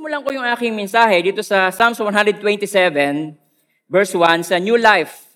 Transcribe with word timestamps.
Sisimulan 0.00 0.24
ko 0.24 0.32
yung 0.32 0.48
aking 0.48 0.72
mensahe 0.72 1.20
dito 1.20 1.44
sa 1.44 1.68
Psalms 1.68 2.00
127, 2.00 2.40
verse 3.84 4.16
1, 4.16 4.48
sa 4.48 4.56
New 4.56 4.80
Life 4.80 5.28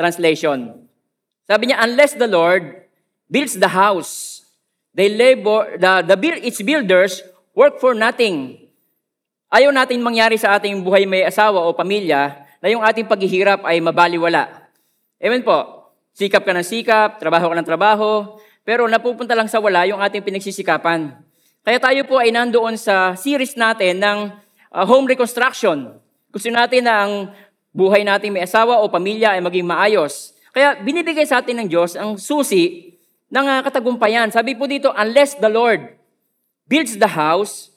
Translation. 0.00 0.80
Sabi 1.44 1.68
niya, 1.68 1.84
unless 1.84 2.16
the 2.16 2.24
Lord 2.24 2.88
builds 3.28 3.60
the 3.60 3.68
house, 3.68 4.40
they 4.96 5.12
labor, 5.12 5.76
the, 5.76 6.08
the 6.08 6.16
its 6.40 6.64
builders 6.64 7.20
work 7.52 7.76
for 7.84 7.92
nothing. 7.92 8.56
Ayaw 9.52 9.76
natin 9.76 10.00
mangyari 10.00 10.40
sa 10.40 10.56
ating 10.56 10.80
buhay 10.80 11.04
may 11.04 11.28
asawa 11.28 11.68
o 11.68 11.76
pamilya 11.76 12.48
na 12.64 12.72
yung 12.72 12.80
ating 12.80 13.04
paghihirap 13.04 13.60
ay 13.68 13.76
mabaliwala. 13.84 14.72
Amen 15.20 15.44
po. 15.44 15.84
Sikap 16.16 16.48
ka 16.48 16.56
ng 16.56 16.64
sikap, 16.64 17.20
trabaho 17.20 17.52
ka 17.52 17.60
ng 17.60 17.68
trabaho, 17.68 18.40
pero 18.64 18.88
napupunta 18.88 19.36
lang 19.36 19.52
sa 19.52 19.60
wala 19.60 19.84
yung 19.84 20.00
ating 20.00 20.24
pinagsisikapan. 20.24 21.27
Kaya 21.62 21.78
tayo 21.82 22.02
po 22.08 22.18
ay 22.20 22.32
nandoon 22.32 22.78
sa 22.78 23.12
series 23.18 23.58
natin 23.58 24.00
ng 24.00 24.18
uh, 24.72 24.84
home 24.84 25.08
reconstruction. 25.08 25.96
Gusto 26.28 26.48
natin 26.52 26.86
na 26.86 26.94
ang 27.04 27.12
buhay 27.72 28.04
natin 28.04 28.32
may 28.32 28.44
asawa 28.44 28.80
o 28.80 28.88
pamilya 28.88 29.36
ay 29.36 29.40
maging 29.44 29.66
maayos. 29.66 30.34
Kaya 30.52 30.80
binibigay 30.80 31.24
sa 31.28 31.40
atin 31.44 31.64
ng 31.64 31.68
Diyos 31.68 31.94
ang 31.94 32.16
susi 32.16 32.96
ng 33.28 33.46
uh, 33.46 33.60
katagumpayan. 33.64 34.32
Sabi 34.32 34.56
po 34.56 34.64
dito, 34.64 34.92
unless 34.96 35.36
the 35.38 35.50
Lord 35.52 35.98
builds 36.68 36.96
the 36.96 37.10
house, 37.14 37.70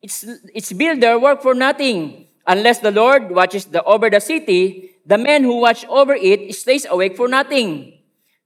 its, 0.00 0.26
its 0.52 0.70
builder 0.72 1.16
work 1.16 1.40
for 1.40 1.54
nothing. 1.54 2.26
Unless 2.42 2.82
the 2.82 2.90
Lord 2.90 3.30
watches 3.30 3.70
the, 3.70 3.84
over 3.86 4.10
the 4.10 4.18
city, 4.18 4.90
the 5.06 5.16
man 5.16 5.44
who 5.44 5.62
watch 5.62 5.86
over 5.86 6.14
it 6.14 6.52
stays 6.54 6.84
awake 6.90 7.16
for 7.16 7.28
nothing. 7.30 7.98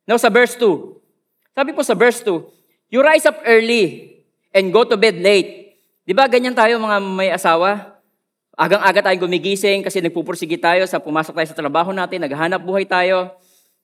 Now 0.06 0.20
sa 0.20 0.28
verse 0.28 0.54
2. 0.54 1.56
Sabi 1.56 1.72
po 1.72 1.80
sa 1.80 1.96
verse 1.96 2.20
2, 2.20 2.92
You 2.92 3.02
rise 3.02 3.24
up 3.24 3.40
early 3.48 4.15
and 4.56 4.72
go 4.72 4.88
to 4.88 4.96
bed 4.96 5.20
late. 5.20 5.76
Di 6.08 6.16
ba 6.16 6.24
ganyan 6.24 6.56
tayo 6.56 6.80
mga 6.80 6.96
may 7.04 7.28
asawa? 7.28 8.00
Agang-aga 8.56 9.04
tayong 9.04 9.28
gumigising 9.28 9.84
kasi 9.84 10.00
nagpupursige 10.00 10.56
tayo 10.56 10.88
sa 10.88 10.96
pumasok 10.96 11.36
tayo 11.36 11.48
sa 11.52 11.58
trabaho 11.60 11.92
natin, 11.92 12.24
naghahanap 12.24 12.64
buhay 12.64 12.88
tayo, 12.88 13.36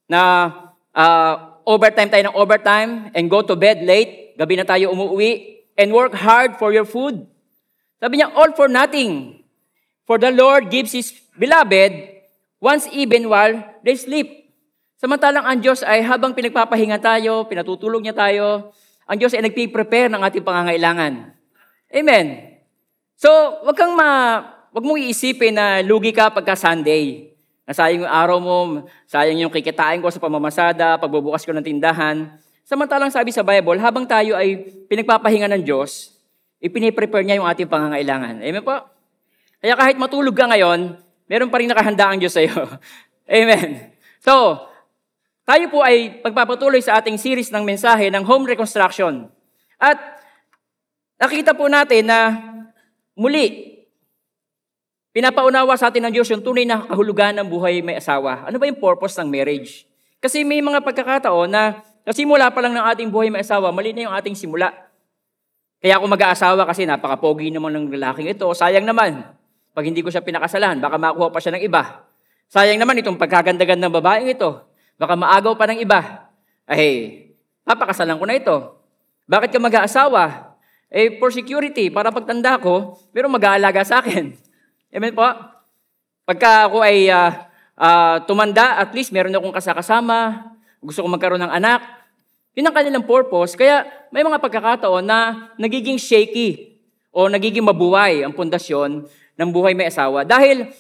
na 0.09 0.49
uh, 0.97 1.61
overtime 1.69 2.09
tayo 2.09 2.25
ng 2.33 2.37
overtime, 2.41 3.13
and 3.13 3.29
go 3.29 3.45
to 3.45 3.53
bed 3.53 3.85
late, 3.85 4.33
gabi 4.41 4.57
na 4.57 4.65
tayo 4.65 4.89
umuwi, 4.89 5.61
and 5.77 5.93
work 5.93 6.17
hard 6.17 6.57
for 6.57 6.73
your 6.73 6.89
food. 6.89 7.29
Sabi 8.01 8.25
niya, 8.25 8.33
all 8.33 8.57
for 8.57 8.73
nothing. 8.73 9.45
For 10.09 10.17
the 10.17 10.33
Lord 10.33 10.73
gives 10.73 10.97
His 10.97 11.13
beloved 11.37 11.93
once 12.65 12.89
even 12.89 13.29
while 13.29 13.61
they 13.85 13.95
sleep. 14.01 14.57
Samantalang 14.97 15.45
ang 15.45 15.61
Diyos 15.61 15.85
ay 15.85 16.01
habang 16.01 16.33
pinagpapahinga 16.33 16.97
tayo, 16.97 17.45
pinatutulog 17.45 18.01
niya 18.01 18.17
tayo, 18.17 18.73
ang 19.13 19.21
Diyos 19.21 19.37
ay 19.37 19.45
nagpi-prepare 19.45 20.09
ng 20.09 20.25
ating 20.25 20.41
pangangailangan. 20.41 21.37
Amen. 21.93 22.57
So, 23.21 23.29
wag 23.61 23.77
kang 23.77 23.93
ma, 23.93 24.41
wag 24.73 24.81
mong 24.81 25.05
iisipin 25.05 25.53
na 25.53 25.85
lugi 25.85 26.17
ka 26.17 26.33
pagka 26.33 26.57
Sunday. 26.57 27.37
Nasayang 27.69 28.09
yung 28.09 28.09
araw 28.09 28.39
mo, 28.41 28.89
sayang 29.05 29.37
yung 29.37 29.53
kikitain 29.53 30.01
ko 30.01 30.09
sa 30.09 30.17
pamamasada, 30.17 30.97
pagbubukas 30.97 31.45
ko 31.45 31.53
ng 31.53 31.61
tindahan. 31.61 32.41
Samantalang 32.65 33.13
sabi 33.13 33.37
sa 33.37 33.45
Bible, 33.45 33.77
habang 33.85 34.09
tayo 34.09 34.33
ay 34.33 34.65
pinagpapahinga 34.89 35.45
ng 35.53 35.63
Diyos, 35.69 36.17
ipiniprepare 36.65 37.29
niya 37.29 37.37
yung 37.37 37.45
ating 37.45 37.69
pangangailangan. 37.69 38.41
Amen 38.41 38.65
po? 38.65 38.81
Kaya 39.61 39.77
kahit 39.77 40.01
matulog 40.01 40.33
ka 40.33 40.49
ngayon, 40.49 40.97
meron 41.29 41.53
pa 41.53 41.61
rin 41.61 41.69
nakahanda 41.69 42.09
ang 42.09 42.17
Diyos 42.17 42.33
sa 42.33 42.41
iyo. 42.41 42.65
Amen. 43.29 43.93
So, 44.25 44.57
tayo 45.43 45.65
po 45.71 45.83
ay 45.83 46.23
pagpapatuloy 46.23 46.79
sa 46.79 47.03
ating 47.03 47.19
series 47.19 47.51
ng 47.51 47.67
mensahe 47.67 48.09
ng 48.11 48.23
home 48.23 48.47
reconstruction. 48.47 49.27
At 49.83 49.99
nakita 51.19 51.55
po 51.55 51.67
natin 51.67 52.07
na 52.07 52.19
muli, 53.19 53.75
pinapaunawa 55.11 55.75
sa 55.75 55.91
atin 55.91 56.09
ng 56.09 56.13
Diyos 56.15 56.31
yung 56.31 56.43
tunay 56.43 56.65
na 56.65 56.87
kahulugan 56.87 57.35
ng 57.37 57.47
buhay 57.51 57.83
may 57.83 57.99
asawa. 57.99 58.47
Ano 58.47 58.63
ba 58.63 58.71
yung 58.71 58.79
purpose 58.79 59.19
ng 59.19 59.29
marriage? 59.29 59.85
Kasi 60.23 60.47
may 60.47 60.63
mga 60.63 60.81
pagkakataon 60.87 61.51
na 61.51 61.83
kasimula 62.07 62.55
pa 62.55 62.63
lang 62.63 62.79
ng 62.79 62.85
ating 62.95 63.09
buhay 63.11 63.27
may 63.27 63.43
asawa, 63.43 63.75
mali 63.75 63.91
na 63.91 64.07
yung 64.07 64.15
ating 64.15 64.39
simula. 64.39 64.71
Kaya 65.83 65.99
ako 65.99 66.07
mag-aasawa 66.07 66.63
kasi 66.63 66.87
napaka-pogi 66.87 67.51
naman 67.51 67.75
ng 67.75 67.91
lalaking 67.91 68.31
ito, 68.31 68.47
sayang 68.55 68.87
naman. 68.87 69.27
Pag 69.75 69.85
hindi 69.91 69.99
ko 69.99 70.15
siya 70.15 70.23
pinakasalan, 70.23 70.79
baka 70.79 70.95
makuha 70.95 71.35
pa 71.35 71.43
siya 71.43 71.59
ng 71.59 71.63
iba. 71.67 72.07
Sayang 72.47 72.79
naman 72.79 73.03
itong 73.03 73.19
pagkaganda-ganda 73.19 73.91
ng 73.91 73.97
babaeng 73.99 74.31
ito. 74.31 74.72
Baka 75.03 75.19
maagaw 75.19 75.59
pa 75.59 75.67
ng 75.67 75.83
iba. 75.83 76.31
Ay, 76.63 77.27
papakasalan 77.67 78.23
ko 78.23 78.23
na 78.23 78.39
ito. 78.39 78.57
Bakit 79.27 79.51
ka 79.51 79.59
mag-aasawa? 79.59 80.55
Eh, 80.87 81.19
for 81.19 81.35
security, 81.35 81.91
para 81.91 82.15
pagtanda 82.15 82.55
ko, 82.63 82.95
pero 83.11 83.27
mag-aalaga 83.27 83.83
sa 83.83 83.99
akin. 83.99 84.31
Amen 84.95 85.11
po? 85.11 85.27
Pagka 86.23 86.71
ako 86.71 86.87
ay 86.87 87.11
uh, 87.11 87.35
uh, 87.75 88.23
tumanda, 88.31 88.79
at 88.79 88.95
least 88.95 89.11
meron 89.11 89.35
akong 89.35 89.51
kasakasama, 89.51 90.55
gusto 90.79 91.03
ko 91.03 91.11
magkaroon 91.11 91.43
ng 91.43 91.51
anak. 91.51 91.83
Yun 92.55 92.71
ang 92.71 92.77
kanilang 92.79 93.03
purpose. 93.03 93.59
Kaya 93.59 93.83
may 94.15 94.23
mga 94.23 94.39
pagkakataon 94.39 95.03
na 95.03 95.51
nagiging 95.59 95.99
shaky 95.99 96.79
o 97.11 97.27
nagiging 97.27 97.67
mabuhay 97.67 98.23
ang 98.23 98.31
pundasyon 98.31 99.03
ng 99.35 99.49
buhay 99.51 99.75
may 99.75 99.91
asawa. 99.91 100.23
Dahil 100.23 100.71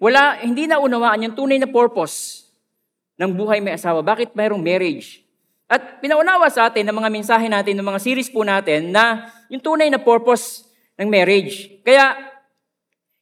wala, 0.00 0.40
hindi 0.40 0.64
na 0.64 0.80
unawaan 0.80 1.28
yung 1.28 1.36
tunay 1.36 1.60
na 1.60 1.68
purpose 1.68 2.43
ng 3.18 3.30
buhay 3.30 3.62
may 3.62 3.74
asawa. 3.78 4.02
Bakit 4.02 4.34
mayroong 4.34 4.62
marriage? 4.62 5.24
At 5.64 5.98
pinaunawa 6.04 6.46
sa 6.52 6.68
atin 6.68 6.84
ng 6.84 6.96
mga 6.96 7.10
mensahe 7.10 7.46
natin, 7.48 7.74
ng 7.80 7.86
mga 7.86 8.00
series 8.02 8.28
po 8.28 8.44
natin, 8.44 8.92
na 8.92 9.32
yung 9.48 9.62
tunay 9.64 9.88
na 9.88 9.98
purpose 9.98 10.68
ng 11.00 11.08
marriage. 11.08 11.80
Kaya, 11.80 12.14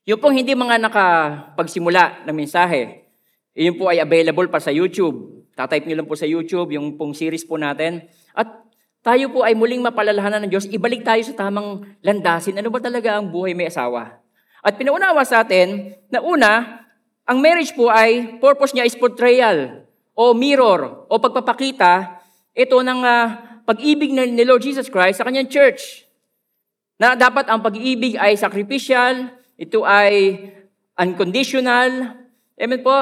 yung 0.02 0.18
pong 0.18 0.34
hindi 0.34 0.52
mga 0.52 0.82
nakapagsimula 0.82 2.26
ng 2.26 2.34
mensahe, 2.34 3.06
yun 3.54 3.78
po 3.78 3.86
ay 3.86 4.02
available 4.02 4.48
pa 4.50 4.58
sa 4.58 4.74
YouTube. 4.74 5.46
Tatype 5.54 5.86
nyo 5.86 6.02
lang 6.02 6.08
po 6.08 6.16
sa 6.18 6.26
YouTube 6.26 6.74
yung 6.74 6.98
pong 6.98 7.14
series 7.14 7.46
po 7.46 7.60
natin. 7.60 8.08
At 8.34 8.48
tayo 9.04 9.30
po 9.30 9.46
ay 9.46 9.54
muling 9.54 9.84
mapalalahanan 9.84 10.42
ng 10.46 10.50
Diyos, 10.50 10.66
ibalik 10.66 11.06
tayo 11.06 11.22
sa 11.22 11.36
tamang 11.46 11.84
landasin. 12.02 12.58
Ano 12.58 12.72
ba 12.72 12.82
talaga 12.82 13.20
ang 13.20 13.30
buhay 13.30 13.54
may 13.54 13.70
asawa? 13.70 14.18
At 14.64 14.74
pinaunawa 14.74 15.22
sa 15.22 15.46
atin 15.46 15.94
na 16.10 16.18
una, 16.22 16.82
ang 17.22 17.38
marriage 17.38 17.70
po 17.74 17.86
ay, 17.86 18.40
purpose 18.42 18.74
niya 18.74 18.86
is 18.86 18.98
portrayal 18.98 19.81
o 20.12 20.36
mirror 20.36 21.08
o 21.08 21.14
pagpapakita 21.16 22.20
ito 22.52 22.76
ng 22.76 23.00
uh, 23.00 23.26
pag-ibig 23.64 24.12
ni 24.12 24.44
Lord 24.44 24.60
Jesus 24.60 24.92
Christ 24.92 25.20
sa 25.20 25.26
kanyang 25.26 25.48
church. 25.48 26.04
Na 27.00 27.16
dapat 27.16 27.48
ang 27.48 27.64
pag-ibig 27.64 28.14
ay 28.20 28.36
sacrificial, 28.36 29.32
ito 29.56 29.82
ay 29.82 30.38
unconditional. 31.00 32.20
Amen 32.54 32.80
po? 32.84 32.94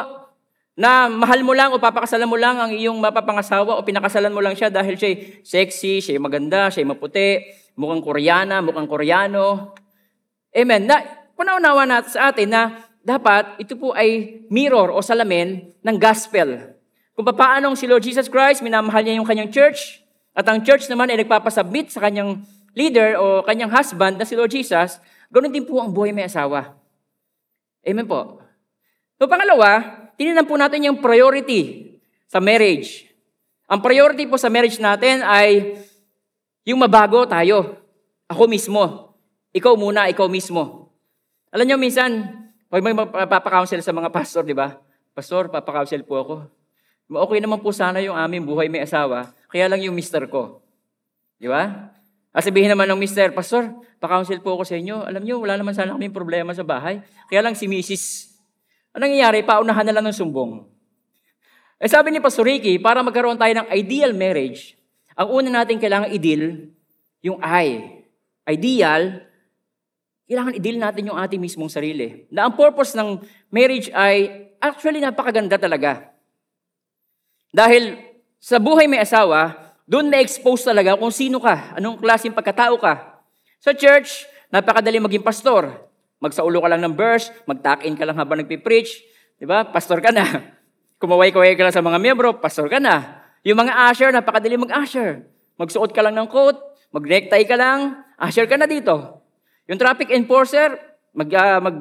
Na 0.78 1.10
mahal 1.10 1.44
mo 1.44 1.53
lang 1.53 1.75
o 1.75 1.82
papakasalan 1.82 2.31
mo 2.31 2.38
lang 2.38 2.56
ang 2.56 2.72
iyong 2.72 2.97
mapapangasawa 2.97 3.77
o 3.77 3.84
pinakasalan 3.84 4.32
mo 4.32 4.41
lang 4.41 4.56
siya 4.56 4.72
dahil 4.72 4.97
siya 4.97 5.42
sexy, 5.44 6.00
siya 6.00 6.16
maganda, 6.22 6.72
siya 6.72 6.88
maputi, 6.88 7.44
mukhang 7.77 8.00
koreana, 8.00 8.65
mukhang 8.65 8.88
koreano. 8.88 9.77
Amen. 10.54 10.88
Na, 10.88 11.03
panaunawa 11.37 11.84
natin 11.84 12.10
sa 12.15 12.32
atin 12.32 12.48
na 12.48 12.62
dapat 13.04 13.60
ito 13.60 13.77
po 13.77 13.92
ay 13.92 14.41
mirror 14.48 14.94
o 14.94 15.03
salamin 15.04 15.77
ng 15.82 15.97
gospel. 16.00 16.80
Kung 17.15 17.26
paano 17.26 17.72
si 17.75 17.84
Lord 17.91 18.04
Jesus 18.04 18.31
Christ, 18.31 18.65
minamahal 18.65 19.03
niya 19.03 19.19
yung 19.19 19.28
kanyang 19.28 19.50
church, 19.50 20.00
at 20.34 20.47
ang 20.47 20.62
church 20.62 20.87
naman 20.87 21.10
ay 21.10 21.21
nagpapasubmit 21.26 21.91
sa 21.91 22.00
kanyang 22.06 22.41
leader 22.72 23.19
o 23.19 23.43
kanyang 23.43 23.71
husband 23.71 24.16
na 24.16 24.26
si 24.26 24.38
Lord 24.38 24.50
Jesus, 24.54 25.03
ganoon 25.28 25.50
din 25.50 25.66
po 25.66 25.82
ang 25.82 25.91
buhay 25.91 26.15
may 26.15 26.31
asawa. 26.31 26.75
Amen 27.82 28.06
po. 28.06 28.38
So 29.19 29.26
pangalawa, 29.26 29.82
tininan 30.15 30.47
po 30.47 30.54
natin 30.54 30.87
yung 30.87 31.03
priority 31.03 31.93
sa 32.31 32.38
marriage. 32.38 33.10
Ang 33.66 33.82
priority 33.82 34.27
po 34.31 34.38
sa 34.38 34.50
marriage 34.50 34.78
natin 34.78 35.22
ay 35.27 35.78
yung 36.62 36.78
mabago 36.78 37.27
tayo. 37.27 37.78
Ako 38.31 38.47
mismo. 38.47 39.15
Ikaw 39.50 39.75
muna, 39.75 40.06
ikaw 40.06 40.31
mismo. 40.31 40.94
Alam 41.51 41.66
niyo, 41.66 41.77
minsan, 41.83 42.30
pag 42.71 42.78
may 42.78 42.95
papakounsel 42.95 43.83
sa 43.83 43.91
mga 43.91 44.15
pastor, 44.15 44.47
di 44.47 44.54
ba? 44.54 44.78
Pastor, 45.10 45.51
papakounsel 45.51 46.06
po 46.06 46.15
ako. 46.22 46.34
Okay 47.10 47.42
naman 47.42 47.59
po 47.59 47.74
sana 47.74 47.98
yung 47.98 48.15
aming 48.15 48.47
buhay 48.47 48.71
may 48.71 48.86
asawa, 48.86 49.34
kaya 49.51 49.66
lang 49.66 49.83
yung 49.83 49.98
mister 49.98 50.30
ko. 50.30 50.62
Di 51.42 51.51
ba? 51.51 51.91
At 52.30 52.47
sabihin 52.47 52.71
naman 52.71 52.86
ng 52.86 53.01
mister, 53.03 53.34
Pastor, 53.34 53.74
pa-counsel 53.98 54.39
po 54.39 54.54
ako 54.54 54.62
sa 54.62 54.78
inyo. 54.78 55.03
Alam 55.03 55.27
niyo, 55.27 55.42
wala 55.42 55.59
naman 55.59 55.74
sana 55.74 55.98
kaming 55.98 56.15
problema 56.15 56.54
sa 56.54 56.62
bahay. 56.62 57.03
Kaya 57.27 57.42
lang 57.42 57.59
si 57.59 57.66
Mrs. 57.66 58.30
Anong 58.95 59.10
nangyayari? 59.10 59.42
Paunahan 59.42 59.83
na 59.83 59.95
lang 59.98 60.07
ng 60.07 60.15
sumbong. 60.15 60.62
Eh 61.83 61.91
sabi 61.91 62.15
ni 62.15 62.22
Pastor 62.22 62.47
Ricky, 62.47 62.78
para 62.78 63.03
magkaroon 63.03 63.34
tayo 63.34 63.51
ng 63.51 63.66
ideal 63.74 64.15
marriage, 64.15 64.78
ang 65.18 65.34
una 65.34 65.51
natin 65.51 65.83
kailangan 65.83 66.15
i-deal, 66.15 66.71
yung 67.27 67.42
I. 67.42 67.98
Ideal, 68.47 69.27
kailangan 70.30 70.54
i-deal 70.54 70.78
natin 70.78 71.10
yung 71.10 71.18
ating 71.18 71.42
mismong 71.42 71.72
sarili. 71.72 72.30
Na 72.30 72.47
ang 72.47 72.54
purpose 72.54 72.95
ng 72.95 73.18
marriage 73.51 73.91
ay 73.91 74.47
actually 74.63 75.03
napakaganda 75.03 75.59
talaga. 75.59 76.15
Dahil 77.51 77.99
sa 78.39 78.63
buhay 78.63 78.87
may 78.87 79.03
asawa, 79.03 79.59
doon 79.91 80.07
na-expose 80.07 80.63
talaga 80.63 80.95
kung 80.95 81.11
sino 81.11 81.43
ka, 81.43 81.75
anong 81.75 81.99
klaseng 81.99 82.31
pagkatao 82.31 82.79
ka. 82.79 83.21
Sa 83.59 83.75
church, 83.75 84.23
napakadali 84.55 85.03
maging 85.03 85.27
pastor. 85.27 85.67
Magsaulo 86.23 86.63
ka 86.63 86.69
lang 86.71 86.79
ng 86.87 86.95
verse, 86.95 87.35
mag-tuck-in 87.51 87.99
ka 87.99 88.07
lang 88.07 88.15
habang 88.15 88.39
nagpipreach, 88.39 89.03
di 89.35 89.47
ba? 89.51 89.67
Pastor 89.67 89.99
ka 89.99 90.15
na. 90.15 90.23
Kumaway-kaway 91.03 91.59
ka 91.59 91.67
lang 91.67 91.75
sa 91.75 91.83
mga 91.83 91.99
miyembro, 91.99 92.39
pastor 92.39 92.71
ka 92.71 92.79
na. 92.79 93.19
Yung 93.43 93.59
mga 93.59 93.73
usher, 93.91 94.15
napakadali 94.15 94.55
mag-usher. 94.55 95.27
Magsuot 95.59 95.91
ka 95.91 96.07
lang 96.07 96.15
ng 96.15 96.29
coat, 96.31 96.55
mag-necktie 96.95 97.49
ka 97.49 97.59
lang, 97.59 98.07
usher 98.21 98.47
ka 98.47 98.55
na 98.55 98.71
dito. 98.71 99.27
Yung 99.67 99.81
traffic 99.81 100.15
enforcer, 100.15 100.77
mag, 101.11 101.27
uh, 101.35 101.59
mag, 101.59 101.77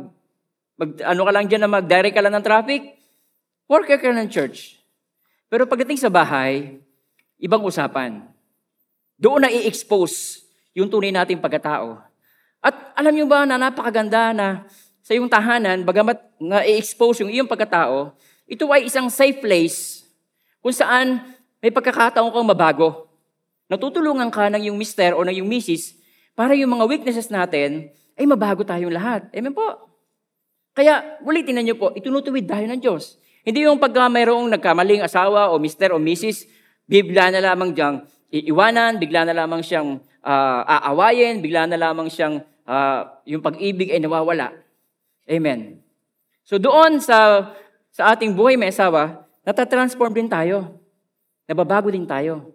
mag, 0.81 0.89
ano 1.03 1.21
ka 1.29 1.31
lang 1.35 1.45
dyan 1.45 1.61
na 1.61 1.69
mag-direct 1.69 2.15
ka 2.17 2.23
lang 2.25 2.33
ng 2.33 2.45
traffic, 2.47 2.81
worker 3.69 4.01
ka 4.01 4.09
ng 4.09 4.31
church. 4.33 4.78
Pero 5.49 5.65
pagdating 5.65 5.97
sa 5.97 6.13
bahay, 6.13 6.77
ibang 7.41 7.65
usapan. 7.65 8.21
Doon 9.17 9.43
na 9.43 9.49
i-expose 9.49 10.45
yung 10.77 10.87
tunay 10.87 11.09
nating 11.09 11.41
pagkatao. 11.41 11.97
At 12.61 12.93
alam 12.93 13.11
niyo 13.11 13.25
ba 13.25 13.49
na 13.49 13.57
napakaganda 13.57 14.31
na 14.31 14.69
sa 15.01 15.17
iyong 15.17 15.27
tahanan, 15.27 15.81
bagamat 15.81 16.21
nga 16.37 16.61
i-expose 16.61 17.25
yung 17.25 17.33
iyong 17.33 17.49
pagkatao, 17.49 18.13
ito 18.45 18.63
ay 18.69 18.85
isang 18.85 19.09
safe 19.09 19.41
place 19.41 20.05
kung 20.61 20.71
saan 20.71 21.25
may 21.57 21.73
pagkakataon 21.73 22.29
kang 22.29 22.47
mabago. 22.47 23.09
Natutulungan 23.65 24.29
ka 24.29 24.53
ng 24.53 24.69
yung 24.69 24.77
mister 24.77 25.17
o 25.17 25.25
ng 25.25 25.41
yung 25.41 25.49
misis 25.49 25.97
para 26.37 26.53
yung 26.53 26.77
mga 26.77 26.85
weaknesses 26.85 27.33
natin 27.33 27.89
ay 28.13 28.25
mabago 28.29 28.61
tayong 28.61 28.93
lahat. 28.93 29.25
Amen 29.33 29.53
po. 29.53 29.89
Kaya, 30.77 31.19
ulitin 31.25 31.57
na 31.57 31.63
niyo 31.65 31.75
po, 31.75 31.91
itunutuwid 31.91 32.47
tayo 32.47 32.63
ng 32.69 32.79
Diyos. 32.79 33.19
Hindi 33.49 33.65
yung 33.65 33.81
pagka 33.81 34.05
mayroong 34.05 34.53
nagkamaling 34.53 35.01
asawa 35.01 35.49
o 35.49 35.57
mister 35.57 35.89
o 35.89 35.97
misis, 35.97 36.45
bibla 36.85 37.33
na 37.33 37.41
lamang 37.41 37.73
diyang 37.73 38.05
iiwanan, 38.29 39.01
bigla 39.01 39.25
na 39.25 39.33
lamang 39.33 39.65
siyang 39.65 39.97
uh, 40.21 40.61
aawayin, 40.69 41.41
bigla 41.41 41.65
na 41.65 41.81
lamang 41.81 42.13
siyang 42.13 42.45
uh, 42.69 43.09
yung 43.25 43.41
pag-ibig 43.41 43.89
ay 43.89 43.97
nawawala. 43.97 44.53
Amen. 45.25 45.81
So 46.45 46.61
doon 46.61 47.01
sa 47.01 47.49
sa 47.89 48.13
ating 48.13 48.37
buhay 48.37 48.53
may 48.53 48.69
asawa, 48.69 49.25
natatransform 49.41 50.13
din 50.13 50.29
tayo. 50.29 50.77
Nababago 51.49 51.89
din 51.89 52.05
tayo. 52.05 52.53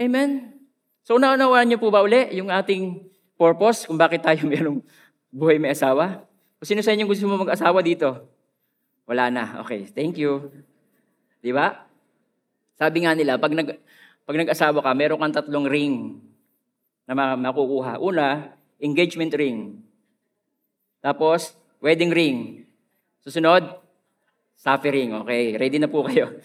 Amen. 0.00 0.56
So 1.04 1.20
naunawaan 1.20 1.68
niyo 1.68 1.84
po 1.84 1.92
ba 1.92 2.00
uli 2.00 2.32
yung 2.32 2.48
ating 2.48 3.12
purpose 3.36 3.84
kung 3.84 4.00
bakit 4.00 4.24
tayo 4.24 4.40
mayroong 4.48 4.80
buhay 5.28 5.60
may 5.60 5.76
asawa? 5.76 6.24
O 6.56 6.64
sino 6.64 6.80
sa 6.80 6.96
inyo 6.96 7.04
gusto 7.04 7.28
mo 7.28 7.44
mag-asawa 7.44 7.84
dito? 7.84 8.37
Wala 9.08 9.32
na. 9.32 9.64
Okay, 9.64 9.88
thank 9.88 10.20
you. 10.20 10.52
Di 11.40 11.48
ba? 11.48 11.88
Sabi 12.76 13.08
nga 13.08 13.16
nila, 13.16 13.40
pag 13.40 13.56
nag, 13.56 13.80
pag 14.28 14.36
nag-asawa 14.36 14.84
ka, 14.84 14.92
meron 14.92 15.16
kang 15.16 15.32
tatlong 15.32 15.64
ring 15.64 16.20
na 17.08 17.16
makukuha. 17.32 17.96
Una, 18.04 18.52
engagement 18.76 19.32
ring. 19.32 19.80
Tapos, 21.00 21.56
wedding 21.80 22.12
ring. 22.12 22.68
Susunod, 23.24 23.80
safi 24.60 24.92
ring. 24.92 25.16
Okay, 25.24 25.56
ready 25.56 25.80
na 25.80 25.88
po 25.88 26.04
kayo. 26.04 26.36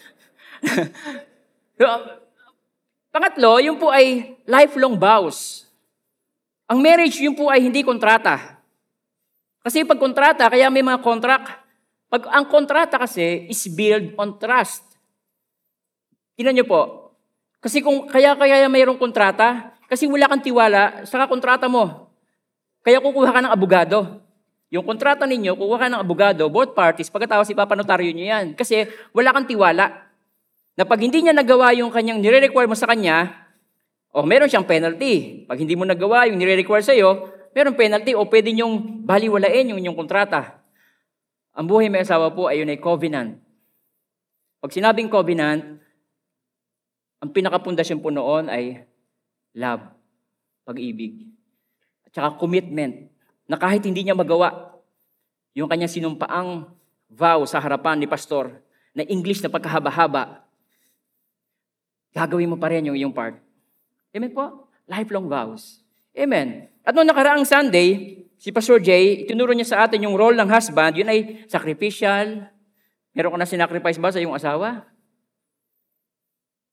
so, 1.75 1.83
pangatlo, 3.13 3.59
yung 3.59 3.75
po 3.75 3.91
ay 3.91 4.39
lifelong 4.47 4.95
vows. 4.95 5.67
Ang 6.71 6.79
marriage, 6.79 7.19
yung 7.19 7.35
po 7.35 7.51
ay 7.51 7.59
hindi 7.59 7.83
kontrata. 7.83 8.63
Kasi 9.59 9.83
pag 9.83 9.99
kontrata, 9.99 10.47
kaya 10.47 10.71
may 10.71 10.81
mga 10.81 11.03
contract. 11.03 11.62
Pag 12.13 12.29
ang 12.29 12.45
kontrata 12.45 13.01
kasi 13.01 13.49
is 13.49 13.65
build 13.73 14.13
on 14.21 14.37
trust. 14.37 14.85
Tingnan 16.37 16.61
niyo 16.61 16.69
po, 16.69 17.09
kasi 17.57 17.81
kung 17.81 18.05
kaya 18.05 18.37
kaya 18.37 18.69
mayroong 18.69 19.01
kontrata, 19.01 19.73
kasi 19.89 20.05
wala 20.05 20.29
kang 20.29 20.45
tiwala 20.45 21.09
sa 21.09 21.25
kontrata 21.25 21.65
mo. 21.65 22.13
Kaya 22.85 23.01
kukuha 23.01 23.33
ka 23.33 23.41
ng 23.41 23.49
abogado. 23.49 24.21
Yung 24.69 24.85
kontrata 24.85 25.25
ninyo, 25.25 25.57
kukuha 25.57 25.79
ka 25.81 25.89
ng 25.89 26.01
abogado, 26.05 26.45
both 26.53 26.77
parties, 26.77 27.09
pagkatapos 27.09 27.49
ipapanotaryo 27.49 28.13
nyo 28.13 28.25
yan. 28.29 28.45
Kasi 28.53 28.85
wala 29.09 29.33
kang 29.33 29.49
tiwala. 29.49 30.05
Na 30.77 30.85
pag 30.85 31.01
hindi 31.01 31.17
niya 31.17 31.33
nagawa 31.33 31.73
yung 31.73 31.89
kanyang 31.89 32.21
nire-require 32.21 32.69
mo 32.69 32.77
sa 32.77 32.85
kanya, 32.93 33.49
o 34.13 34.21
meron 34.21 34.45
siyang 34.45 34.69
penalty. 34.69 35.49
Pag 35.49 35.65
hindi 35.65 35.73
mo 35.73 35.81
nagawa 35.81 36.29
yung 36.29 36.37
nire-require 36.37 36.85
sa'yo, 36.85 37.25
meron 37.57 37.73
penalty 37.73 38.13
o 38.13 38.29
pwede 38.29 38.53
nyong 38.53 39.01
baliwalain 39.01 39.73
yung 39.73 39.81
inyong 39.81 39.97
kontrata. 39.97 40.62
Ang 41.53 41.65
buhay 41.69 41.85
may 41.89 42.01
asawa 42.01 42.33
po 42.33 42.49
ay 42.49 42.65
yun 42.65 42.73
ay 42.73 42.81
covenant. 42.81 43.37
Pag 44.57 44.73
sinabing 44.73 45.11
covenant, 45.11 45.77
ang 47.21 47.29
pinakapundasyon 47.29 48.01
po 48.01 48.09
noon 48.09 48.49
ay 48.49 48.83
love, 49.53 49.85
pag-ibig. 50.65 51.29
At 52.09 52.11
saka 52.11 52.41
commitment 52.41 53.11
na 53.45 53.55
kahit 53.59 53.85
hindi 53.85 54.01
niya 54.01 54.17
magawa, 54.17 54.73
yung 55.53 55.69
kanyang 55.69 55.93
sinumpaang 55.93 56.73
vow 57.13 57.45
sa 57.45 57.61
harapan 57.61 58.01
ni 58.01 58.09
pastor 58.09 58.49
na 58.97 59.05
English 59.05 59.45
na 59.45 59.53
pagkahaba-haba, 59.53 60.41
gagawin 62.13 62.49
mo 62.49 62.57
pa 62.57 62.73
rin 62.73 62.89
yung 62.89 62.97
iyong 62.97 63.13
part. 63.13 63.37
Amen 64.09 64.33
po? 64.33 64.69
Lifelong 64.89 65.29
vows. 65.29 65.85
Amen. 66.17 66.69
At 66.81 66.97
noong 66.97 67.09
nakaraang 67.09 67.45
Sunday, 67.45 68.22
si 68.43 68.51
Pastor 68.51 68.83
Jay, 68.83 69.23
itinuro 69.23 69.55
niya 69.55 69.71
sa 69.71 69.77
atin 69.87 70.03
yung 70.03 70.19
role 70.19 70.35
ng 70.35 70.51
husband, 70.51 70.99
yun 70.99 71.07
ay 71.07 71.47
sacrificial. 71.47 72.43
Meron 73.15 73.31
ka 73.31 73.39
na 73.39 73.47
sinacrifice 73.47 73.95
ba 74.03 74.11
sa 74.11 74.19
iyong 74.19 74.35
asawa? 74.35 74.83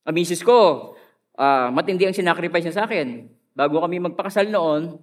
Ang 0.03 0.15
misis 0.19 0.43
ko, 0.43 0.91
uh, 1.39 1.71
matindi 1.71 2.03
ang 2.03 2.17
sinacrifice 2.17 2.67
niya 2.67 2.75
sa 2.75 2.83
akin. 2.91 3.31
Bago 3.55 3.79
kami 3.79 4.03
magpakasal 4.03 4.51
noon, 4.51 4.99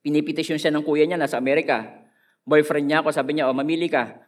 pinipetisyon 0.00 0.56
siya 0.56 0.72
ng 0.72 0.80
kuya 0.88 1.04
niya 1.04 1.20
nasa 1.20 1.36
Amerika. 1.36 1.84
Boyfriend 2.48 2.88
niya 2.88 3.04
ako, 3.04 3.12
sabi 3.12 3.36
niya, 3.36 3.52
oh, 3.52 3.56
mamili 3.56 3.92
ka. 3.92 4.24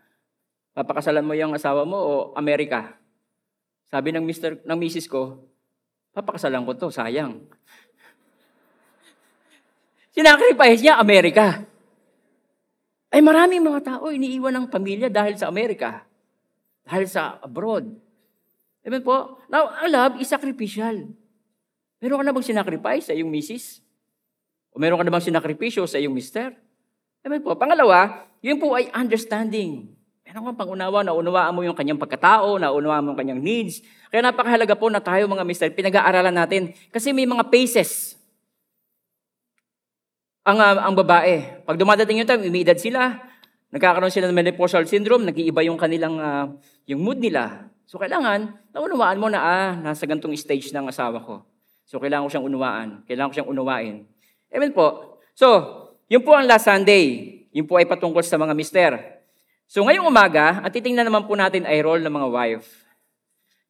Papakasalan 0.77 1.25
mo 1.25 1.33
yung 1.33 1.57
asawa 1.57 1.89
mo 1.89 1.97
o 1.97 2.13
Amerika? 2.37 3.01
Sabi 3.89 4.13
ng 4.13 4.29
mister, 4.29 4.61
ng 4.61 4.77
misis 4.77 5.09
ko, 5.09 5.49
papakasalan 6.13 6.69
ko 6.69 6.77
to, 6.77 6.93
sayang. 6.93 7.49
Sinacrifice 10.13 10.85
niya, 10.85 11.01
Amerika. 11.01 11.65
Ay 13.13 13.21
maraming 13.21 13.61
mga 13.61 13.81
tao 13.81 14.09
iniiwan 14.09 14.53
ng 14.57 14.67
pamilya 14.69 15.09
dahil 15.09 15.37
sa 15.37 15.49
Amerika. 15.49 16.05
Dahil 16.85 17.05
sa 17.09 17.41
abroad. 17.41 17.89
Amen 18.85 19.05
po? 19.05 19.41
Now, 19.49 19.73
ang 19.73 19.91
love 19.93 20.15
is 20.21 20.29
sacrificial. 20.29 21.13
Meron 22.03 22.19
ka 22.19 22.25
na 22.25 22.35
bang 22.35 22.45
sinacrifice 22.45 23.09
sa 23.09 23.15
iyong 23.15 23.31
misis? 23.31 23.85
O 24.73 24.81
meron 24.81 24.97
ka 24.97 25.05
na 25.05 25.13
bang 25.13 25.25
sinakripisyo 25.29 25.85
sa 25.85 26.01
iyong 26.01 26.13
mister? 26.13 26.57
Amen 27.23 27.45
po. 27.45 27.55
Pangalawa, 27.55 28.27
yun 28.43 28.59
po 28.59 28.75
ay 28.75 28.91
understanding. 28.91 29.93
Meron 30.27 30.49
kang 30.49 30.61
pangunawa, 30.65 31.05
naunawaan 31.05 31.53
mo 31.53 31.61
yung 31.63 31.77
kanyang 31.77 32.01
pagkatao, 32.01 32.57
naunawaan 32.57 33.05
mo 33.05 33.09
yung 33.15 33.21
kanyang 33.21 33.43
needs. 33.45 33.85
Kaya 34.09 34.25
napakahalaga 34.25 34.75
po 34.75 34.89
na 34.89 34.99
tayo 34.99 35.29
mga 35.29 35.45
mister, 35.45 35.69
pinag-aaralan 35.71 36.35
natin. 36.35 36.73
Kasi 36.89 37.13
may 37.13 37.29
mga 37.29 37.53
paces. 37.53 38.19
Ang, 40.43 40.59
uh, 40.59 40.91
ang 40.91 40.95
babae, 40.99 41.63
pag 41.63 41.79
dumadating 41.79 42.19
yung 42.19 42.27
time, 42.27 42.43
umiidad 42.43 42.75
sila, 42.75 43.15
nagkakaroon 43.71 44.11
sila 44.11 44.27
ng 44.27 44.35
menopausal 44.35 44.83
syndrome, 44.91 45.23
nag-iiba 45.23 45.63
yung 45.63 45.79
kanilang, 45.79 46.19
uh, 46.19 46.51
yung 46.91 46.99
mood 46.99 47.23
nila. 47.23 47.71
So 47.87 48.03
kailangan, 48.03 48.51
naunawaan 48.75 49.23
mo 49.23 49.31
na, 49.31 49.39
ah, 49.39 49.71
nasa 49.79 50.03
gantong 50.03 50.35
stage 50.35 50.75
ng 50.75 50.91
asawa 50.91 51.23
ko. 51.23 51.47
So 51.87 52.03
kailangan 52.03 52.27
ko 52.27 52.31
siyang 52.35 52.47
unawaan. 52.51 52.89
Kailangan 53.07 53.31
ko 53.31 53.35
siyang 53.39 53.51
unawain. 53.55 53.97
Amen 54.51 54.75
po. 54.75 55.21
So, 55.39 55.47
yun 56.11 56.27
po 56.27 56.35
ang 56.35 56.51
last 56.51 56.67
Sunday. 56.67 57.39
Yun 57.55 57.71
po 57.71 57.79
ay 57.79 57.87
patungkol 57.87 58.27
sa 58.27 58.35
mga 58.35 58.53
mister. 58.59 58.99
So 59.71 59.87
ngayong 59.87 60.11
umaga, 60.11 60.59
at 60.59 60.75
titingnan 60.75 61.07
naman 61.07 61.23
po 61.25 61.39
natin 61.39 61.71
ay 61.71 61.87
role 61.87 62.03
ng 62.03 62.11
mga 62.11 62.29
wife. 62.29 62.69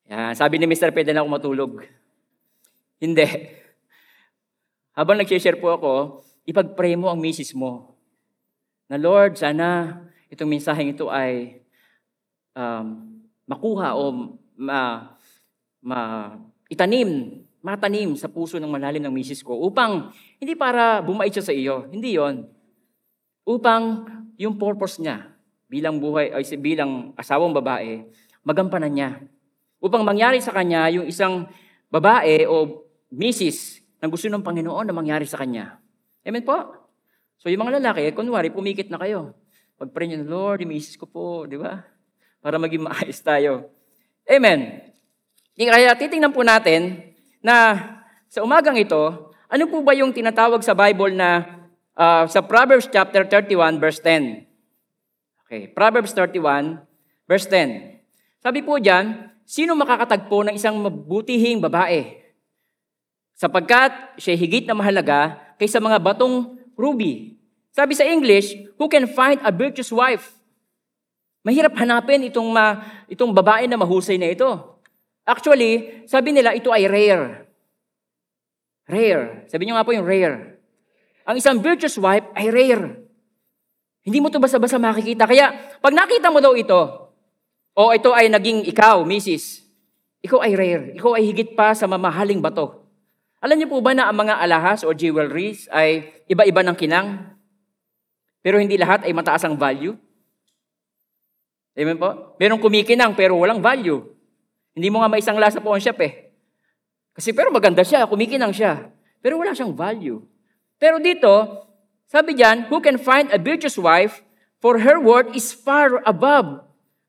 Yan, 0.09 0.33
sabi 0.33 0.57
ni 0.57 0.65
Mr. 0.67 0.89
pwede 0.91 1.13
na 1.13 1.21
ako 1.21 1.29
matulog. 1.29 1.73
Hindi. 2.97 3.29
Habang 4.99 5.21
nag-share 5.21 5.61
po 5.61 5.69
ako, 5.77 5.93
ipag-pray 6.47 6.99
mo 6.99 7.11
ang 7.11 7.19
misis 7.23 7.55
mo. 7.55 7.95
Na 8.91 8.99
Lord, 8.99 9.39
sana 9.39 10.01
itong 10.33 10.51
mensaheng 10.51 10.93
ito 10.93 11.09
ay 11.13 11.63
um, 12.57 13.19
makuha 13.45 13.95
o 13.97 14.35
ma, 14.57 15.13
ma, 15.83 15.99
itanim, 16.69 17.43
matanim 17.63 18.17
sa 18.19 18.27
puso 18.27 18.59
ng 18.59 18.71
malalim 18.71 19.03
ng 19.05 19.15
misis 19.15 19.45
ko 19.45 19.55
upang 19.55 20.11
hindi 20.43 20.59
para 20.59 21.05
bumait 21.05 21.31
siya 21.31 21.47
sa 21.47 21.55
iyo. 21.55 21.87
Hindi 21.89 22.19
yon. 22.19 22.49
Upang 23.47 24.07
yung 24.39 24.59
purpose 24.59 24.99
niya 25.03 25.31
bilang 25.67 25.99
buhay 25.99 26.35
ay 26.35 26.45
bilang 26.59 27.17
asawang 27.17 27.55
babae, 27.55 28.07
magampanan 28.45 28.93
niya. 28.93 29.11
Upang 29.83 30.07
mangyari 30.07 30.39
sa 30.39 30.55
kanya 30.55 30.87
yung 30.91 31.07
isang 31.11 31.51
babae 31.91 32.47
o 32.47 32.87
misis 33.11 33.83
na 33.99 34.07
gusto 34.07 34.31
ng 34.31 34.43
Panginoon 34.43 34.87
na 34.89 34.95
mangyari 34.95 35.27
sa 35.27 35.43
kanya. 35.43 35.82
Amen 36.23 36.47
po? 36.47 36.57
So 37.43 37.51
yung 37.51 37.67
mga 37.67 37.83
lalaki, 37.83 38.15
kunwari, 38.15 38.55
pumikit 38.55 38.87
na 38.91 38.99
kayo. 39.03 39.35
Pag-pray 39.77 40.07
niyo, 40.07 40.23
Lord, 40.23 40.63
yung 40.63 40.71
misis 40.71 40.95
ko 40.95 41.11
po, 41.11 41.45
di 41.51 41.59
ba? 41.59 41.93
para 42.43 42.59
maging 42.59 42.83
maayos 42.83 43.23
tayo. 43.23 43.71
Amen. 44.27 44.83
Kaya 45.55 45.95
titingnan 45.95 46.35
po 46.35 46.43
natin 46.43 47.15
na 47.39 47.79
sa 48.27 48.43
umagang 48.43 48.75
ito, 48.75 49.31
ano 49.47 49.65
po 49.71 49.79
ba 49.87 49.95
yung 49.95 50.11
tinatawag 50.11 50.61
sa 50.67 50.75
Bible 50.75 51.15
na 51.15 51.63
uh, 51.95 52.27
sa 52.27 52.43
Proverbs 52.43 52.91
chapter 52.91 53.23
31 53.25 53.79
verse 53.79 54.03
10. 54.03 54.43
Okay, 55.47 55.71
Proverbs 55.71 56.11
31 56.19 56.83
verse 57.31 57.47
10. 57.47 58.03
Sabi 58.43 58.67
po 58.67 58.83
diyan, 58.83 59.31
sino 59.47 59.79
makakatagpo 59.79 60.51
ng 60.51 60.55
isang 60.59 60.75
mabutihing 60.83 61.63
babae? 61.63 62.19
Sapagkat 63.39 64.19
siya 64.19 64.35
higit 64.35 64.67
na 64.67 64.75
mahalaga 64.75 65.52
kaysa 65.63 65.79
mga 65.79 66.03
batong 66.03 66.59
ruby. 66.75 67.39
Sabi 67.71 67.95
sa 67.95 68.03
English, 68.03 68.51
who 68.75 68.91
can 68.91 69.07
find 69.07 69.39
a 69.47 69.55
virtuous 69.55 69.95
wife? 69.95 70.35
Mahirap 71.47 71.79
hanapin 71.79 72.27
itong, 72.27 72.51
ma, 72.51 72.83
itong 73.07 73.31
babae 73.31 73.71
na 73.71 73.79
mahusay 73.79 74.19
na 74.19 74.35
ito. 74.35 74.51
Actually, 75.23 76.03
sabi 76.11 76.35
nila 76.35 76.59
ito 76.59 76.75
ay 76.75 76.91
rare. 76.91 77.47
Rare. 78.91 79.47
Sabi 79.47 79.63
niyo 79.71 79.79
nga 79.79 79.87
po 79.87 79.95
yung 79.95 80.07
rare. 80.07 80.59
Ang 81.23 81.39
isang 81.39 81.63
virtuous 81.63 81.95
wife 82.03 82.27
ay 82.35 82.51
rare. 82.51 82.99
Hindi 84.03 84.19
mo 84.19 84.27
to 84.35 84.43
basta-basta 84.43 84.83
makikita. 84.83 85.31
Kaya, 85.31 85.79
pag 85.79 85.95
nakita 85.95 86.35
mo 86.35 86.43
daw 86.43 86.59
ito, 86.59 86.83
o 87.79 87.83
ito 87.95 88.11
ay 88.11 88.27
naging 88.27 88.67
ikaw, 88.67 89.07
misis, 89.07 89.63
ikaw 90.19 90.43
ay 90.43 90.59
rare. 90.59 90.99
Ikaw 90.99 91.15
ay 91.15 91.25
higit 91.31 91.55
pa 91.55 91.71
sa 91.75 91.87
mamahaling 91.87 92.43
bato. 92.43 92.82
Alam 93.43 93.59
niyo 93.59 93.69
po 93.75 93.83
ba 93.83 93.91
na 93.91 94.07
ang 94.07 94.15
mga 94.15 94.39
alahas 94.39 94.87
o 94.87 94.95
jewelries 94.95 95.67
ay 95.75 96.07
iba-iba 96.31 96.63
ng 96.63 96.79
kinang? 96.79 97.35
Pero 98.39 98.63
hindi 98.63 98.79
lahat 98.79 99.03
ay 99.03 99.11
mataas 99.11 99.43
ang 99.43 99.59
value. 99.59 99.99
Amen 101.75 101.99
po? 101.99 102.39
Merong 102.39 102.63
kumikinang 102.63 103.19
pero 103.19 103.35
walang 103.35 103.59
value. 103.59 103.99
Hindi 104.79 104.89
mo 104.95 105.03
nga 105.03 105.11
maisangla 105.11 105.51
sa 105.51 105.59
pawn 105.59 105.83
shop 105.83 105.99
eh. 106.07 106.31
Kasi 107.19 107.35
pero 107.35 107.51
maganda 107.51 107.83
siya, 107.83 108.07
kumikinang 108.07 108.55
siya. 108.55 108.95
Pero 109.19 109.43
wala 109.43 109.59
siyang 109.59 109.75
value. 109.75 110.23
Pero 110.79 111.03
dito, 111.03 111.67
sabi 112.07 112.39
diyan, 112.39 112.71
who 112.71 112.79
can 112.79 112.95
find 112.95 113.27
a 113.35 113.43
virtuous 113.43 113.75
wife 113.75 114.23
for 114.63 114.79
her 114.87 115.03
worth 115.03 115.35
is 115.35 115.51
far 115.51 115.99
above 116.07 116.63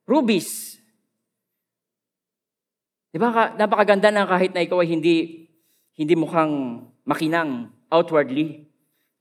rubies. 0.10 0.82
Di 3.14 3.22
napakaganda 3.22 4.10
na 4.10 4.26
kahit 4.26 4.58
na 4.58 4.66
ikaw 4.66 4.82
ay 4.82 4.90
hindi, 4.90 5.43
hindi 5.94 6.14
mukhang 6.18 6.86
makinang 7.06 7.70
outwardly. 7.94 8.66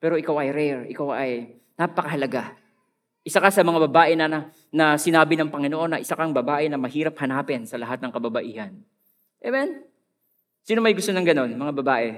Pero 0.02 0.18
ikaw 0.18 0.42
ay 0.42 0.50
rare, 0.50 0.82
ikaw 0.88 1.14
ay 1.14 1.60
napakahalaga. 1.78 2.56
Isa 3.22 3.38
ka 3.38 3.54
sa 3.54 3.62
mga 3.62 3.86
babae 3.86 4.18
na, 4.18 4.26
na, 4.26 4.38
na 4.74 4.98
sinabi 4.98 5.38
ng 5.38 5.52
Panginoon 5.52 5.94
na 5.94 6.02
isa 6.02 6.18
kang 6.18 6.34
babae 6.34 6.66
na 6.66 6.80
mahirap 6.80 7.14
hanapin 7.22 7.62
sa 7.62 7.78
lahat 7.78 8.02
ng 8.02 8.10
kababaihan. 8.10 8.74
Amen? 9.46 9.86
Sino 10.66 10.82
may 10.82 10.94
gusto 10.94 11.14
ng 11.14 11.22
ganon, 11.22 11.54
mga 11.54 11.74
babae? 11.82 12.08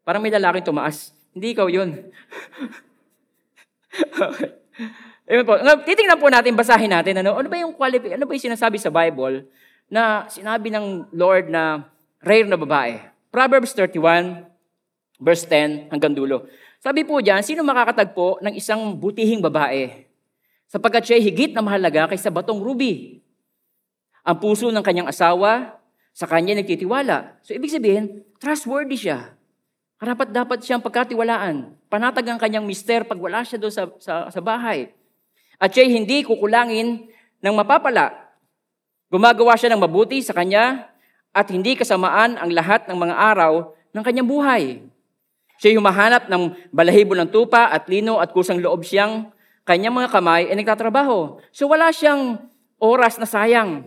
Parang 0.00 0.24
may 0.24 0.32
lalaking 0.32 0.64
tumaas. 0.64 1.12
Hindi 1.36 1.52
ikaw 1.52 1.68
yun. 1.68 2.08
okay. 4.16 4.48
Amen 5.30 5.46
po. 5.46 5.54
Titingnan 5.86 6.18
po 6.18 6.26
natin, 6.26 6.58
basahin 6.58 6.90
natin, 6.90 7.22
ano, 7.22 7.38
ano 7.38 7.46
ba 7.46 7.54
yung 7.60 7.70
qualify, 7.76 8.18
ano 8.18 8.26
ba 8.26 8.34
yung 8.34 8.48
sinasabi 8.50 8.82
sa 8.82 8.90
Bible 8.90 9.46
na 9.86 10.26
sinabi 10.26 10.74
ng 10.74 11.06
Lord 11.14 11.46
na 11.46 11.86
rare 12.18 12.50
na 12.50 12.58
babae? 12.58 13.09
Proverbs 13.30 13.72
31, 13.72 14.46
verse 15.22 15.46
10 15.46 15.94
hanggang 15.94 16.12
dulo. 16.12 16.50
Sabi 16.82 17.06
po 17.06 17.22
diyan, 17.22 17.46
sino 17.46 17.62
makakatagpo 17.62 18.42
ng 18.42 18.54
isang 18.58 18.98
butihing 18.98 19.40
babae? 19.40 20.10
sapagkat 20.70 21.02
siya 21.10 21.18
higit 21.18 21.50
na 21.50 21.66
mahalaga 21.66 22.06
kaysa 22.06 22.30
batong 22.30 22.62
ruby. 22.62 23.18
Ang 24.22 24.38
puso 24.38 24.70
ng 24.70 24.84
kanyang 24.86 25.10
asawa, 25.10 25.82
sa 26.14 26.30
kanya 26.30 26.54
nagtitiwala. 26.54 27.42
So 27.42 27.54
ibig 27.54 27.74
sabihin, 27.74 28.22
trustworthy 28.38 28.94
siya. 28.94 29.34
Karapat 29.98 30.30
dapat 30.30 30.58
siyang 30.62 30.82
pagkatiwalaan. 30.82 31.74
Panatag 31.90 32.26
ang 32.30 32.38
kanyang 32.38 32.66
mister 32.66 33.02
pag 33.02 33.18
wala 33.18 33.42
siya 33.42 33.58
doon 33.58 33.74
sa, 33.74 33.84
sa, 33.98 34.14
sa 34.30 34.40
bahay. 34.40 34.94
At 35.58 35.74
siya 35.74 35.90
hindi 35.90 36.22
kukulangin 36.22 37.10
ng 37.42 37.54
mapapala. 37.54 38.14
Gumagawa 39.10 39.58
siya 39.58 39.74
ng 39.74 39.82
mabuti 39.82 40.22
sa 40.22 40.34
kanya 40.34 40.86
at 41.30 41.46
hindi 41.50 41.78
kasamaan 41.78 42.38
ang 42.38 42.50
lahat 42.50 42.90
ng 42.90 42.96
mga 42.98 43.14
araw 43.14 43.70
ng 43.94 44.02
kanyang 44.02 44.28
buhay. 44.28 44.62
Siya 45.60 45.76
humahanap 45.76 46.26
ng 46.32 46.72
balahibo 46.72 47.12
ng 47.12 47.28
tupa 47.28 47.68
at 47.68 47.84
lino 47.86 48.16
at 48.16 48.32
kusang 48.32 48.58
loob 48.64 48.80
siyang 48.80 49.28
kanyang 49.68 49.92
mga 49.92 50.08
kamay 50.08 50.48
ay 50.48 50.56
nagtatrabaho. 50.56 51.38
So 51.52 51.68
wala 51.68 51.92
siyang 51.92 52.40
oras 52.80 53.20
na 53.20 53.28
sayang. 53.28 53.84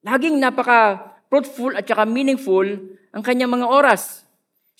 Laging 0.00 0.40
napaka-fruitful 0.40 1.76
at 1.76 1.84
saka 1.84 2.08
meaningful 2.08 2.64
ang 3.12 3.22
kanyang 3.22 3.52
mga 3.52 3.68
oras. 3.68 4.24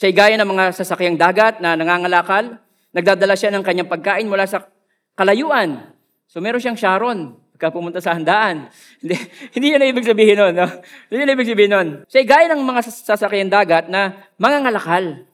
Siya 0.01 0.15
gaya 0.15 0.35
ng 0.41 0.49
mga 0.49 0.65
sasakyang 0.81 1.21
dagat 1.21 1.61
na 1.61 1.77
nangangalakal. 1.77 2.57
Nagdadala 2.97 3.37
siya 3.37 3.53
ng 3.53 3.63
kanyang 3.63 3.91
pagkain 3.91 4.25
mula 4.25 4.49
sa 4.49 4.65
kalayuan. 5.13 5.93
So 6.25 6.41
meron 6.41 6.63
siyang 6.63 6.81
Sharon 6.81 7.37
pagka 7.59 7.75
pumunta 7.75 7.99
sa 7.99 8.15
handaan. 8.15 8.71
Hindi, 9.03 9.19
hindi 9.51 9.67
yun 9.75 9.83
ang 9.83 9.91
ibig 9.91 10.07
sabihin 10.07 10.39
nun. 10.39 10.55
No? 10.55 10.71
Hindi 11.11 11.19
yun 11.19 11.27
ang 11.27 11.35
ibig 11.35 11.51
sabihin 11.51 11.73
nun. 11.75 11.89
Siya 12.07 12.23
gaya 12.23 12.47
ng 12.55 12.63
mga 12.63 12.81
sasakyang 12.87 13.51
dagat 13.51 13.91
na 13.91 14.15
mangangalakal. 14.39 15.27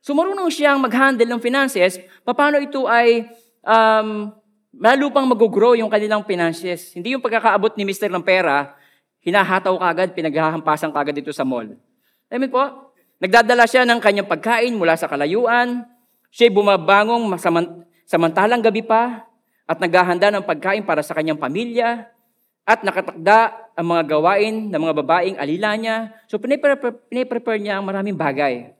So 0.00 0.16
marunong 0.16 0.48
siyang 0.48 0.80
mag-handle 0.80 1.28
ng 1.28 1.40
finances, 1.44 2.00
paano 2.24 2.56
ito 2.56 2.88
ay 2.88 3.28
um, 3.60 4.32
lalo 4.72 5.04
pang 5.12 5.28
mag-grow 5.28 5.76
yung 5.76 5.92
kanilang 5.92 6.24
finances. 6.24 6.96
Hindi 6.96 7.12
yung 7.12 7.20
pagkakaabot 7.20 7.76
ni 7.76 7.84
Mr. 7.84 8.08
ng 8.08 8.24
pera, 8.24 8.72
hinahataw 9.20 9.76
kagad, 9.76 10.16
pinaghahampasan 10.16 10.88
kagad 10.96 11.12
dito 11.12 11.28
sa 11.36 11.44
mall. 11.44 11.76
Amen 12.32 12.48
po? 12.48 12.88
Nagdadala 13.20 13.68
siya 13.68 13.84
ng 13.84 14.00
kanyang 14.00 14.24
pagkain 14.24 14.72
mula 14.72 14.96
sa 14.96 15.12
kalayuan. 15.12 15.84
Siya 16.32 16.48
bumabangong 16.48 17.28
samantalang 18.08 18.64
gabi 18.64 18.80
pa 18.80 19.25
at 19.66 19.82
naghahanda 19.82 20.30
ng 20.30 20.46
pagkain 20.46 20.86
para 20.86 21.02
sa 21.02 21.12
kanyang 21.12 21.36
pamilya 21.36 22.06
at 22.66 22.82
nakatakda 22.82 23.70
ang 23.78 23.86
mga 23.86 24.02
gawain 24.10 24.70
ng 24.70 24.80
mga 24.80 24.94
babaeng 25.02 25.36
alila 25.38 25.74
niya. 25.78 26.10
So, 26.26 26.38
piniprepare 26.38 27.58
niya 27.62 27.78
ang 27.78 27.86
maraming 27.86 28.18
bagay. 28.18 28.74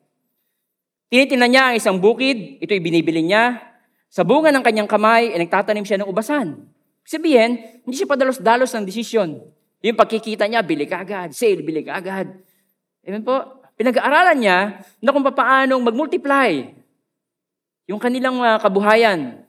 Tinitingnan 1.07 1.51
niya 1.51 1.65
ang 1.71 1.75
isang 1.79 1.97
bukid, 2.03 2.59
ito'y 2.59 2.83
binibili 2.83 3.23
niya, 3.23 3.63
sa 4.11 4.27
bunga 4.27 4.51
ng 4.51 4.65
kanyang 4.65 4.91
kamay, 4.91 5.31
ay 5.31 5.39
nagtatanim 5.47 5.87
siya 5.87 6.03
ng 6.03 6.11
ubasan. 6.11 6.67
Sabihin, 7.07 7.63
hindi 7.87 7.95
siya 7.95 8.11
padalos-dalos 8.11 8.75
ng 8.75 8.83
desisyon. 8.83 9.39
Yung 9.87 9.95
pagkikita 9.95 10.51
niya, 10.51 10.67
bili 10.67 10.83
ka 10.91 11.07
agad. 11.07 11.31
Sale, 11.31 11.63
bili 11.63 11.87
ka 11.87 12.03
agad. 12.03 12.27
Amen 13.07 13.23
po? 13.23 13.63
Pinag-aaralan 13.79 14.39
niya 14.41 14.83
na 14.99 15.15
kung 15.15 15.23
paanong 15.23 15.79
mag-multiply 15.79 16.75
yung 17.87 18.03
kanilang 18.03 18.43
uh, 18.43 18.59
kabuhayan. 18.59 19.46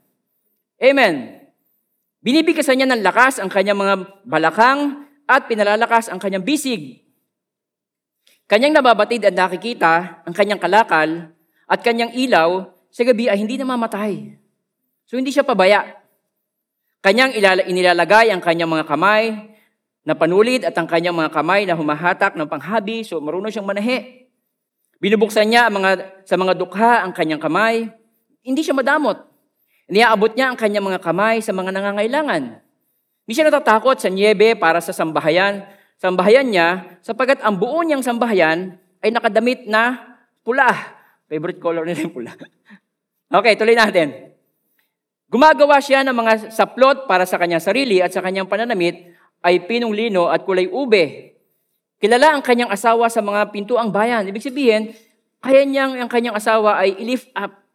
Amen. 0.78 1.42
Binibigkasan 2.22 2.78
niya 2.78 2.90
ng 2.90 3.02
lakas 3.02 3.42
ang 3.42 3.50
kanyang 3.50 3.78
mga 3.78 3.96
balakang 4.26 5.10
at 5.26 5.50
pinalalakas 5.50 6.10
ang 6.10 6.22
kanyang 6.22 6.46
bisig. 6.46 7.02
Kanyang 8.48 8.80
nababatid 8.80 9.28
at 9.28 9.36
nakikita 9.36 10.24
ang 10.24 10.34
kanyang 10.34 10.62
kalakal 10.62 11.34
at 11.68 11.80
kanyang 11.84 12.16
ilaw 12.16 12.72
sa 12.88 13.04
gabi 13.04 13.28
ay 13.28 13.38
hindi 13.42 13.60
namamatay. 13.60 14.40
So 15.04 15.20
hindi 15.20 15.36
siya 15.36 15.44
pabaya. 15.44 15.84
Kanyang 17.04 17.36
inilalagay 17.68 18.32
ang 18.32 18.40
kanyang 18.40 18.72
mga 18.72 18.88
kamay 18.88 19.56
na 20.08 20.16
panulid 20.16 20.64
at 20.64 20.76
ang 20.80 20.88
kanyang 20.88 21.16
mga 21.16 21.32
kamay 21.36 21.68
na 21.68 21.76
humahatak 21.76 22.40
ng 22.40 22.48
panghabi, 22.48 23.04
so 23.04 23.20
marunong 23.20 23.52
siyang 23.52 23.68
manahi. 23.68 24.32
Binubuksan 24.98 25.52
niya 25.52 25.68
ang 25.68 25.78
mga, 25.78 26.24
sa 26.24 26.40
mga 26.40 26.54
dukha 26.56 27.04
ang 27.04 27.12
kanyang 27.12 27.44
kamay. 27.44 27.92
Hindi 28.42 28.64
siya 28.64 28.74
madamot. 28.74 29.37
Iniaabot 29.88 30.36
niya 30.36 30.52
ang 30.52 30.58
kanyang 30.60 30.84
mga 30.84 31.00
kamay 31.00 31.40
sa 31.40 31.56
mga 31.56 31.72
nangangailangan. 31.72 32.60
Hindi 33.24 33.34
siya 33.36 33.48
natatakot 33.48 34.00
sa 34.00 34.12
niebe 34.12 34.56
para 34.56 34.80
sa 34.84 34.92
sambahayan, 34.92 35.64
sambahayan 36.00 36.48
niya, 36.48 37.00
sapagat 37.04 37.40
ang 37.44 37.60
buo 37.60 37.80
niyang 37.84 38.04
sambahayan 38.04 38.80
ay 39.04 39.10
nakadamit 39.12 39.68
na 39.68 40.16
pula. 40.44 40.72
Favorite 41.28 41.60
color 41.60 41.84
nila 41.84 42.08
yung 42.08 42.16
pula. 42.16 42.32
okay, 43.40 43.60
tuloy 43.60 43.76
natin. 43.76 44.32
Gumagawa 45.28 45.84
siya 45.84 46.08
ng 46.08 46.16
mga 46.16 46.56
saplot 46.56 47.04
para 47.04 47.28
sa 47.28 47.36
kanyang 47.36 47.60
sarili 47.60 48.00
at 48.00 48.16
sa 48.16 48.24
kanyang 48.24 48.48
pananamit 48.48 49.12
ay 49.44 49.60
pinong 49.68 49.92
lino 49.92 50.32
at 50.32 50.48
kulay 50.48 50.72
ube. 50.72 51.36
Kilala 52.00 52.40
ang 52.40 52.44
kanyang 52.44 52.72
asawa 52.72 53.12
sa 53.12 53.20
mga 53.20 53.52
pintuang 53.52 53.92
bayan. 53.92 54.24
Ibig 54.24 54.48
sabihin, 54.48 54.96
kaya 55.44 55.68
niyang 55.68 56.00
ang 56.00 56.08
kanyang 56.08 56.40
asawa 56.40 56.80
ay 56.80 56.96
i-lift 56.96 57.28
up. 57.36 57.67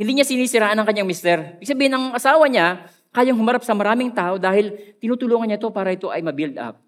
Hindi 0.00 0.16
niya 0.16 0.24
sinisiraan 0.24 0.80
ang 0.80 0.88
kanyang 0.88 1.04
mister. 1.04 1.60
Ibig 1.60 1.68
sabihin, 1.68 1.92
ang 1.92 2.16
asawa 2.16 2.48
niya, 2.48 2.88
kayang 3.12 3.36
humarap 3.36 3.60
sa 3.60 3.76
maraming 3.76 4.08
tao 4.16 4.40
dahil 4.40 4.96
tinutulungan 4.96 5.44
niya 5.44 5.60
ito 5.60 5.68
para 5.68 5.92
ito 5.92 6.08
ay 6.08 6.24
ma-build 6.24 6.56
up. 6.56 6.80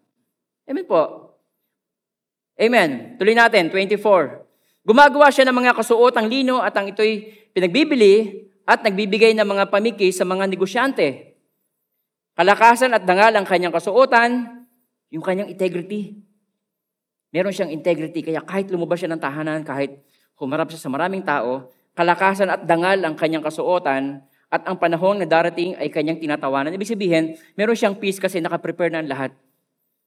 Amen 0.65 0.89
po. 0.89 1.29
Amen. 2.57 3.21
Tuloy 3.21 3.37
natin, 3.37 3.69
24. 3.69 4.01
Gumagawa 4.89 5.29
siya 5.29 5.45
ng 5.45 5.57
mga 5.61 5.77
kasuotang 5.77 6.25
lino 6.25 6.65
at 6.65 6.73
ang 6.73 6.89
ito'y 6.89 7.29
pinagbibili 7.53 8.49
at 8.65 8.81
nagbibigay 8.81 9.37
ng 9.37 9.45
mga 9.45 9.69
pamiki 9.69 10.09
sa 10.09 10.25
mga 10.25 10.49
negosyante. 10.49 11.37
Kalakasan 12.33 12.97
at 12.97 13.05
dangal 13.05 13.37
ang 13.37 13.45
kanyang 13.45 13.77
kasuotan, 13.77 14.65
yung 15.13 15.21
kanyang 15.21 15.53
integrity. 15.53 16.17
Meron 17.29 17.53
siyang 17.53 17.77
integrity, 17.77 18.25
kaya 18.25 18.41
kahit 18.41 18.73
lumabas 18.73 19.05
siya 19.05 19.13
ng 19.13 19.21
tahanan, 19.21 19.61
kahit 19.69 20.01
humarap 20.41 20.73
siya 20.73 20.81
sa 20.81 20.89
maraming 20.89 21.21
tao, 21.21 21.69
kalakasan 21.93 22.49
at 22.53 22.65
dangal 22.65 22.99
ang 23.05 23.15
kanyang 23.17 23.45
kasuotan, 23.45 24.25
at 24.53 24.69
ang 24.69 24.77
panahon 24.77 25.17
na 25.17 25.25
darating 25.25 25.73
ay 25.81 25.89
kanyang 25.89 26.21
tinatawanan. 26.21 26.77
Ibig 26.77 26.93
sabihin, 26.93 27.41
meron 27.57 27.73
siyang 27.73 27.97
peace 27.97 28.21
kasi 28.21 28.37
nakaprepare 28.37 28.93
na 28.93 29.01
ang 29.01 29.09
lahat. 29.09 29.33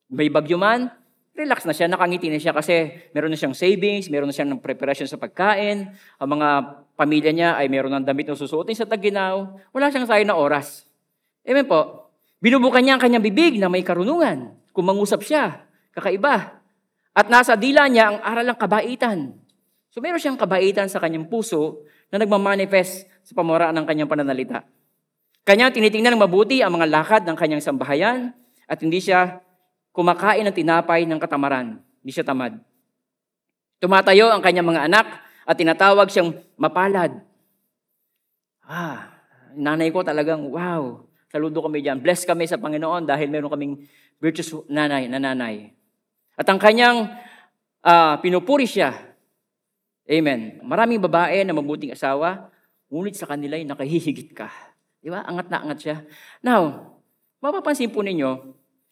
May 0.05 0.29
bagyo 0.29 0.61
man, 0.61 0.93
relax 1.33 1.65
na 1.65 1.73
siya, 1.73 1.89
nakangiti 1.89 2.29
na 2.29 2.37
siya 2.37 2.53
kasi 2.53 2.93
meron 3.09 3.33
na 3.33 3.37
siyang 3.41 3.57
savings, 3.57 4.05
meron 4.05 4.29
na 4.29 4.35
siyang 4.37 4.53
preparation 4.61 5.09
sa 5.09 5.17
pagkain, 5.17 5.89
ang 6.21 6.29
mga 6.29 6.49
pamilya 6.93 7.31
niya 7.33 7.49
ay 7.57 7.67
meron 7.73 7.89
ng 7.97 8.05
damit 8.05 8.29
na 8.29 8.37
susuotin 8.37 8.77
sa 8.77 8.85
taginaw, 8.85 9.49
wala 9.73 9.89
siyang 9.89 10.05
sayang 10.05 10.29
na 10.29 10.37
oras. 10.37 10.85
Amen 11.41 11.65
po. 11.65 12.13
Binubukan 12.37 12.85
niya 12.85 12.95
ang 12.95 13.03
kanyang 13.03 13.25
bibig 13.25 13.57
na 13.57 13.65
may 13.65 13.81
karunungan. 13.81 14.53
Kung 14.69 14.85
mangusap 14.85 15.25
siya, 15.25 15.65
kakaiba. 15.89 16.61
At 17.17 17.27
nasa 17.33 17.57
dila 17.57 17.89
niya 17.89 18.13
ang 18.13 18.17
aral 18.21 18.45
ng 18.53 18.59
kabaitan. 18.59 19.17
So 19.95 20.03
meron 20.03 20.19
siyang 20.19 20.35
kabaitan 20.35 20.91
sa 20.91 20.99
kanyang 20.99 21.31
puso 21.31 21.87
na 22.11 22.19
nagmamanifest 22.19 23.07
sa 23.23 23.31
pamoraan 23.31 23.71
ng 23.79 23.87
kanyang 23.87 24.11
pananalita. 24.11 24.67
Kanya 25.47 25.71
tinitingnan 25.71 26.19
ng 26.19 26.23
mabuti 26.27 26.59
ang 26.59 26.75
mga 26.75 26.91
lakad 26.91 27.23
ng 27.23 27.37
kanyang 27.39 27.63
sambahayan 27.63 28.35
at 28.67 28.75
hindi 28.83 28.99
siya 28.99 29.39
kumakain 29.95 30.43
ng 30.43 30.51
tinapay 30.51 31.07
ng 31.07 31.15
katamaran. 31.15 31.79
Hindi 32.03 32.11
siya 32.11 32.27
tamad. 32.27 32.59
Tumatayo 33.79 34.35
ang 34.35 34.43
kanyang 34.43 34.67
mga 34.67 34.83
anak 34.83 35.07
at 35.47 35.55
tinatawag 35.55 36.11
siyang 36.11 36.43
mapalad. 36.59 37.15
Ah, 38.67 39.15
nanay 39.55 39.95
ko 39.95 40.03
talagang, 40.03 40.43
wow, 40.51 41.07
saludo 41.31 41.63
kami 41.63 41.79
dyan. 41.79 42.03
Bless 42.03 42.27
kami 42.27 42.51
sa 42.51 42.59
Panginoon 42.59 43.07
dahil 43.07 43.31
meron 43.31 43.47
kaming 43.47 43.87
virtuous 44.19 44.51
nanay, 44.67 45.07
nanay. 45.07 45.71
At 46.35 46.51
ang 46.51 46.59
kanyang 46.59 47.15
uh, 47.79 48.19
pinupuri 48.19 48.67
siya. 48.67 49.14
Amen. 50.05 50.61
Maraming 50.61 51.01
babae 51.01 51.41
na 51.41 51.53
mabuting 51.57 51.93
asawa, 51.93 52.53
Ngunit 52.89 53.17
sa 53.17 53.25
kanila 53.25 53.57
ay 53.57 53.65
nakahihigit 53.65 54.37
ka. 54.37 54.49
Di 55.01 55.09
ba? 55.09 55.25
Angat 55.25 55.49
na 55.49 55.61
angat 55.65 55.79
siya. 55.81 55.97
Now, 56.45 56.93
mapapansin 57.41 57.89
po 57.89 58.05
ninyo, 58.05 58.31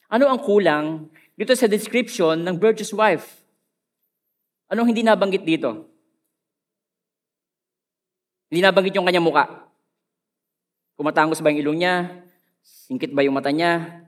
ano 0.10 0.26
ang 0.30 0.42
kulang 0.42 1.10
dito 1.38 1.54
sa 1.54 1.70
description 1.70 2.42
ng 2.42 2.58
virtuous 2.58 2.94
wife? 2.94 3.46
Anong 4.70 4.90
hindi 4.90 5.06
nabanggit 5.06 5.46
dito? 5.46 5.88
Hindi 8.50 8.62
nabanggit 8.62 8.94
yung 8.98 9.06
kanyang 9.06 9.26
muka. 9.26 9.46
Kumatangos 10.98 11.42
ba 11.42 11.50
yung 11.54 11.62
ilong 11.62 11.80
niya? 11.82 11.96
Singkit 12.62 13.14
ba 13.14 13.26
yung 13.26 13.38
mata 13.38 13.50
niya? 13.50 14.06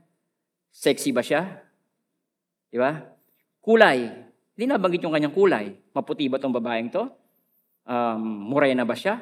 Sexy 0.70 1.10
ba 1.10 1.22
siya? 1.22 1.62
Di 2.70 2.78
ba? 2.78 3.00
Kulay. 3.62 4.25
Hindi 4.56 4.72
nabanggit 4.72 5.04
yung 5.04 5.12
kanyang 5.12 5.36
kulay. 5.36 5.66
Maputi 5.92 6.32
ba 6.32 6.40
tong 6.40 6.56
babaeng 6.56 6.88
to? 6.88 7.04
Um, 7.84 8.24
morena 8.48 8.88
ba 8.88 8.96
siya? 8.96 9.20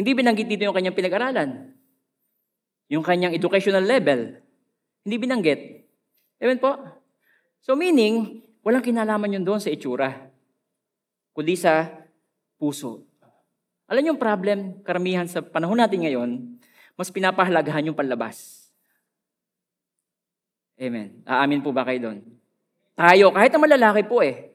Hindi 0.00 0.16
binanggit 0.16 0.48
dito 0.48 0.64
yung 0.64 0.72
kanyang 0.72 0.96
pinag-aralan. 0.96 1.76
Yung 2.88 3.04
kanyang 3.04 3.36
educational 3.36 3.84
level. 3.84 4.40
Hindi 5.04 5.16
binanggit. 5.20 5.60
Amen 6.40 6.56
po? 6.56 6.72
So 7.60 7.76
meaning, 7.76 8.40
walang 8.64 8.80
kinalaman 8.80 9.36
yun 9.36 9.44
doon 9.44 9.60
sa 9.60 9.68
itsura. 9.68 10.32
Kundi 11.36 11.52
sa 11.60 11.92
puso. 12.56 13.04
Alam 13.92 14.00
niyo 14.00 14.10
yung 14.16 14.22
problem, 14.22 14.80
karamihan 14.80 15.28
sa 15.28 15.44
panahon 15.44 15.76
natin 15.76 16.00
ngayon, 16.00 16.30
mas 16.96 17.12
pinapahalagahan 17.12 17.92
yung 17.92 17.98
panlabas. 17.98 18.68
Amen. 20.80 21.20
Aamin 21.28 21.60
po 21.60 21.76
ba 21.76 21.84
kayo 21.84 22.08
doon? 22.08 22.39
Tayo, 22.94 23.32
kahit 23.32 23.52
ang 23.54 23.62
malalaki 23.62 24.02
po 24.06 24.20
eh, 24.20 24.50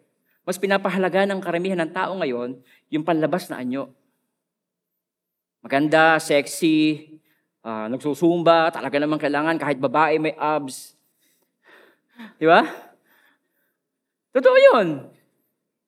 mas 0.45 0.61
pinapahalagahan 0.61 1.29
ng 1.33 1.41
karamihan 1.41 1.79
ng 1.81 1.91
tao 1.91 2.13
ngayon 2.21 2.61
yung 2.93 3.03
panlabas 3.03 3.49
na 3.49 3.59
anyo. 3.59 3.89
Maganda, 5.65 6.21
sexy, 6.21 7.09
uh, 7.65 7.89
nagsusumba, 7.89 8.69
talaga 8.69 9.01
naman 9.01 9.17
kailangan 9.17 9.57
kahit 9.57 9.81
babae 9.81 10.21
may 10.21 10.37
abs. 10.37 10.93
Di 12.37 12.45
ba? 12.45 12.61
Totoo 14.29 14.57
yun. 14.59 15.09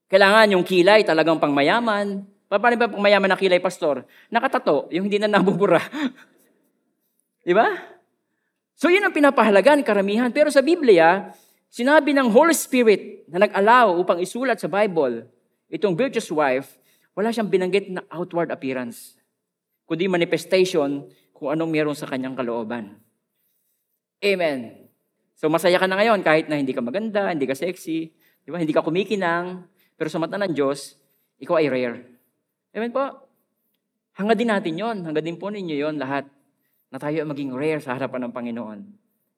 Kailangan 0.10 0.58
yung 0.58 0.66
kilay 0.66 1.06
talagang 1.06 1.38
pangmayaman. 1.38 2.26
Paano 2.48 2.76
ba 2.80 2.88
pangmayaman 2.88 3.30
na 3.30 3.38
kilay, 3.38 3.60
pastor? 3.60 4.08
Nakatato, 4.32 4.88
yung 4.90 5.12
hindi 5.12 5.20
na 5.20 5.28
nabubura. 5.28 5.84
Di 7.48 7.52
ba? 7.52 7.68
So 8.74 8.88
yun 8.88 9.04
ang 9.04 9.12
pinapahalagan, 9.12 9.84
karamihan. 9.84 10.32
Pero 10.32 10.48
sa 10.48 10.64
Biblia, 10.64 11.28
sinabi 11.78 12.18
ng 12.18 12.34
Holy 12.34 12.58
Spirit 12.58 13.30
na 13.30 13.46
nag-allow 13.46 14.02
upang 14.02 14.18
isulat 14.18 14.58
sa 14.58 14.66
Bible, 14.66 15.30
itong 15.70 15.94
virtuous 15.94 16.34
wife, 16.34 16.82
wala 17.14 17.30
siyang 17.30 17.54
binanggit 17.54 17.94
na 17.94 18.02
outward 18.10 18.50
appearance 18.50 19.18
kundi 19.88 20.12
manifestation 20.12 21.08
kung 21.32 21.56
anong 21.56 21.72
meron 21.72 21.96
sa 21.96 22.06
kanyang 22.12 22.36
kalooban. 22.36 23.00
Amen. 24.20 24.90
So 25.40 25.48
masaya 25.48 25.80
ka 25.80 25.88
na 25.88 25.96
ngayon 25.96 26.20
kahit 26.28 26.52
na 26.52 26.60
hindi 26.60 26.76
ka 26.76 26.84
maganda, 26.84 27.32
hindi 27.32 27.48
ka 27.48 27.56
sexy, 27.56 28.12
di 28.44 28.50
ba? 28.52 28.60
hindi 28.60 28.76
ka 28.76 28.84
kumikinang, 28.84 29.64
pero 29.96 30.12
sa 30.12 30.20
mata 30.20 30.36
ng 30.36 30.52
Diyos, 30.52 31.00
ikaw 31.40 31.64
ay 31.64 31.72
rare. 31.72 31.98
Amen 32.76 32.92
po? 32.92 33.06
Hanga 34.20 34.36
din 34.36 34.52
natin 34.52 34.76
yon, 34.76 34.98
hanga 35.08 35.24
din 35.24 35.40
po 35.40 35.48
ninyo 35.48 35.78
yon 35.78 35.96
lahat 35.96 36.28
na 36.92 36.98
tayo 37.00 37.24
maging 37.24 37.56
rare 37.56 37.80
sa 37.80 37.96
harapan 37.96 38.28
ng 38.28 38.34
Panginoon. 38.36 38.80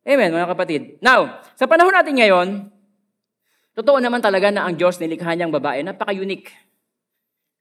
Amen, 0.08 0.32
mga 0.32 0.50
kapatid. 0.56 0.82
Now, 1.04 1.44
sa 1.60 1.68
panahon 1.68 1.92
natin 1.92 2.16
ngayon, 2.16 2.48
totoo 3.76 4.00
naman 4.00 4.24
talaga 4.24 4.48
na 4.48 4.64
ang 4.64 4.76
Diyos 4.80 4.96
nilikha 4.96 5.36
niyang 5.36 5.52
babae, 5.52 5.84
napaka-unique. 5.84 6.52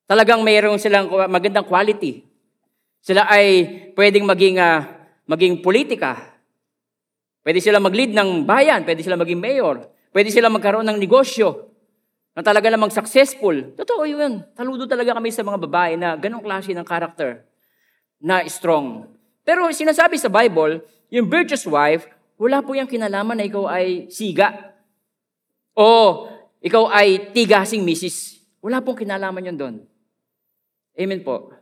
Talagang 0.07 0.41
mayroong 0.47 0.79
silang 0.79 1.11
magandang 1.29 1.67
quality. 1.67 2.25
Sila 3.03 3.27
ay 3.27 3.47
pwedeng 3.93 4.25
maging, 4.25 4.57
uh, 4.57 4.87
maging 5.29 5.61
politika. 5.61 6.39
Pwede 7.43 7.59
sila 7.59 7.83
mag-lead 7.83 8.15
ng 8.15 8.47
bayan, 8.47 8.87
pwede 8.87 9.03
sila 9.03 9.19
maging 9.19 9.41
mayor, 9.41 9.85
pwede 10.15 10.31
sila 10.33 10.49
magkaroon 10.49 10.87
ng 10.89 10.99
negosyo 10.99 11.69
na 12.33 12.41
talaga 12.41 12.71
namang 12.71 12.95
successful. 12.95 13.75
Totoo 13.75 14.07
yun. 14.07 14.47
Taludo 14.55 14.87
talaga 14.87 15.19
kami 15.19 15.35
sa 15.35 15.43
mga 15.43 15.59
babae 15.67 15.93
na 15.99 16.15
ganong 16.15 16.45
klase 16.45 16.71
ng 16.71 16.87
character 16.87 17.43
na 18.23 18.47
strong. 18.47 19.11
Pero 19.43 19.67
sinasabi 19.75 20.17
sa 20.17 20.31
Bible, 20.31 20.85
yung 21.09 21.27
virtuous 21.27 21.65
wife, 21.65 22.07
wala 22.39 22.63
po 22.63 22.79
yung 22.79 22.87
kinalaman 22.87 23.35
na 23.35 23.47
ikaw 23.51 23.67
ay 23.67 24.07
siga. 24.09 24.79
O 25.75 26.27
ikaw 26.63 26.91
ay 26.91 27.35
tigasing 27.35 27.83
misis. 27.83 28.39
Wala 28.63 28.83
pong 28.83 29.03
kinalaman 29.03 29.51
yun 29.51 29.59
doon. 29.59 29.77
Amen 30.99 31.23
po. 31.23 31.55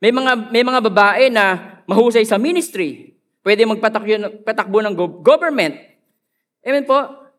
May 0.00 0.12
mga, 0.12 0.32
may 0.48 0.64
mga 0.64 0.80
babae 0.80 1.28
na 1.28 1.76
mahusay 1.84 2.24
sa 2.24 2.40
ministry. 2.40 3.16
Pwede 3.40 3.64
magpatakbo 3.64 4.80
ng 4.84 4.94
government. 5.24 5.76
Amen 6.64 6.84
po. 6.84 6.96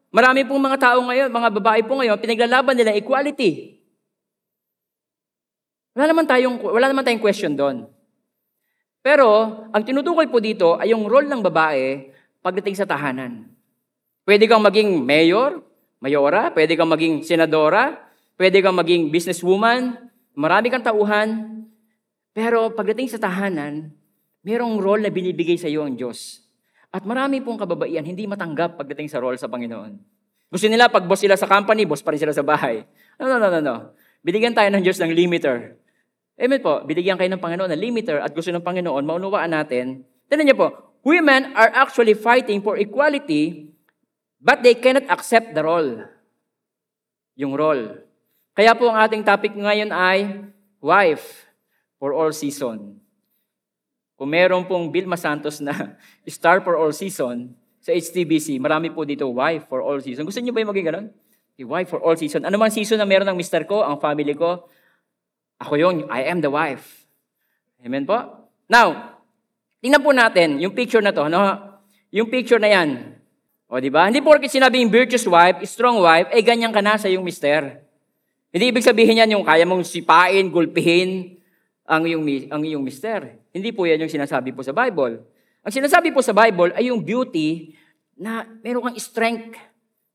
Marami 0.10 0.46
pong 0.46 0.62
mga 0.62 0.78
tao 0.82 1.00
ngayon, 1.06 1.30
mga 1.30 1.50
babae 1.62 1.82
po 1.86 1.98
ngayon, 1.98 2.18
pinaglalaban 2.18 2.76
nila 2.78 2.98
equality. 2.98 3.82
Wala 5.94 6.06
naman 6.10 6.26
tayong, 6.28 6.58
wala 6.62 6.88
naman 6.90 7.06
tayong 7.06 7.24
question 7.24 7.54
doon. 7.54 7.88
Pero, 9.02 9.28
ang 9.74 9.82
tinutukoy 9.82 10.30
po 10.30 10.38
dito 10.38 10.78
ay 10.78 10.94
yung 10.94 11.10
role 11.10 11.26
ng 11.26 11.42
babae 11.42 12.12
pagdating 12.42 12.76
sa 12.76 12.90
tahanan. 12.90 13.48
Pwede 14.26 14.46
kang 14.46 14.62
maging 14.62 15.02
mayor, 15.02 15.62
mayora, 16.02 16.50
pwede 16.54 16.74
kang 16.74 16.90
maging 16.90 17.22
senadora, 17.26 17.98
pwede 18.38 18.62
kang 18.62 18.78
maging 18.78 19.14
businesswoman, 19.14 19.98
marami 20.34 20.74
kang 20.74 20.86
tauhan, 20.86 21.62
pero 22.34 22.74
pagdating 22.74 23.12
sa 23.12 23.22
tahanan, 23.22 23.94
merong 24.42 24.82
role 24.82 25.06
na 25.06 25.14
binibigay 25.14 25.58
sa 25.58 25.70
iyo 25.70 25.86
ang 25.86 25.94
Diyos. 25.94 26.42
At 26.92 27.08
marami 27.08 27.40
pong 27.40 27.62
kababaihan 27.62 28.04
hindi 28.04 28.28
matanggap 28.28 28.76
pagdating 28.76 29.08
sa 29.08 29.24
role 29.24 29.40
sa 29.40 29.48
Panginoon. 29.48 29.96
Gusto 30.52 30.68
nila 30.68 30.92
pag 30.92 31.08
boss 31.08 31.24
sila 31.24 31.40
sa 31.40 31.48
company, 31.48 31.88
boss 31.88 32.04
pa 32.04 32.12
rin 32.12 32.20
sila 32.20 32.36
sa 32.36 32.44
bahay. 32.44 32.84
No, 33.16 33.32
no, 33.32 33.40
no, 33.40 33.48
no, 33.48 33.60
no. 33.64 33.76
Binigyan 34.20 34.52
tayo 34.52 34.68
ng 34.68 34.84
Diyos 34.84 35.00
ng 35.00 35.12
limiter. 35.16 35.80
Amen 36.36 36.60
po, 36.60 36.84
binigyan 36.84 37.16
kayo 37.16 37.32
ng 37.32 37.40
Panginoon 37.40 37.72
ng 37.72 37.80
limiter 37.80 38.20
at 38.20 38.36
gusto 38.36 38.52
ng 38.52 38.66
Panginoon, 38.66 39.08
maunawaan 39.08 39.56
natin. 39.56 40.04
Tignan 40.28 40.52
niyo 40.52 40.58
po, 40.60 40.91
women 41.02 41.54
are 41.58 41.70
actually 41.74 42.14
fighting 42.14 42.62
for 42.62 42.78
equality, 42.78 43.70
but 44.42 44.62
they 44.66 44.74
cannot 44.78 45.06
accept 45.10 45.54
the 45.54 45.62
role. 45.62 46.06
Yung 47.38 47.54
role. 47.54 48.02
Kaya 48.52 48.76
po 48.76 48.92
ang 48.92 49.00
ating 49.02 49.24
topic 49.24 49.56
ngayon 49.56 49.90
ay 49.90 50.46
wife 50.84 51.48
for 52.02 52.12
all 52.12 52.34
season. 52.34 53.00
Kung 54.18 54.30
meron 54.30 54.70
pong 54.70 54.94
Vilma 54.94 55.18
Santos 55.18 55.58
na 55.64 55.98
star 56.30 56.62
for 56.62 56.78
all 56.78 56.94
season 56.94 57.58
sa 57.82 57.90
HTBC, 57.90 58.62
marami 58.62 58.94
po 58.94 59.02
dito 59.02 59.26
wife 59.34 59.66
for 59.66 59.82
all 59.82 59.98
season. 59.98 60.28
Gusto 60.28 60.38
niyo 60.42 60.54
ba 60.54 60.62
yung 60.62 60.72
maging 60.74 60.90
ganun? 60.90 61.08
Wife 61.62 61.94
for 61.94 62.02
all 62.02 62.18
season. 62.18 62.42
Ano 62.42 62.58
man 62.58 62.74
season 62.74 62.98
na 62.98 63.06
meron 63.06 63.30
ng 63.30 63.38
mister 63.38 63.62
ko, 63.70 63.86
ang 63.86 64.02
family 64.02 64.34
ko, 64.34 64.66
ako 65.62 65.74
yung 65.78 66.10
I 66.10 66.26
am 66.26 66.42
the 66.42 66.50
wife. 66.50 67.06
Amen 67.86 68.02
po? 68.06 68.18
Now, 68.66 69.11
tingnan 69.82 70.02
po 70.06 70.14
natin 70.14 70.62
yung 70.62 70.72
picture 70.78 71.02
na 71.02 71.12
to. 71.12 71.28
No? 71.28 71.42
Yung 72.14 72.30
picture 72.30 72.62
na 72.62 72.70
yan. 72.70 73.18
O, 73.72 73.80
di 73.80 73.88
ba? 73.88 74.08
Hindi 74.08 74.20
porket 74.20 74.52
sinabing 74.52 74.92
virtuous 74.92 75.24
wife, 75.26 75.64
strong 75.64 76.04
wife, 76.04 76.28
eh 76.30 76.44
ganyan 76.44 76.76
ka 76.76 76.84
na 76.84 77.00
sa 77.00 77.08
yung 77.08 77.24
mister. 77.24 77.80
Hindi 78.52 78.68
ibig 78.68 78.84
sabihin 78.84 79.24
yan 79.24 79.40
yung 79.40 79.48
kaya 79.48 79.64
mong 79.64 79.88
sipain, 79.88 80.52
gulpihin, 80.52 81.40
ang 81.88 82.04
iyong, 82.04 82.52
ang 82.52 82.62
iyong 82.68 82.84
mister. 82.84 83.40
Hindi 83.56 83.72
po 83.72 83.88
yan 83.88 84.04
yung 84.04 84.12
sinasabi 84.12 84.52
po 84.52 84.60
sa 84.60 84.76
Bible. 84.76 85.24
Ang 85.64 85.72
sinasabi 85.72 86.12
po 86.12 86.20
sa 86.20 86.36
Bible 86.36 86.76
ay 86.76 86.92
yung 86.92 87.00
beauty 87.00 87.72
na 88.20 88.44
meron 88.60 88.92
kang 88.92 89.00
strength 89.00 89.56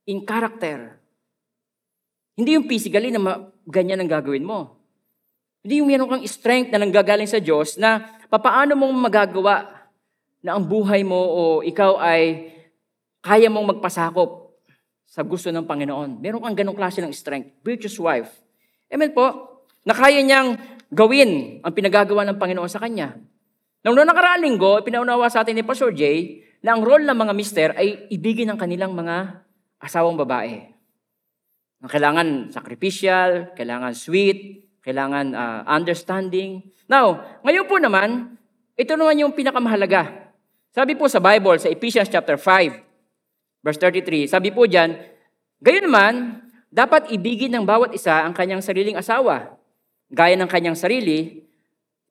in 0.05 0.21
character. 0.23 1.01
Hindi 2.37 2.61
yung 2.61 2.69
physically 2.69 3.09
na 3.09 3.49
ganyan 3.65 4.05
ang 4.05 4.11
gagawin 4.13 4.45
mo. 4.45 4.77
Hindi 5.65 5.81
yung 5.81 5.89
meron 5.89 6.09
kang 6.13 6.25
strength 6.29 6.71
na 6.71 6.79
nanggagaling 6.85 7.27
sa 7.27 7.41
Diyos 7.41 7.81
na 7.81 8.16
papaano 8.31 8.75
mong 8.75 8.95
magagawa 8.95 9.57
na 10.43 10.55
ang 10.55 10.65
buhay 10.67 11.03
mo 11.03 11.19
o 11.19 11.43
ikaw 11.63 11.99
ay 11.99 12.55
kaya 13.23 13.51
mong 13.51 13.79
magpasakop 13.79 14.47
sa 15.07 15.23
gusto 15.27 15.51
ng 15.51 15.67
Panginoon. 15.67 16.23
Meron 16.23 16.43
kang 16.43 16.59
ganong 16.59 16.79
klase 16.79 17.03
ng 17.03 17.11
strength. 17.15 17.63
Virtuous 17.63 17.99
wife. 17.99 18.31
Amen 18.91 19.11
po. 19.11 19.59
Na 19.87 19.95
kaya 19.95 20.23
niyang 20.23 20.59
gawin 20.91 21.63
ang 21.63 21.73
pinagagawa 21.75 22.27
ng 22.27 22.39
Panginoon 22.39 22.71
sa 22.71 22.83
kanya. 22.83 23.19
Nung 23.87 23.95
noong 23.95 24.11
nakaraang 24.11 24.43
linggo, 24.43 24.83
pinaunawa 24.83 25.31
sa 25.31 25.47
atin 25.47 25.55
ni 25.55 25.63
Pastor 25.63 25.95
Jay 25.95 26.43
na 26.63 26.75
ang 26.75 26.83
role 26.83 27.07
ng 27.07 27.15
mga 27.15 27.33
mister 27.35 27.69
ay 27.79 28.11
ibigin 28.11 28.51
ng 28.51 28.59
kanilang 28.59 28.95
mga 28.95 29.47
asawang 29.79 30.19
babae. 30.19 30.75
Kailangan 31.87 32.51
sacrificial, 32.51 33.55
kailangan 33.55 33.95
sweet, 33.95 34.66
kailangan 34.87 35.35
ah, 35.35 35.67
understanding. 35.67 36.63
Now, 36.87 37.19
ngayon 37.43 37.67
po 37.67 37.83
naman, 37.83 38.39
ito 38.79 38.95
naman 38.95 39.19
yung 39.19 39.35
pinakamahalaga. 39.35 40.31
Sabi 40.71 40.95
po 40.95 41.11
sa 41.11 41.19
Bible, 41.19 41.59
sa 41.59 41.67
Ephesians 41.67 42.07
chapter 42.07 42.39
5, 42.39 43.67
verse 43.67 43.79
33, 43.83 44.31
sabi 44.31 44.55
po 44.55 44.63
dyan, 44.71 44.95
gayon 45.59 45.91
naman, 45.91 46.39
dapat 46.71 47.11
ibigin 47.11 47.51
ng 47.51 47.67
bawat 47.67 47.91
isa 47.99 48.23
ang 48.23 48.31
kanyang 48.31 48.63
sariling 48.63 48.95
asawa, 48.95 49.59
gaya 50.07 50.39
ng 50.39 50.47
kanyang 50.47 50.79
sarili, 50.79 51.43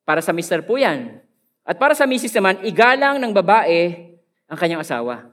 para 0.04 0.20
sa 0.20 0.36
mister 0.36 0.60
po 0.60 0.76
yan. 0.76 1.24
At 1.64 1.80
para 1.80 1.96
sa 1.96 2.04
misis 2.04 2.30
naman, 2.36 2.60
igalang 2.62 3.16
ng 3.18 3.32
babae 3.32 4.14
ang 4.46 4.58
kanyang 4.60 4.84
asawa. 4.84 5.32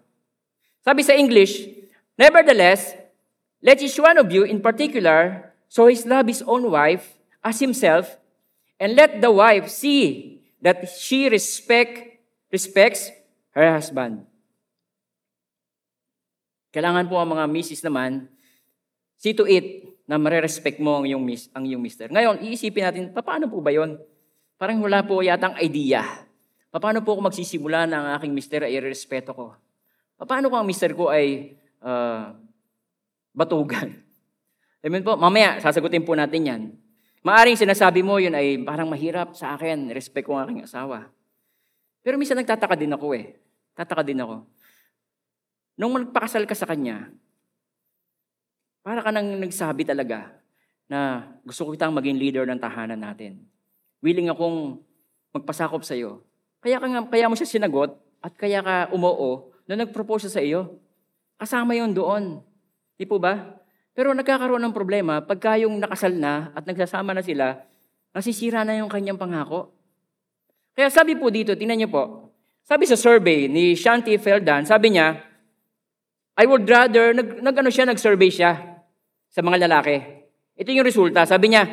Sabi 0.81 1.03
sa 1.03 1.13
English, 1.13 1.69
Nevertheless, 2.13 2.93
let 3.59 3.81
each 3.81 3.97
one 3.97 4.21
of 4.21 4.29
you 4.29 4.45
in 4.45 4.61
particular 4.61 5.49
so 5.65 5.89
his 5.89 6.05
love 6.05 6.29
his 6.29 6.45
own 6.45 6.69
wife 6.69 7.17
as 7.43 7.59
himself, 7.59 8.15
and 8.79 8.95
let 8.95 9.19
the 9.19 9.29
wife 9.29 9.67
see 9.67 10.39
that 10.63 10.87
she 10.87 11.27
respect, 11.27 12.23
respects 12.47 13.11
her 13.51 13.67
husband. 13.67 14.23
Kailangan 16.73 17.05
po 17.11 17.19
ang 17.19 17.35
mga 17.35 17.45
misis 17.51 17.83
naman, 17.85 18.31
see 19.19 19.35
to 19.35 19.45
it 19.45 19.85
na 20.09 20.17
marerespect 20.17 20.81
mo 20.81 21.03
ang 21.03 21.05
iyong, 21.05 21.21
mis, 21.21 21.51
ang 21.53 21.67
iyong 21.67 21.83
mister. 21.83 22.09
Ngayon, 22.09 22.41
iisipin 22.41 22.83
natin, 22.89 23.03
paano 23.13 23.45
po 23.45 23.61
ba 23.61 23.69
yon? 23.69 23.99
Parang 24.57 24.79
wala 24.81 25.03
po 25.03 25.21
yatang 25.21 25.59
idea. 25.59 26.01
Paano 26.73 27.05
po 27.05 27.13
ako 27.13 27.29
magsisimula 27.29 27.85
na 27.85 27.95
ang 28.01 28.07
aking 28.17 28.33
mister 28.33 28.65
ay 28.65 28.73
irespeto 28.73 29.35
ko? 29.35 29.53
Paano 30.23 30.49
kung 30.49 30.63
ang 30.63 30.67
mister 30.67 30.95
ko 30.97 31.13
ay 31.13 31.53
ah, 31.83 32.33
batugan? 33.35 33.93
Amen 34.85 35.05
po. 35.05 35.13
Mamaya, 35.13 35.61
sasagutin 35.61 36.03
po 36.03 36.17
natin 36.17 36.41
yan. 36.41 36.61
Maaring 37.23 37.55
sinasabi 37.55 38.03
mo, 38.03 38.19
yun 38.19 38.35
ay 38.35 38.59
parang 38.67 38.91
mahirap 38.91 39.31
sa 39.31 39.55
akin. 39.55 39.95
Respect 39.95 40.27
ko 40.27 40.35
ang 40.35 40.51
aking 40.51 40.67
asawa. 40.67 41.07
Pero 42.03 42.19
minsan 42.19 42.35
nagtataka 42.35 42.75
din 42.75 42.91
ako 42.91 43.15
eh. 43.15 43.39
Tataka 43.71 44.03
din 44.03 44.19
ako. 44.19 44.43
Nung 45.79 45.95
magpakasal 45.95 46.43
ka 46.43 46.51
sa 46.51 46.67
kanya, 46.67 47.15
para 48.83 48.99
ka 48.99 49.15
nang 49.15 49.39
nagsabi 49.39 49.87
talaga 49.87 50.35
na 50.91 51.31
gusto 51.47 51.63
ko 51.63 51.71
kitang 51.71 51.95
maging 51.95 52.19
leader 52.19 52.43
ng 52.43 52.59
tahanan 52.59 52.99
natin. 52.99 53.39
Willing 54.03 54.27
akong 54.27 54.83
magpasakop 55.31 55.81
sa 55.87 55.95
iyo. 55.95 56.27
Kaya, 56.59 56.75
ka 56.83 56.91
nga, 56.91 57.07
kaya 57.07 57.31
mo 57.31 57.39
siya 57.39 57.47
sinagot 57.47 57.95
at 58.19 58.35
kaya 58.35 58.59
ka 58.59 58.91
umoo 58.91 59.55
na 59.63 59.79
nag-propose 59.79 60.27
sa 60.27 60.43
iyo. 60.43 60.75
Kasama 61.39 61.71
yon 61.71 61.95
doon. 61.95 62.43
Di 62.99 63.07
po 63.07 63.15
ba? 63.15 63.62
Pero 63.93 64.09
nagkakaroon 64.13 64.61
ng 64.65 64.73
problema 64.73 65.21
pagka 65.21 65.53
yung 65.61 65.77
nakasal 65.77 66.17
na 66.17 66.49
at 66.57 66.65
nagsasama 66.65 67.13
na 67.13 67.21
sila, 67.21 67.61
nasisira 68.09 68.65
na 68.65 68.77
yung 68.81 68.89
kanyang 68.89 69.21
pangako. 69.21 69.69
Kaya 70.73 70.89
sabi 70.89 71.13
po 71.13 71.29
dito, 71.29 71.53
tingnan 71.53 71.85
niyo 71.85 71.89
po, 71.93 72.03
sabi 72.65 72.89
sa 72.89 72.97
survey 72.97 73.45
ni 73.45 73.77
Shanti 73.77 74.17
Feldan, 74.17 74.65
sabi 74.65 74.97
niya, 74.97 75.21
I 76.33 76.49
would 76.49 76.65
rather, 76.65 77.13
nag, 77.13 77.45
nag 77.45 77.55
ano 77.61 77.69
siya, 77.69 77.85
nag-survey 77.85 78.33
siya 78.33 78.81
sa 79.29 79.45
mga 79.45 79.69
lalaki. 79.69 80.01
Ito 80.57 80.73
yung 80.73 80.85
resulta. 80.85 81.29
Sabi 81.29 81.53
niya, 81.53 81.69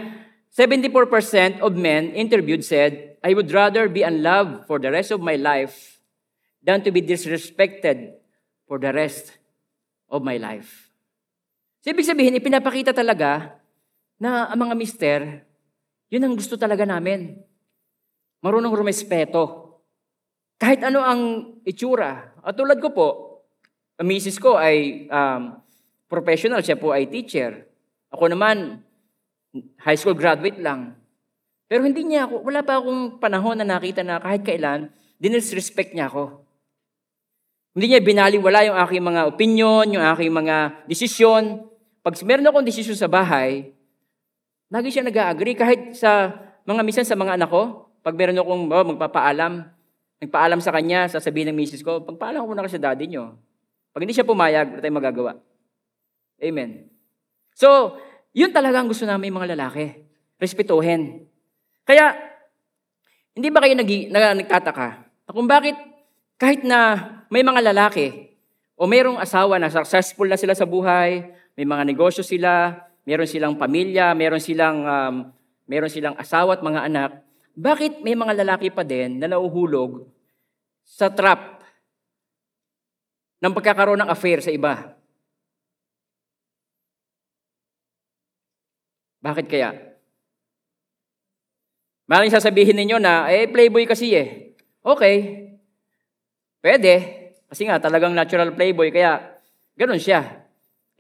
74% 0.53 1.65
of 1.65 1.73
men 1.73 2.13
interviewed 2.13 2.61
said, 2.61 3.17
I 3.25 3.33
would 3.33 3.49
rather 3.49 3.89
be 3.89 4.05
unloved 4.05 4.69
for 4.69 4.77
the 4.77 4.93
rest 4.93 5.17
of 5.17 5.25
my 5.25 5.41
life 5.41 6.01
than 6.61 6.85
to 6.85 6.93
be 6.93 7.01
disrespected 7.01 8.21
for 8.69 8.77
the 8.77 8.93
rest 8.93 9.41
of 10.13 10.21
my 10.21 10.37
life. 10.37 10.90
So, 11.81 11.89
ibig 11.89 12.05
sabihin, 12.05 12.37
ipinapakita 12.37 12.93
talaga 12.93 13.57
na 14.21 14.53
ang 14.53 14.69
mga 14.69 14.75
mister, 14.77 15.21
yun 16.13 16.27
ang 16.27 16.37
gusto 16.37 16.61
talaga 16.61 16.85
namin. 16.85 17.41
Marunong 18.45 18.77
rumespeto. 18.77 19.73
Kahit 20.61 20.85
ano 20.85 21.01
ang 21.01 21.21
itsura. 21.65 22.37
At 22.45 22.53
tulad 22.53 22.77
ko 22.85 22.93
po, 22.93 23.09
ang 23.97 24.05
misis 24.05 24.37
ko 24.37 24.61
ay 24.61 25.09
um, 25.09 25.57
professional, 26.05 26.61
siya 26.61 26.77
po 26.77 26.93
ay 26.93 27.09
teacher. 27.09 27.65
Ako 28.13 28.29
naman, 28.29 28.85
high 29.81 29.97
school 29.97 30.19
graduate 30.19 30.61
lang. 30.61 31.01
Pero 31.71 31.87
hindi 31.87 32.03
niya 32.03 32.27
ako, 32.27 32.45
wala 32.45 32.61
pa 32.67 32.83
akong 32.83 33.23
panahon 33.23 33.57
na 33.57 33.65
nakita 33.65 34.03
na 34.03 34.19
kahit 34.19 34.43
kailan, 34.43 34.91
dinisrespect 35.23 35.95
niya 35.95 36.11
ako. 36.11 36.43
Hindi 37.79 37.95
niya 37.95 38.03
binaliwala 38.03 38.67
yung 38.67 38.79
aking 38.83 39.05
mga 39.07 39.23
opinion, 39.31 39.87
yung 39.95 40.03
aking 40.03 40.35
mga 40.35 40.85
desisyon. 40.91 41.70
Pag 42.01 42.17
meron 42.25 42.49
akong 42.49 42.65
desisyon 42.65 42.97
sa 42.97 43.09
bahay, 43.09 43.77
lagi 44.73 44.89
siya 44.89 45.05
nag-agree 45.05 45.57
kahit 45.57 45.93
sa 45.93 46.33
mga 46.65 46.81
misan 46.81 47.05
sa 47.05 47.19
mga 47.19 47.37
anak 47.37 47.53
ko, 47.53 47.93
pag 48.01 48.17
meron 48.17 48.41
akong 48.41 48.65
oh, 48.73 48.87
magpapaalam, 48.97 49.69
nagpaalam 50.21 50.61
sa 50.65 50.73
kanya, 50.73 51.09
sasabihin 51.13 51.53
ng 51.53 51.59
misis 51.61 51.85
ko, 51.85 52.01
pagpaalam 52.01 52.41
ko 52.41 52.47
muna 52.49 52.65
kasi 52.65 52.81
daddy 52.81 53.05
niyo. 53.05 53.37
Pag 53.93 54.09
hindi 54.09 54.17
siya 54.17 54.25
pumayag, 54.25 54.73
wala 54.73 54.81
tayong 54.81 54.99
magagawa. 55.01 55.33
Amen. 56.41 56.89
So, 57.53 57.99
yun 58.33 58.55
talaga 58.55 58.81
ang 58.81 58.89
gusto 58.89 59.05
namin 59.05 59.35
mga 59.35 59.53
lalaki. 59.53 59.93
Respetuhin. 60.41 61.29
Kaya, 61.85 62.17
hindi 63.37 63.53
ba 63.53 63.61
kayo 63.61 63.77
nag, 63.77 63.91
na, 64.09 64.33
nagtataka 64.37 64.89
na 65.29 65.31
kung 65.37 65.47
bakit 65.47 65.77
kahit 66.41 66.65
na 66.65 67.09
may 67.29 67.45
mga 67.45 67.61
lalaki 67.73 68.33
o 68.81 68.89
mayroong 68.89 69.21
asawa 69.21 69.61
na 69.61 69.69
successful 69.69 70.25
na 70.25 70.41
sila 70.41 70.57
sa 70.57 70.65
buhay, 70.65 71.29
may 71.61 71.69
mga 71.69 71.93
negosyo 71.93 72.25
sila, 72.25 72.73
meron 73.05 73.29
silang 73.29 73.61
pamilya, 73.61 74.17
meron 74.17 74.41
silang, 74.41 74.81
um, 74.81 75.15
meron 75.69 75.93
silang 75.93 76.17
asawa 76.17 76.57
at 76.57 76.65
mga 76.65 76.89
anak, 76.89 77.21
bakit 77.53 78.01
may 78.01 78.17
mga 78.17 78.33
lalaki 78.41 78.73
pa 78.73 78.81
din 78.81 79.21
na 79.21 79.29
nauhulog 79.29 80.09
sa 80.89 81.13
trap 81.13 81.61
ng 83.45 83.53
pagkakaroon 83.53 84.01
ng 84.01 84.09
affair 84.09 84.41
sa 84.41 84.49
iba? 84.49 84.97
Bakit 89.21 89.45
kaya? 89.45 89.77
Maraming 92.09 92.33
sasabihin 92.33 92.73
ninyo 92.73 92.97
na, 92.97 93.29
eh, 93.29 93.45
playboy 93.45 93.85
kasi 93.85 94.17
eh. 94.17 94.57
Okay. 94.81 95.45
Pwede. 96.65 96.95
Kasi 97.53 97.69
nga, 97.69 97.77
talagang 97.77 98.17
natural 98.17 98.57
playboy, 98.57 98.89
kaya 98.89 99.37
ganun 99.77 100.01
siya. 100.01 100.40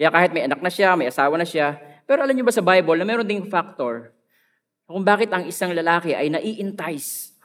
Kaya 0.00 0.08
kahit 0.08 0.32
may 0.32 0.48
anak 0.48 0.64
na 0.64 0.72
siya, 0.72 0.96
may 0.96 1.12
asawa 1.12 1.36
na 1.36 1.44
siya, 1.44 1.76
pero 2.08 2.24
alam 2.24 2.32
niyo 2.32 2.48
ba 2.48 2.56
sa 2.56 2.64
Bible 2.64 2.96
na 2.96 3.04
meron 3.04 3.28
ding 3.28 3.44
factor 3.52 4.16
kung 4.88 5.04
bakit 5.04 5.28
ang 5.28 5.44
isang 5.44 5.76
lalaki 5.76 6.16
ay 6.16 6.32
nai-entice 6.32 7.36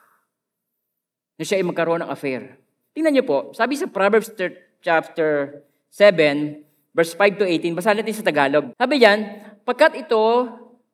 na 1.36 1.44
siya 1.44 1.60
ay 1.60 1.68
magkaroon 1.68 2.00
ng 2.08 2.08
affair. 2.08 2.56
Tingnan 2.96 3.12
niyo 3.12 3.28
po, 3.28 3.52
sabi 3.52 3.76
sa 3.76 3.92
Proverbs 3.92 4.32
chapter 4.80 5.60
7, 5.92 6.96
verse 6.96 7.12
5 7.12 7.44
to 7.44 7.46
18, 7.46 7.76
basahin 7.76 8.00
natin 8.00 8.16
sa 8.16 8.24
Tagalog. 8.24 8.72
Sabi 8.80 9.04
diyan, 9.04 9.20
pagkat 9.68 10.00
ito 10.00 10.48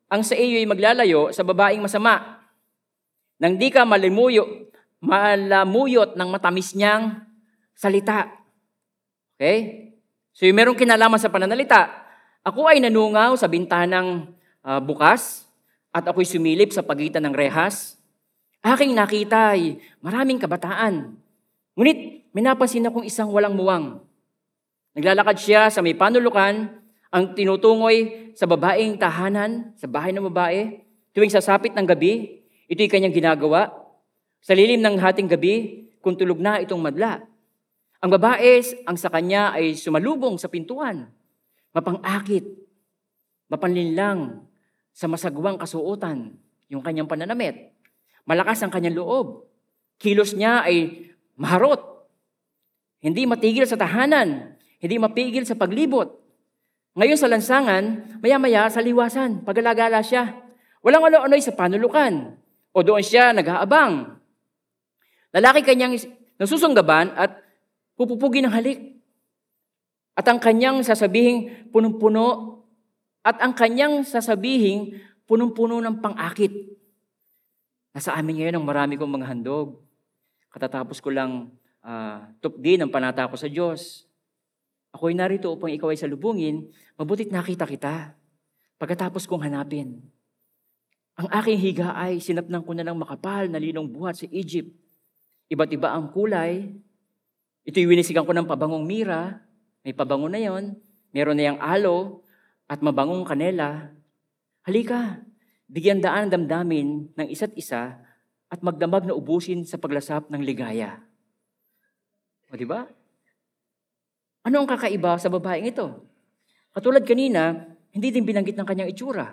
ang 0.09 0.25
sa 0.25 0.33
iyo 0.33 0.57
ay 0.57 0.65
maglalayo 0.65 1.29
sa 1.29 1.45
babaeng 1.45 1.85
masama, 1.85 2.41
nang 3.37 3.53
di 3.53 3.69
ka 3.69 3.85
malimuyo, 3.85 4.65
malamuyot 4.97 6.17
ng 6.17 6.29
matamis 6.33 6.73
niyang 6.73 7.21
salita. 7.77 8.33
Okay? 9.37 9.90
So 10.31 10.47
yung 10.47 10.57
merong 10.57 10.79
kinalaman 10.79 11.19
sa 11.19 11.31
pananalita, 11.31 11.91
ako 12.41 12.67
ay 12.71 12.81
nanungaw 12.81 13.37
sa 13.37 13.51
bintanang 13.51 14.31
uh, 14.65 14.79
bukas 14.81 15.45
at 15.91 16.07
ako'y 16.07 16.25
sumilip 16.25 16.71
sa 16.71 16.81
pagitan 16.81 17.23
ng 17.27 17.35
rehas. 17.35 17.99
Aking 18.63 18.95
nakita 18.95 19.57
ay 19.57 19.81
maraming 19.99 20.39
kabataan. 20.39 21.17
Ngunit 21.75 22.29
may 22.31 22.43
napansin 22.45 22.87
akong 22.87 23.05
isang 23.05 23.29
walang 23.29 23.53
muwang. 23.57 23.99
Naglalakad 24.95 25.37
siya 25.39 25.71
sa 25.71 25.79
may 25.79 25.95
panulukan, 25.95 26.79
ang 27.11 27.23
tinutungoy 27.35 28.31
sa 28.35 28.47
babaeng 28.47 28.95
tahanan, 28.95 29.75
sa 29.75 29.87
bahay 29.87 30.15
ng 30.15 30.27
babae, 30.31 30.79
tuwing 31.11 31.31
sasapit 31.31 31.75
ng 31.75 31.83
gabi, 31.83 32.41
Ito'y 32.71 32.87
kanyang 32.87 33.11
ginagawa. 33.11 33.67
Sa 34.39 34.55
lilim 34.55 34.79
ng 34.79 34.95
hating 34.95 35.27
gabi, 35.27 35.83
kung 35.99 36.15
tulog 36.15 36.39
na 36.39 36.63
itong 36.63 36.79
madla. 36.79 37.19
Ang 38.01 38.09
babae, 38.17 38.65
ang 38.89 38.97
sa 38.97 39.13
kanya 39.13 39.53
ay 39.53 39.77
sumalubong 39.77 40.41
sa 40.41 40.49
pintuan. 40.49 41.05
Mapangakit, 41.69 42.43
mapanlinlang 43.45 44.41
sa 44.89 45.05
masagwang 45.05 45.61
kasuotan, 45.61 46.33
yung 46.65 46.81
kanyang 46.81 47.05
pananamit. 47.05 47.77
Malakas 48.25 48.57
ang 48.65 48.73
kanyang 48.73 48.97
loob. 48.97 49.45
Kilos 50.01 50.33
niya 50.33 50.65
ay 50.65 51.09
maharot. 51.37 51.77
Hindi 53.05 53.29
matigil 53.29 53.69
sa 53.69 53.77
tahanan. 53.77 54.57
Hindi 54.81 54.97
mapigil 54.97 55.45
sa 55.45 55.53
paglibot. 55.53 56.09
Ngayon 56.97 57.19
sa 57.21 57.29
lansangan, 57.29 57.83
maya-maya 58.19 58.65
sa 58.67 58.81
liwasan, 58.81 59.45
pagalagala 59.45 60.01
siya. 60.01 60.41
Walang 60.81 61.13
ano-ano'y 61.13 61.39
sa 61.39 61.53
panulukan. 61.53 62.33
O 62.73 62.81
doon 62.81 63.05
siya 63.05 63.29
nag-aabang. 63.31 64.17
Lalaki 65.31 65.61
kanyang 65.61 66.01
nasusunggaban 66.41 67.13
at 67.13 67.50
pupupugin 68.01 68.49
ng 68.49 68.53
halik. 68.57 68.97
At 70.17 70.25
ang 70.25 70.41
kanyang 70.41 70.81
sasabihing 70.81 71.69
punong-puno 71.69 72.57
at 73.21 73.37
ang 73.37 73.53
kanyang 73.53 74.01
sasabihing 74.01 74.97
punong-puno 75.29 75.77
ng 75.77 76.01
pang-akit. 76.01 76.49
Nasa 77.93 78.17
amin 78.17 78.41
ngayon 78.41 78.57
ang 78.57 78.65
marami 78.65 78.97
kong 78.97 79.21
mga 79.21 79.29
handog. 79.29 79.77
Katatapos 80.49 80.97
ko 80.97 81.13
lang 81.13 81.53
uh, 81.85 82.25
tupdin 82.41 82.81
ang 82.81 82.89
panata 82.89 83.29
ko 83.29 83.37
sa 83.37 83.45
Diyos. 83.45 84.09
Ako'y 84.91 85.15
narito 85.15 85.53
upang 85.53 85.71
ikaw 85.71 85.93
ay 85.93 86.01
salubungin, 86.01 86.67
mabutit 86.97 87.31
nakita 87.31 87.63
kita. 87.69 88.17
Pagkatapos 88.81 89.29
kong 89.29 89.45
hanapin. 89.45 90.01
Ang 91.15 91.27
aking 91.29 91.59
higa 91.61 91.93
ay 91.93 92.17
sinapnang 92.17 92.65
ko 92.65 92.73
na 92.73 92.81
ng 92.81 92.97
makapal 92.97 93.45
na 93.45 93.61
linong 93.61 93.85
buhat 93.87 94.17
sa 94.17 94.25
Egypt. 94.33 94.73
Iba't 95.53 95.69
iba 95.69 95.93
ang 95.93 96.09
kulay. 96.09 96.73
Ito'y 97.61 97.85
winisigan 97.85 98.25
ko 98.25 98.33
ng 98.33 98.49
pabangong 98.49 98.85
mira. 98.85 99.41
May 99.85 99.93
pabango 99.93 100.25
na 100.25 100.41
yon. 100.41 100.77
Meron 101.13 101.37
na 101.37 101.53
yung 101.53 101.61
alo 101.61 102.25
at 102.65 102.81
mabangong 102.81 103.27
kanela. 103.27 103.93
Halika, 104.65 105.21
bigyan 105.69 106.01
daan 106.01 106.29
ang 106.29 106.33
damdamin 106.33 107.11
ng 107.13 107.27
isa't 107.29 107.53
isa 107.57 108.01
at 108.51 108.59
magdamag 108.59 109.05
na 109.07 109.15
ubusin 109.15 109.63
sa 109.63 109.77
paglasap 109.77 110.27
ng 110.27 110.41
ligaya. 110.43 110.99
O 112.51 112.57
di 112.59 112.67
ba? 112.67 112.83
Ano 114.43 114.55
ang 114.59 114.69
kakaiba 114.69 115.15
sa 115.21 115.29
babaeng 115.31 115.69
ito? 115.69 115.87
Katulad 116.73 117.05
kanina, 117.05 117.71
hindi 117.93 118.11
din 118.11 118.27
binanggit 118.27 118.57
ng 118.57 118.67
kanyang 118.67 118.91
itsura. 118.91 119.27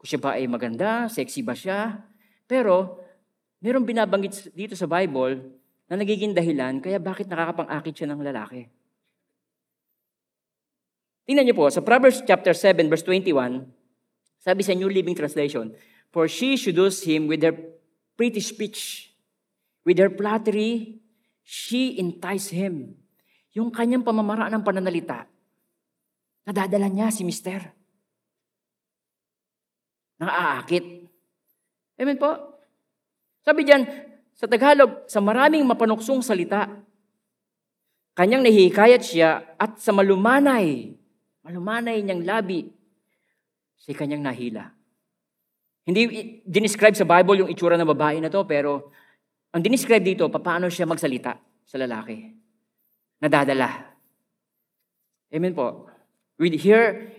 Kung 0.00 0.08
siya 0.08 0.20
ba 0.20 0.36
ay 0.36 0.48
maganda, 0.48 1.08
sexy 1.08 1.40
ba 1.44 1.56
siya? 1.56 2.04
Pero, 2.44 3.03
merong 3.64 3.88
binabanggit 3.88 4.52
dito 4.52 4.76
sa 4.76 4.84
Bible 4.84 5.40
na 5.88 5.96
nagiging 5.96 6.36
dahilan 6.36 6.84
kaya 6.84 7.00
bakit 7.00 7.24
nakakapang-akit 7.32 7.96
siya 7.96 8.12
ng 8.12 8.20
lalaki. 8.20 8.68
Tingnan 11.24 11.48
niyo 11.48 11.56
po, 11.56 11.72
sa 11.72 11.80
Proverbs 11.80 12.20
chapter 12.28 12.52
7, 12.52 12.84
verse 12.92 13.00
21, 13.08 13.64
sabi 14.44 14.60
sa 14.60 14.76
New 14.76 14.92
Living 14.92 15.16
Translation, 15.16 15.72
For 16.12 16.28
she 16.28 16.60
seduced 16.60 17.08
him 17.08 17.24
with 17.24 17.40
her 17.40 17.56
pretty 18.20 18.44
speech. 18.44 19.08
With 19.88 19.96
her 19.96 20.12
flattery, 20.12 21.00
she 21.40 21.96
enticed 21.96 22.52
him. 22.52 23.00
Yung 23.56 23.72
kanyang 23.72 24.04
pamamaraan 24.04 24.60
ng 24.60 24.64
pananalita, 24.64 25.24
nadadala 26.44 26.92
niya 26.92 27.08
si 27.08 27.24
mister. 27.24 27.72
Nang. 30.20 30.28
Amen 31.96 32.18
po? 32.20 32.53
Sabi 33.44 33.60
diyan, 33.68 33.84
sa 34.34 34.48
Tagalog, 34.48 35.06
sa 35.06 35.20
maraming 35.20 35.62
mapanuksong 35.68 36.24
salita, 36.24 36.66
kanyang 38.16 38.40
nahihikayat 38.40 39.02
siya 39.04 39.54
at 39.60 39.78
sa 39.78 39.92
malumanay, 39.92 40.96
malumanay 41.44 42.00
niyang 42.00 42.24
labi, 42.24 42.72
si 43.76 43.92
kanyang 43.92 44.24
nahila. 44.24 44.72
Hindi 45.84 46.00
dinescribe 46.48 46.96
sa 46.96 47.04
Bible 47.04 47.44
yung 47.44 47.52
itsura 47.52 47.76
ng 47.76 47.92
babae 47.92 48.16
na 48.18 48.32
to, 48.32 48.48
pero 48.48 48.88
ang 49.52 49.60
dinescribe 49.60 50.00
dito, 50.00 50.26
paano 50.32 50.72
siya 50.72 50.88
magsalita 50.88 51.36
sa 51.68 51.76
lalaki. 51.76 52.32
Nadadala. 53.20 53.92
Amen 55.28 55.52
po. 55.52 55.92
We 56.40 56.56
hear 56.56 57.12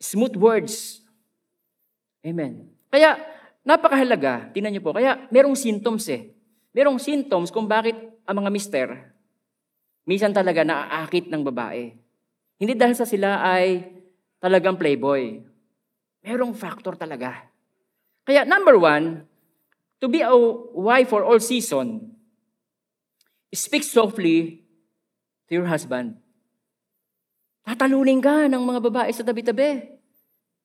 smooth 0.00 0.34
words. 0.40 1.04
Amen. 2.24 2.72
Kaya, 2.88 3.20
napakahalaga, 3.66 4.54
tinan 4.54 4.70
niyo 4.70 4.86
po, 4.86 4.94
kaya 4.94 5.26
merong 5.34 5.58
symptoms 5.58 6.06
eh. 6.08 6.30
Merong 6.70 7.02
symptoms 7.02 7.50
kung 7.50 7.66
bakit 7.66 7.98
ang 8.22 8.38
mga 8.38 8.50
mister, 8.54 8.86
minsan 10.06 10.30
talaga 10.30 10.62
naaakit 10.62 11.26
ng 11.26 11.42
babae. 11.42 11.90
Hindi 12.56 12.72
dahil 12.78 12.94
sa 12.94 13.04
sila 13.04 13.42
ay 13.42 13.82
talagang 14.38 14.78
playboy. 14.78 15.42
Merong 16.22 16.54
factor 16.54 16.94
talaga. 16.94 17.42
Kaya 18.22 18.46
number 18.46 18.78
one, 18.78 19.26
To 20.00 20.12
be 20.12 20.20
a 20.20 20.36
wife 20.76 21.08
for 21.08 21.24
all 21.24 21.40
season, 21.40 22.12
speak 23.48 23.80
softly 23.80 24.60
to 25.48 25.56
your 25.56 25.64
husband. 25.64 26.20
Tatalunin 27.64 28.20
ka 28.20 28.44
ng 28.44 28.60
mga 28.60 28.80
babae 28.92 29.10
sa 29.10 29.24
tabi-tabi. 29.24 29.96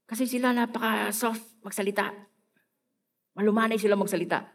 Kasi 0.04 0.28
sila 0.28 0.52
napaka-soft 0.52 1.64
magsalita. 1.64 2.12
Malumanay 3.36 3.80
sila 3.80 3.96
magsalita. 3.96 4.48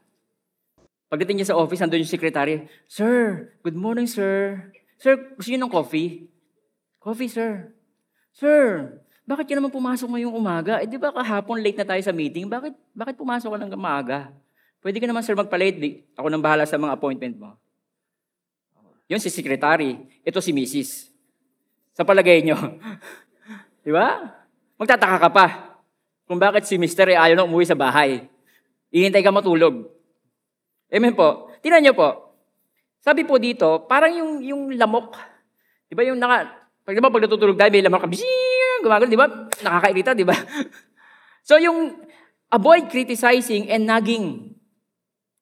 Pagdating 1.07 1.41
niya 1.41 1.55
sa 1.55 1.59
office, 1.59 1.81
andun 1.81 2.03
yung 2.03 2.11
secretary, 2.11 2.67
Sir, 2.91 3.49
good 3.63 3.79
morning, 3.79 4.11
sir. 4.11 4.59
Sir, 4.99 5.37
gusto 5.39 5.49
niyo 5.49 5.63
ng 5.63 5.73
coffee? 5.73 6.27
Coffee, 6.99 7.31
sir. 7.31 7.71
Sir, 8.35 8.91
bakit 9.23 9.47
ka 9.51 9.55
naman 9.55 9.71
pumasok 9.71 10.07
ngayong 10.13 10.35
umaga? 10.35 10.83
Eh, 10.83 10.87
di 10.91 10.99
ba 10.99 11.15
kahapon 11.15 11.63
late 11.63 11.79
na 11.79 11.87
tayo 11.87 12.03
sa 12.03 12.11
meeting? 12.11 12.51
Bakit, 12.51 12.75
bakit 12.95 13.15
pumasok 13.15 13.55
ka 13.55 13.59
ng 13.59 13.75
maaga? 13.79 14.35
Pwede 14.83 14.99
ka 15.03 15.07
naman, 15.07 15.23
sir, 15.23 15.35
magpa-late. 15.35 16.07
Ako 16.19 16.27
nang 16.31 16.43
bahala 16.43 16.67
sa 16.67 16.79
mga 16.79 16.95
appointment 16.95 17.35
mo. 17.39 17.51
Yun 19.07 19.23
si 19.23 19.31
secretary. 19.31 19.99
Ito 20.27 20.43
si 20.43 20.51
Mrs. 20.51 21.11
Sa 21.95 22.03
palagay 22.03 22.43
nyo. 22.43 22.59
Di 23.87 23.95
ba? 23.95 24.31
Magtataka 24.79 25.17
ka 25.23 25.31
pa. 25.31 25.47
Kung 26.27 26.43
bakit 26.43 26.67
si 26.67 26.75
Mr. 26.75 27.15
ay 27.15 27.31
ayaw 27.31 27.37
na 27.39 27.47
umuwi 27.47 27.67
sa 27.67 27.79
bahay. 27.79 28.27
Ihintay 28.95 29.23
ka 29.23 29.35
matulog. 29.35 29.91
Amen 30.91 31.15
po. 31.19 31.51
Tinan 31.63 31.83
nyo 31.83 31.95
po. 31.95 32.09
Sabi 33.03 33.23
po 33.23 33.39
dito, 33.39 33.87
parang 33.87 34.11
yung, 34.11 34.33
yung 34.43 34.63
lamok. 34.75 35.15
Di 35.87 35.95
ba 35.95 36.03
yung 36.03 36.19
naka, 36.19 36.51
pag, 36.87 36.95
diba, 36.95 37.11
pag 37.11 37.23
natutulog 37.27 37.59
tayo, 37.59 37.71
may 37.71 37.83
lamok 37.83 38.07
ka, 38.07 38.09
gumagano, 38.83 39.11
di 39.11 39.19
ba? 39.19 39.27
Nakakairita, 39.63 40.15
di 40.15 40.23
ba? 40.23 40.35
so 41.49 41.59
yung 41.59 41.99
avoid 42.51 42.87
criticizing 42.87 43.67
and 43.67 43.91
nagging. 43.91 44.55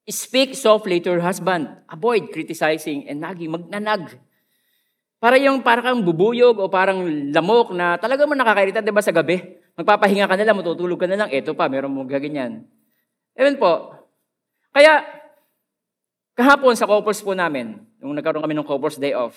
Speak 0.05 0.53
softly 0.53 1.01
to 1.01 1.17
your 1.17 1.25
husband. 1.25 1.69
Avoid 1.89 2.29
criticizing 2.29 3.09
and 3.09 3.21
nagging. 3.21 3.49
Magnanag. 3.49 4.21
Para 5.17 5.41
yung 5.41 5.65
para 5.65 5.81
kang 5.81 6.05
bubuyog 6.05 6.61
o 6.61 6.69
parang 6.69 7.01
lamok 7.33 7.73
na 7.73 7.97
talaga 7.97 8.29
mo 8.29 8.37
nakakairita, 8.37 8.85
di 8.85 8.93
ba, 8.93 9.01
sa 9.01 9.13
gabi? 9.13 9.41
Magpapahinga 9.73 10.29
ka 10.29 10.37
na 10.37 10.45
lang, 10.45 10.57
matutulog 10.57 11.01
ka 11.01 11.09
na 11.09 11.25
lang. 11.25 11.29
Ito 11.33 11.57
pa, 11.57 11.65
meron 11.65 11.93
mong 11.93 12.09
gaganyan. 12.09 12.65
Ewan 13.35 13.59
po. 13.59 13.91
Kaya, 14.71 15.03
kahapon 16.35 16.75
sa 16.75 16.87
couples 16.87 17.19
po 17.19 17.35
namin, 17.35 17.79
nung 17.99 18.15
nagkaroon 18.15 18.43
kami 18.43 18.55
ng 18.55 18.67
couples 18.67 18.99
day 18.99 19.15
off, 19.15 19.35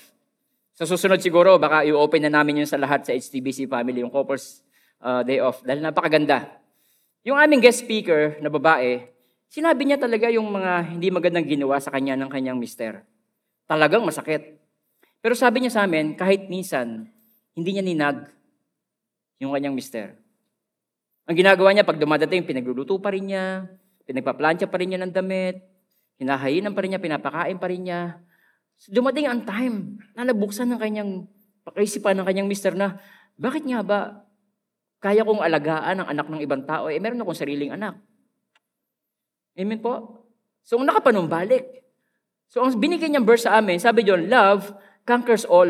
sa 0.79 0.87
susunod 0.87 1.19
siguro, 1.19 1.59
baka 1.59 1.83
i-open 1.83 2.31
na 2.31 2.39
namin 2.39 2.63
yun 2.63 2.69
sa 2.71 2.79
lahat 2.79 3.03
sa 3.03 3.11
HTBC 3.11 3.67
family, 3.67 4.01
yung 4.01 4.15
couples 4.15 4.63
uh, 5.03 5.27
day 5.27 5.43
off. 5.43 5.61
Dahil 5.67 5.83
napakaganda. 5.83 6.47
Yung 7.27 7.35
aming 7.35 7.59
guest 7.59 7.83
speaker 7.83 8.39
na 8.39 8.47
babae, 8.47 9.19
Sinabi 9.49 9.89
niya 9.89 9.97
talaga 9.97 10.29
yung 10.29 10.45
mga 10.53 10.73
hindi 10.93 11.09
magandang 11.09 11.49
ginawa 11.49 11.81
sa 11.81 11.89
kanya 11.89 12.21
ng 12.21 12.29
kanyang 12.29 12.61
mister. 12.61 13.01
Talagang 13.65 14.05
masakit. 14.05 14.61
Pero 15.25 15.33
sabi 15.33 15.65
niya 15.65 15.73
sa 15.73 15.83
amin, 15.89 16.13
kahit 16.13 16.53
minsan, 16.53 17.09
hindi 17.57 17.71
niya 17.73 17.85
ninag 17.85 18.29
yung 19.41 19.57
kanyang 19.57 19.73
mister. 19.73 20.21
Ang 21.25 21.37
ginagawa 21.37 21.73
niya, 21.73 21.89
pag 21.89 21.97
dumadating, 21.97 22.45
pinagluluto 22.45 23.01
pa 23.01 23.09
rin 23.09 23.33
niya, 23.33 23.65
pinagpaplantya 24.09 24.73
pa 24.73 24.81
rin 24.81 24.97
niya 24.97 25.05
ng 25.05 25.13
damit, 25.13 25.61
hinahayinan 26.17 26.73
pa 26.73 26.81
rin 26.81 26.97
niya, 26.97 27.05
pinapakain 27.05 27.61
pa 27.61 27.69
rin 27.69 27.85
niya. 27.85 28.01
Dumating 28.89 29.29
ang 29.29 29.45
time 29.45 30.01
na 30.17 30.25
nabuksan 30.25 30.73
ng 30.73 30.81
kanyang 30.81 31.11
pakaisipan 31.69 32.17
ng 32.17 32.25
kanyang 32.25 32.49
mister 32.49 32.73
na, 32.73 32.97
bakit 33.37 33.69
nga 33.69 33.85
ba 33.85 34.01
kaya 34.99 35.23
kong 35.23 35.45
alagaan 35.45 36.03
ang 36.03 36.09
anak 36.09 36.27
ng 36.27 36.41
ibang 36.41 36.65
tao? 36.65 36.89
Eh, 36.89 36.97
meron 36.97 37.21
akong 37.21 37.37
sariling 37.37 37.77
anak. 37.77 38.01
Amen 39.55 39.79
po? 39.79 40.25
So, 40.65 40.81
nakapanumbalik. 40.81 41.85
So, 42.49 42.65
ang 42.65 42.73
binigyan 42.81 43.13
niyang 43.13 43.29
verse 43.29 43.45
sa 43.45 43.61
amin, 43.61 43.77
sabi 43.77 44.03
doon, 44.03 44.27
love 44.27 44.73
conquers 45.05 45.45
all. 45.45 45.69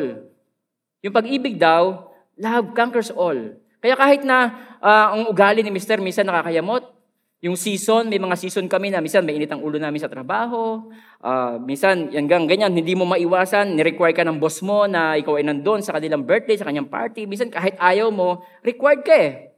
Yung 1.03 1.15
pag-ibig 1.15 1.59
daw, 1.59 2.09
love 2.39 2.73
conquers 2.73 3.11
all. 3.11 3.59
Kaya 3.79 3.95
kahit 3.95 4.23
na 4.23 4.55
uh, 4.83 5.07
ang 5.15 5.23
ugali 5.31 5.63
ni 5.63 5.71
Mr. 5.71 6.03
minsan 6.03 6.27
nakakayamot, 6.27 6.98
Yung 7.39 7.55
season, 7.55 8.11
may 8.11 8.19
mga 8.19 8.35
season 8.35 8.67
kami 8.67 8.91
na 8.91 8.99
minsan 8.99 9.23
may 9.23 9.39
init 9.39 9.47
ang 9.55 9.63
ulo 9.63 9.79
namin 9.79 10.03
sa 10.03 10.11
trabaho. 10.11 10.91
Uh, 11.23 11.55
minsan, 11.63 12.11
yan 12.11 12.27
gang 12.27 12.51
ganyan, 12.51 12.75
hindi 12.75 12.99
mo 12.99 13.07
maiwasan, 13.07 13.79
ni-require 13.79 14.11
ka 14.11 14.27
ng 14.27 14.43
boss 14.43 14.59
mo 14.59 14.91
na 14.91 15.15
ikaw 15.15 15.39
ay 15.39 15.47
nandun 15.47 15.79
sa 15.79 15.95
kanilang 15.95 16.27
birthday, 16.27 16.59
sa 16.59 16.67
kanyang 16.67 16.91
party. 16.91 17.31
Minsan 17.31 17.55
kahit 17.55 17.79
ayaw 17.79 18.11
mo, 18.11 18.43
required 18.67 19.07
ka 19.07 19.15
eh. 19.15 19.55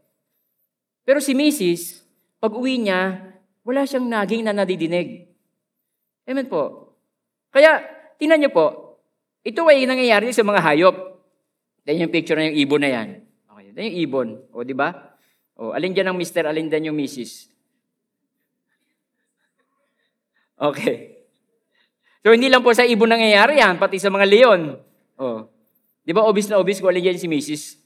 Pero 1.08 1.24
si 1.24 1.32
Mrs., 1.32 2.04
pag 2.36 2.52
uwi 2.52 2.84
niya, 2.84 3.32
wala 3.64 3.88
siyang 3.88 4.12
naging 4.12 4.44
na 4.44 4.52
nadidinig. 4.52 5.32
Amen 6.28 6.52
po. 6.52 6.92
Kaya, 7.48 7.80
tinan 8.20 8.44
niyo 8.44 8.52
po, 8.52 9.00
ito 9.40 9.64
ay 9.64 9.88
nangyayari 9.88 10.36
sa 10.36 10.44
mga 10.44 10.60
hayop. 10.60 10.96
Yan 11.88 12.04
yung 12.04 12.12
picture 12.12 12.36
na 12.36 12.52
yung 12.52 12.60
ibon 12.60 12.84
na 12.84 12.92
yan. 12.92 13.24
Okay, 13.48 13.72
yan 13.72 13.88
yung 13.88 13.98
ibon. 14.04 14.28
O, 14.52 14.68
di 14.68 14.76
ba? 14.76 15.16
O, 15.56 15.72
alin 15.72 15.96
dyan 15.96 16.12
ang 16.12 16.20
mister, 16.20 16.44
alin 16.44 16.68
dyan 16.68 16.92
yung 16.92 16.98
Mrs. 17.00 17.48
Okay. 20.60 21.24
So, 22.20 22.36
hindi 22.36 22.52
lang 22.52 22.60
po 22.60 22.68
sa 22.76 22.84
ibon 22.84 23.08
nangyayari 23.08 23.56
yan, 23.64 23.80
pati 23.80 23.96
sa 23.96 24.12
mga 24.12 24.28
leon. 24.28 24.76
Oh. 25.16 25.48
Di 26.04 26.12
ba, 26.12 26.28
obis 26.28 26.52
na 26.52 26.60
obis 26.60 26.76
ko, 26.76 26.92
alin 26.92 27.16
si 27.16 27.24
Mrs. 27.24 27.80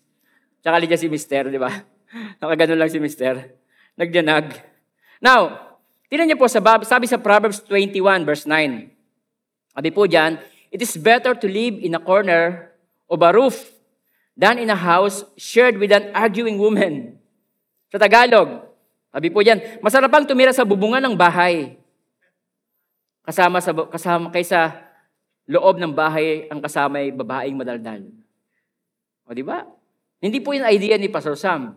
Tsaka 0.59 0.83
alin 0.83 0.91
si 0.99 1.07
Mister, 1.07 1.47
di 1.55 1.61
ba? 1.61 1.71
Nakaganon 2.43 2.83
lang 2.83 2.91
si 2.91 2.99
Mister. 2.99 3.55
Nagdianag. 3.95 4.59
Now, 5.23 5.55
tinan 6.11 6.27
niyo 6.27 6.35
po, 6.35 6.51
sa, 6.51 6.59
sabi 6.83 7.07
sa 7.07 7.23
Proverbs 7.23 7.63
21, 7.63 8.27
verse 8.27 8.43
9. 8.43 8.91
Sabi 9.79 9.91
po 9.95 10.11
dyan, 10.11 10.43
It 10.75 10.83
is 10.83 10.99
better 10.99 11.39
to 11.39 11.47
live 11.47 11.79
in 11.79 11.95
a 11.95 12.03
corner 12.03 12.75
of 13.07 13.23
a 13.23 13.31
roof 13.31 13.71
than 14.35 14.59
in 14.59 14.67
a 14.67 14.75
house 14.75 15.23
shared 15.39 15.79
with 15.79 15.95
an 15.95 16.11
arguing 16.11 16.59
woman. 16.59 17.23
Sa 17.95 18.03
Tagalog, 18.03 18.67
sabi 19.15 19.31
po 19.31 19.47
dyan, 19.47 19.63
masarap 19.79 20.11
ang 20.11 20.27
tumira 20.27 20.51
sa 20.51 20.67
bubungan 20.67 20.99
ng 20.99 21.15
bahay 21.15 21.79
Kasama 23.25 23.57
sa 23.65 23.73
kasama 23.73 24.29
kaysa 24.29 24.85
loob 25.49 25.81
ng 25.81 25.93
bahay 25.97 26.45
ang 26.53 26.61
kasama 26.61 27.01
ay 27.01 27.09
babaeng 27.09 27.57
madaldal. 27.57 28.05
O 29.25 29.33
di 29.33 29.41
ba? 29.41 29.65
Hindi 30.21 30.45
po 30.45 30.53
yung 30.53 30.69
idea 30.69 31.01
ni 31.01 31.09
Pastor 31.09 31.37
Sam. 31.37 31.77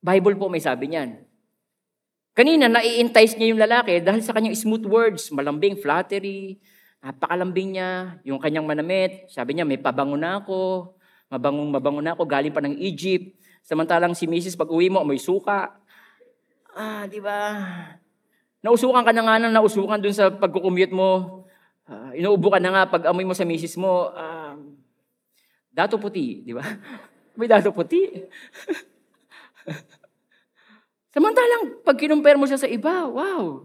Bible 0.00 0.36
po 0.36 0.52
may 0.52 0.60
sabi 0.60 0.92
niyan. 0.92 1.24
Kanina, 2.36 2.70
nai-entice 2.70 3.34
niya 3.34 3.50
yung 3.50 3.58
lalaki 3.58 3.98
dahil 3.98 4.22
sa 4.22 4.30
kanyang 4.30 4.54
smooth 4.54 4.86
words, 4.86 5.26
malambing 5.34 5.74
flattery, 5.74 6.62
napakalambing 7.02 7.74
niya, 7.74 8.22
yung 8.22 8.38
kanyang 8.38 8.62
manamit, 8.62 9.26
sabi 9.26 9.58
niya, 9.58 9.66
may 9.66 9.74
pabango 9.74 10.14
na 10.14 10.38
ako, 10.38 10.94
mabangong 11.26 11.66
mabango 11.66 11.98
na 11.98 12.14
ako, 12.14 12.22
galing 12.30 12.54
pa 12.54 12.62
ng 12.62 12.78
Egypt. 12.78 13.34
Samantalang 13.66 14.14
si 14.14 14.30
Mrs. 14.30 14.54
pag 14.54 14.70
uwi 14.70 14.86
mo, 14.86 15.02
may 15.02 15.18
suka. 15.18 15.82
Ah, 16.78 17.10
di 17.10 17.18
ba? 17.18 17.58
Nausukan 18.58 19.06
ka 19.06 19.14
na 19.14 19.22
nga 19.22 19.38
nang 19.38 19.54
nausukan 19.54 20.02
dun 20.02 20.14
sa 20.14 20.34
pagkukumute 20.34 20.90
mo. 20.90 21.42
Uh, 21.88 22.10
inuubo 22.18 22.50
ka 22.50 22.58
na 22.58 22.74
nga 22.74 22.82
pag 22.90 23.06
amoy 23.06 23.22
mo 23.22 23.32
sa 23.32 23.46
misis 23.46 23.78
mo. 23.78 24.10
Uh, 24.10 24.58
dato 25.70 25.94
puti, 25.96 26.42
di 26.42 26.50
ba? 26.50 26.66
May 27.38 27.46
dato 27.46 27.70
puti. 27.70 28.02
Samantalang, 31.14 31.86
pag 31.86 31.96
kinumpare 31.96 32.34
mo 32.34 32.50
siya 32.50 32.58
sa 32.58 32.68
iba, 32.68 33.06
wow. 33.06 33.64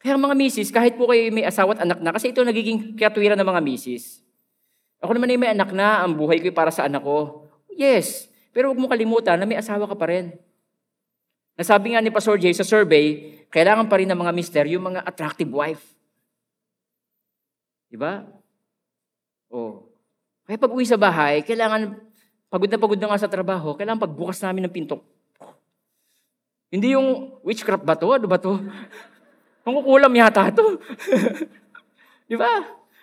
Kaya 0.00 0.16
mga 0.18 0.36
misis, 0.36 0.72
kahit 0.72 0.96
po 0.98 1.06
kayo 1.06 1.30
may 1.30 1.46
asawa 1.46 1.76
at 1.76 1.84
anak 1.84 2.00
na, 2.02 2.10
kasi 2.10 2.32
ito 2.32 2.40
nagiging 2.40 2.96
katwiran 2.96 3.38
ng 3.38 3.48
mga 3.48 3.62
misis. 3.62 4.24
Ako 5.00 5.16
naman 5.16 5.32
ay 5.32 5.38
may 5.40 5.50
anak 5.52 5.70
na, 5.72 6.04
ang 6.04 6.16
buhay 6.16 6.42
ko 6.42 6.50
para 6.52 6.72
sa 6.72 6.88
anak 6.88 7.04
ko. 7.04 7.48
Yes, 7.72 8.28
pero 8.50 8.72
huwag 8.72 8.80
mo 8.80 8.90
kalimutan 8.90 9.38
na 9.38 9.46
may 9.46 9.56
asawa 9.56 9.86
ka 9.86 9.96
pa 9.96 10.10
rin. 10.10 10.36
Nasabi 11.60 11.92
nga 11.92 12.00
ni 12.00 12.08
Pastor 12.08 12.40
Jay 12.40 12.56
sa 12.56 12.64
survey, 12.64 13.36
kailangan 13.52 13.84
pa 13.84 14.00
rin 14.00 14.08
ng 14.08 14.16
mga 14.16 14.32
mister 14.32 14.64
yung 14.64 14.88
mga 14.88 15.04
attractive 15.04 15.52
wife. 15.52 15.84
Diba? 17.92 18.24
Oh. 19.52 19.84
Kaya 20.48 20.56
pag 20.56 20.72
uwi 20.72 20.88
sa 20.88 20.96
bahay, 20.96 21.44
kailangan, 21.44 22.00
pagod 22.48 22.64
na 22.64 22.80
pagod 22.80 22.96
na 22.96 23.12
nga 23.12 23.20
sa 23.20 23.28
trabaho, 23.28 23.76
kailangan 23.76 24.08
pagbukas 24.08 24.40
namin 24.40 24.64
ng 24.64 24.72
pinto. 24.72 25.04
Hindi 26.72 26.96
yung 26.96 27.36
witchcraft 27.44 27.84
ba 27.84 27.92
to? 27.92 28.08
Ano 28.08 28.24
ba 28.24 28.40
to? 28.40 28.56
Ang 29.68 29.74
kukulam 29.84 30.16
yata 30.16 30.48
to. 30.56 30.80
Di 32.30 32.40
ba? 32.40 32.56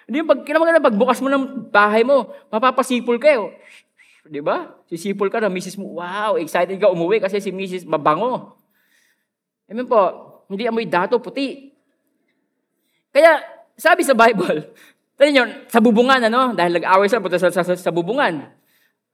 Hindi 0.10 0.26
yung 0.26 0.30
pag, 0.34 0.42
kinamagan 0.42 0.82
pagbukas 0.82 1.22
mo 1.22 1.30
ng 1.30 1.70
bahay 1.70 2.02
mo, 2.02 2.34
mapapasipol 2.50 3.22
kayo. 3.22 3.54
Di 4.28 4.44
ba? 4.44 4.76
Sisipol 4.92 5.32
ka 5.32 5.40
na, 5.40 5.48
misis 5.48 5.80
mo, 5.80 6.00
wow, 6.00 6.36
excited 6.36 6.76
ka 6.78 6.92
umuwi 6.92 7.24
kasi 7.24 7.40
si 7.40 7.50
misis 7.52 7.88
mabango. 7.88 8.60
Amen 9.68 9.88
po, 9.88 10.00
hindi 10.48 10.68
amoy 10.68 10.88
dato, 10.88 11.20
puti. 11.20 11.72
Kaya, 13.12 13.40
sabi 13.76 14.04
sa 14.04 14.16
Bible, 14.16 14.72
tayo 15.18 15.30
nyo, 15.32 15.44
sa 15.68 15.80
bubungan, 15.80 16.20
ano? 16.28 16.52
Dahil 16.56 16.80
nag-away 16.80 17.08
sa, 17.08 17.20
sa, 17.20 17.64
sa, 17.64 17.74
sa 17.76 17.92
bubungan. 17.92 18.48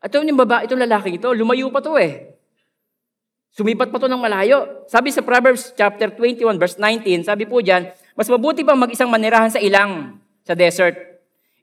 At 0.04 0.12
yung 0.12 0.36
baba, 0.36 0.68
itong 0.68 0.84
lalaki 0.84 1.16
ito, 1.16 1.32
lumayo 1.32 1.72
pa 1.72 1.80
to 1.80 1.96
eh. 1.96 2.36
Sumipat 3.54 3.94
pa 3.94 4.02
to 4.02 4.10
ng 4.10 4.18
malayo. 4.18 4.84
Sabi 4.90 5.14
sa 5.14 5.22
Proverbs 5.22 5.78
chapter 5.78 6.10
21 6.10 6.58
verse 6.58 6.76
19, 6.82 7.24
sabi 7.24 7.46
po 7.46 7.62
diyan, 7.62 7.86
mas 8.18 8.26
mabuti 8.26 8.66
pang 8.66 8.76
mag-isang 8.76 9.08
manirahan 9.08 9.54
sa 9.54 9.62
ilang 9.62 10.18
sa 10.42 10.58
desert. 10.58 10.98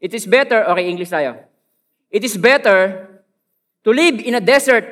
It 0.01 0.15
is 0.15 0.25
better, 0.25 0.65
okay, 0.71 0.87
English 0.87 1.11
tayo. 1.11 1.45
It 2.09 2.23
is 2.25 2.39
better 2.39 3.10
to 3.85 3.91
live 3.91 4.21
in 4.21 4.37
a 4.37 4.43
desert 4.43 4.85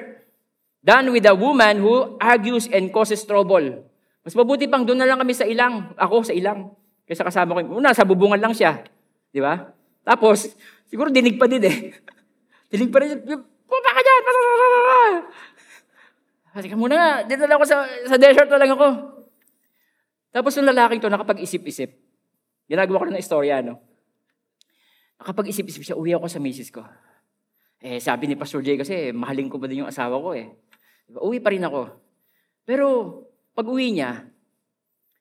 than 0.85 1.13
with 1.13 1.27
a 1.29 1.35
woman 1.35 1.83
who 1.83 2.17
argues 2.21 2.71
and 2.71 2.89
causes 2.89 3.25
trouble. 3.27 3.85
Mas 4.25 4.35
mabuti 4.37 4.69
pang 4.69 4.85
doon 4.85 5.01
na 5.01 5.09
lang 5.09 5.21
kami 5.21 5.33
sa 5.33 5.45
ilang, 5.45 5.93
ako 5.97 6.25
sa 6.25 6.35
ilang, 6.37 6.73
kaysa 7.09 7.25
kasama 7.25 7.57
ko. 7.57 7.81
Una, 7.81 7.97
sa 7.97 8.05
bubungan 8.05 8.41
lang 8.41 8.53
siya. 8.53 8.85
Di 9.33 9.41
ba? 9.41 9.73
Tapos, 10.05 10.53
siguro 10.89 11.13
dinig 11.13 11.37
pa 11.37 11.49
din 11.49 11.65
eh. 11.65 11.77
dinig 12.73 12.93
pa 12.93 13.01
rin, 13.05 13.21
pupa 13.69 13.91
ka 13.93 14.01
dyan! 14.01 14.23
Kasi 16.59 16.75
muna 16.75 16.95
nga, 16.97 17.11
dito 17.23 17.45
lang 17.45 17.57
ako 17.61 17.67
sa, 17.69 17.77
sa 18.09 18.17
desert 18.17 18.49
na 18.49 18.59
lang 18.59 18.73
ako. 18.73 18.89
Tapos 20.33 20.53
yung 20.57 20.69
lalaking 20.69 21.01
to, 21.01 21.13
nakapag-isip-isip. 21.13 21.93
Ginagawa 22.69 23.01
ko 23.01 23.05
na 23.09 23.17
ng 23.17 23.23
istorya, 23.25 23.65
no? 23.65 23.81
Nakapag-isip-isip 25.21 25.83
siya, 25.85 25.97
uwi 25.97 26.13
ako 26.13 26.27
sa 26.29 26.41
misis 26.41 26.69
ko. 26.69 26.85
Eh, 27.79 28.03
sabi 28.03 28.27
ni 28.27 28.35
Pastor 28.35 28.59
Jay 28.63 28.75
kasi, 28.75 29.15
mahalin 29.15 29.47
ko 29.47 29.63
pa 29.63 29.71
din 29.71 29.87
yung 29.87 29.91
asawa 29.91 30.19
ko 30.19 30.35
eh. 30.35 30.51
Diba? 31.07 31.23
Uwi 31.23 31.39
pa 31.39 31.55
rin 31.55 31.63
ako. 31.63 31.95
Pero, 32.67 32.87
pag 33.55 33.67
uwi 33.71 33.95
niya, 33.95 34.27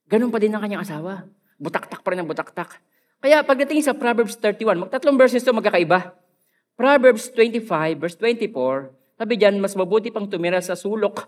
ganun 0.09 0.33
pa 0.33 0.41
din 0.41 0.49
ang 0.51 0.61
kanyang 0.65 0.81
asawa. 0.81 1.29
Butaktak 1.61 2.01
pa 2.01 2.09
rin 2.13 2.25
ang 2.25 2.29
butaktak. 2.29 2.81
Kaya 3.21 3.45
pagdating 3.45 3.81
sa 3.85 3.93
Proverbs 3.93 4.37
31, 4.41 4.89
magtatlong 4.89 5.17
verses 5.17 5.45
to 5.45 5.53
magkakaiba. 5.53 6.13
Proverbs 6.77 7.33
25, 7.33 7.97
verse 7.97 8.17
24, 8.21 8.93
sabi 9.17 9.33
diyan, 9.33 9.57
mas 9.57 9.73
mabuti 9.73 10.13
pang 10.13 10.29
tumira 10.29 10.61
sa 10.61 10.77
sulok 10.77 11.25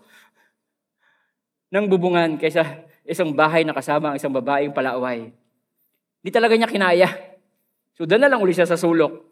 ng 1.74 1.86
bubungan 1.90 2.38
kaysa 2.38 2.86
isang 3.02 3.34
bahay 3.34 3.66
na 3.66 3.74
kasama 3.74 4.14
ang 4.14 4.16
isang 4.18 4.30
babaeng 4.30 4.70
palaaway. 4.70 5.34
Hindi 6.22 6.30
talaga 6.30 6.54
niya 6.54 6.70
kinaya. 6.70 7.08
So, 7.98 8.06
doon 8.06 8.22
na 8.22 8.30
lang 8.30 8.38
uli 8.38 8.54
siya 8.54 8.70
sa 8.70 8.78
sulok. 8.78 9.29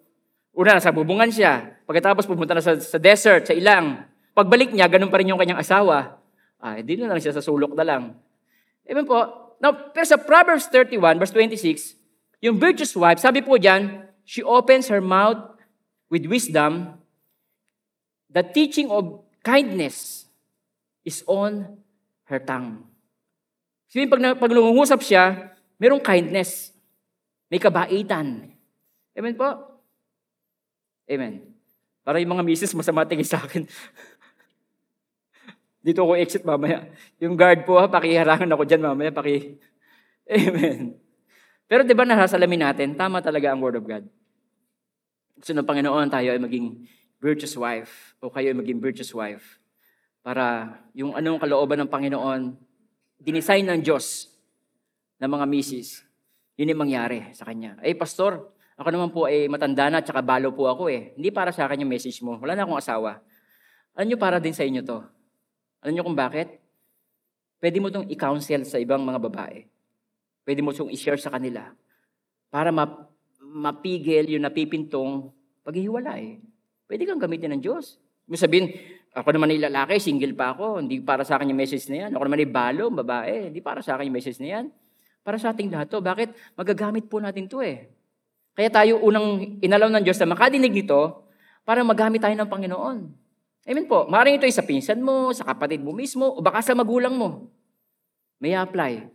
Una, 0.59 0.75
nasa 0.75 0.91
bubungan 0.91 1.31
siya. 1.31 1.79
Pagkatapos 1.87 2.27
pumunta 2.27 2.51
na 2.51 2.59
sa, 2.59 2.75
sa 2.75 2.99
desert, 2.99 3.47
sa 3.47 3.55
ilang. 3.55 4.03
Pagbalik 4.35 4.75
niya, 4.75 4.91
ganun 4.91 5.07
pa 5.07 5.23
rin 5.23 5.31
yung 5.31 5.39
kanyang 5.39 5.63
asawa. 5.63 6.19
Ah, 6.59 6.75
hindi 6.75 6.99
na 6.99 7.07
lang 7.07 7.23
siya 7.23 7.31
sa 7.31 7.39
sulok 7.39 7.79
na 7.79 7.87
lang. 7.87 8.19
Amen 8.83 9.07
po. 9.07 9.23
Now, 9.63 9.95
pero 9.95 10.03
sa 10.03 10.19
Proverbs 10.19 10.67
31, 10.67 11.23
verse 11.23 11.31
26, 11.31 11.95
yung 12.43 12.59
virtuous 12.59 12.91
wife, 12.99 13.23
sabi 13.23 13.39
po 13.39 13.55
dyan, 13.55 14.03
she 14.27 14.43
opens 14.43 14.91
her 14.91 14.99
mouth 14.99 15.39
with 16.11 16.27
wisdom. 16.27 16.99
The 18.27 18.43
teaching 18.43 18.91
of 18.91 19.23
kindness 19.47 20.27
is 21.07 21.23
on 21.31 21.79
her 22.27 22.43
tongue. 22.43 22.83
Sabi 23.87 24.11
pag, 24.11 24.43
pag 24.43 24.51
nangungusap 24.51 25.07
siya, 25.07 25.55
merong 25.79 26.03
kindness. 26.03 26.75
May 27.47 27.63
kabaitan. 27.63 28.51
Amen 29.15 29.39
po? 29.39 29.78
Amen. 31.09 31.41
Para 32.05 32.21
yung 32.21 32.37
mga 32.37 32.45
misis 32.45 32.77
masama 32.77 33.09
tingin 33.09 33.25
sa 33.25 33.41
akin. 33.41 33.65
Dito 35.85 36.05
ako 36.05 36.21
exit 36.21 36.45
mamaya. 36.45 36.85
Yung 37.17 37.33
guard 37.33 37.65
po, 37.65 37.81
ha, 37.81 37.89
pakiharangan 37.89 38.53
ako 38.53 38.63
dyan 38.69 38.85
mamaya. 38.85 39.09
Paki... 39.09 39.57
Amen. 40.29 41.01
Pero 41.65 41.85
di 41.85 41.97
ba 41.97 42.05
nasasalamin 42.05 42.69
natin, 42.69 42.93
tama 42.97 43.25
talaga 43.25 43.53
ang 43.53 43.61
Word 43.65 43.81
of 43.81 43.89
God. 43.89 44.05
Gusto 45.41 45.53
ng 45.57 45.65
Panginoon 45.65 46.09
tayo 46.13 46.33
ay 46.33 46.41
maging 46.41 46.85
virtuous 47.21 47.57
wife 47.57 48.17
o 48.21 48.29
kayo 48.29 48.53
ay 48.53 48.57
maging 48.57 48.81
virtuous 48.81 49.13
wife 49.17 49.61
para 50.29 50.77
yung 50.93 51.17
anong 51.17 51.41
kalooban 51.41 51.81
ng 51.81 51.91
Panginoon, 51.91 52.53
dinisign 53.17 53.65
ng 53.65 53.81
Diyos 53.81 54.29
ng 55.17 55.31
mga 55.31 55.47
misis, 55.49 56.05
yun 56.59 56.75
yung 56.75 56.83
mangyari 56.85 57.33
sa 57.33 57.49
kanya. 57.49 57.79
Eh, 57.81 57.95
pastor, 57.95 58.51
ako 58.79 58.89
naman 58.95 59.11
po 59.11 59.27
ay 59.27 59.51
matanda 59.51 59.91
na, 59.91 59.99
tsaka 59.99 60.23
balo 60.23 60.55
po 60.55 60.71
ako 60.71 60.87
eh. 60.87 61.13
Hindi 61.19 61.35
para 61.35 61.51
sa 61.51 61.67
akin 61.67 61.83
yung 61.83 61.91
message 61.91 62.23
mo. 62.23 62.39
Wala 62.39 62.55
na 62.55 62.63
akong 62.63 62.79
asawa. 62.79 63.19
Alam 63.99 64.15
nyo, 64.15 64.19
para 64.23 64.39
din 64.39 64.55
sa 64.55 64.63
inyo 64.63 64.87
to. 64.87 65.03
Alam 65.83 65.93
nyo 65.99 66.07
kung 66.07 66.15
bakit? 66.15 66.63
pwede 67.59 67.77
mo 67.83 67.91
itong 67.91 68.07
i-counsel 68.11 68.63
sa 68.65 68.79
ibang 68.79 69.03
mga 69.03 69.19
babae. 69.19 69.67
Pwede 70.47 70.61
mo 70.65 70.73
itong 70.73 70.91
i-share 70.95 71.21
sa 71.21 71.29
kanila 71.29 71.75
para 72.49 72.73
map- 72.73 73.13
mapigil 73.43 74.25
yung 74.33 74.47
napipintong 74.47 75.29
paghihiwalay. 75.67 76.41
Pwede 76.89 77.03
kang 77.05 77.21
gamitin 77.21 77.59
ng 77.59 77.63
Diyos. 77.63 78.01
Mo 78.25 78.37
sabihin, 78.37 78.73
ako 79.13 79.29
naman 79.37 79.53
ay 79.53 79.61
lalaki, 79.61 80.01
single 80.01 80.33
pa 80.33 80.57
ako, 80.57 80.81
hindi 80.81 81.01
para 81.05 81.25
sa 81.25 81.37
akin 81.37 81.53
yung 81.53 81.61
message 81.61 81.85
na 81.93 82.09
yan. 82.09 82.11
Ako 82.17 82.23
naman 82.25 82.41
ay 82.41 82.49
balo, 82.49 82.85
babae, 82.93 83.53
hindi 83.53 83.61
para 83.61 83.85
sa 83.85 83.97
akin 83.97 84.09
yung 84.09 84.17
message 84.17 84.41
na 84.41 84.49
yan. 84.49 84.65
Para 85.21 85.37
sa 85.37 85.53
ating 85.53 85.69
lahat 85.69 85.93
to. 85.93 86.01
Bakit? 86.01 86.57
Magagamit 86.57 87.05
po 87.09 87.21
natin 87.21 87.45
to 87.51 87.61
eh. 87.61 87.89
Kaya 88.59 88.75
tayo 88.75 88.99
unang 89.07 89.55
inalaw 89.63 89.87
ng 89.87 90.03
Diyos 90.03 90.19
na 90.19 90.35
makadinig 90.35 90.75
nito 90.75 91.31
para 91.63 91.87
magamit 91.87 92.19
tayo 92.19 92.35
ng 92.35 92.51
Panginoon. 92.51 92.99
Amen 93.71 93.87
po. 93.87 94.11
Maaaring 94.11 94.43
ito 94.43 94.51
ay 94.51 94.57
sa 94.59 94.67
pinsan 94.67 94.99
mo, 94.99 95.31
sa 95.31 95.47
kapatid 95.47 95.79
mo 95.79 95.95
mismo, 95.95 96.27
o 96.27 96.43
baka 96.43 96.59
sa 96.59 96.75
magulang 96.75 97.15
mo. 97.15 97.47
May 98.43 98.59
apply. 98.59 99.07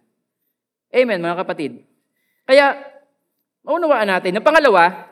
Amen, 0.96 1.20
mga 1.20 1.44
kapatid. 1.44 1.84
Kaya, 2.48 2.88
maunawaan 3.68 4.16
natin. 4.16 4.40
Ang 4.40 4.48
pangalawa, 4.48 5.12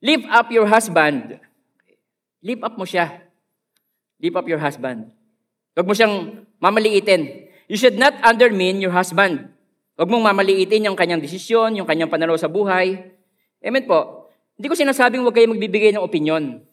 lift 0.00 0.24
up 0.32 0.48
your 0.48 0.64
husband. 0.64 1.36
Lift 2.40 2.64
up 2.64 2.80
mo 2.80 2.88
siya. 2.88 3.20
Lift 4.16 4.40
up 4.40 4.48
your 4.48 4.64
husband. 4.64 5.12
Huwag 5.76 5.84
mo 5.84 5.92
siyang 5.92 6.48
mamaliitin. 6.56 7.52
You 7.68 7.76
should 7.76 8.00
not 8.00 8.16
undermine 8.24 8.80
your 8.80 8.96
husband. 8.96 9.51
Huwag 9.92 10.08
mong 10.08 10.24
mamaliitin 10.24 10.88
yung 10.88 10.96
kanyang 10.96 11.20
desisyon, 11.20 11.76
yung 11.76 11.88
kanyang 11.88 12.08
pananaw 12.08 12.36
sa 12.40 12.48
buhay. 12.48 13.12
Amen 13.60 13.84
po. 13.84 14.30
Hindi 14.56 14.66
ko 14.72 14.74
sinasabing 14.76 15.20
huwag 15.20 15.36
kayo 15.36 15.52
magbibigay 15.52 15.92
ng 15.92 16.00
opinion. 16.00 16.64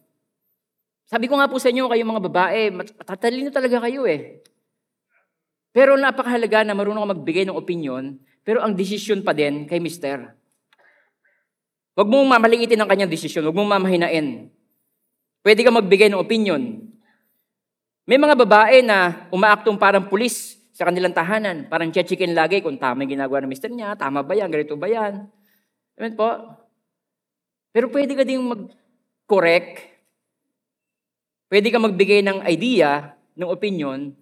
Sabi 1.09 1.25
ko 1.25 1.41
nga 1.41 1.49
po 1.49 1.57
sa 1.57 1.73
inyo, 1.73 1.89
kayong 1.89 2.11
mga 2.15 2.25
babae, 2.29 2.61
matatalino 2.69 3.49
talaga 3.49 3.81
kayo 3.81 4.05
eh. 4.05 4.45
Pero 5.73 5.97
napakahalaga 5.97 6.61
na 6.61 6.77
marunong 6.77 7.01
ka 7.01 7.13
magbigay 7.17 7.43
ng 7.49 7.57
opinion, 7.57 8.13
pero 8.45 8.61
ang 8.61 8.77
desisyon 8.77 9.25
pa 9.25 9.33
din 9.33 9.65
kay 9.65 9.81
mister. 9.81 10.37
Huwag 11.97 12.07
mong 12.07 12.29
mamaliitin 12.29 12.77
ang 12.77 12.89
kanyang 12.89 13.09
desisyon, 13.09 13.41
huwag 13.49 13.57
mong 13.57 13.79
mamahinain. 13.79 14.53
Pwede 15.41 15.65
ka 15.65 15.73
magbigay 15.73 16.13
ng 16.13 16.21
opinion. 16.21 16.61
May 18.05 18.21
mga 18.21 18.37
babae 18.37 18.85
na 18.85 19.25
umaaktong 19.33 19.81
parang 19.81 20.05
pulis 20.05 20.58
sa 20.79 20.87
kanilang 20.87 21.11
tahanan. 21.11 21.67
Parang 21.67 21.91
chichikin 21.91 22.31
lagi 22.31 22.63
kung 22.63 22.79
tama 22.79 23.03
yung 23.03 23.19
ginagawa 23.19 23.43
ng 23.43 23.51
mister 23.51 23.67
niya, 23.67 23.99
tama 23.99 24.23
ba 24.23 24.31
yan, 24.31 24.47
ganito 24.47 24.79
ba 24.79 24.87
yan. 24.87 25.27
Amen 25.99 26.15
po? 26.15 26.55
Pero 27.75 27.91
pwede 27.91 28.15
ka 28.15 28.23
ding 28.23 28.39
mag-correct 28.39 29.99
Pwede 31.49 31.73
ka 31.73 31.81
magbigay 31.81 32.21
ng 32.21 32.45
idea, 32.45 33.17
ng 33.33 33.49
opinion, 33.49 34.13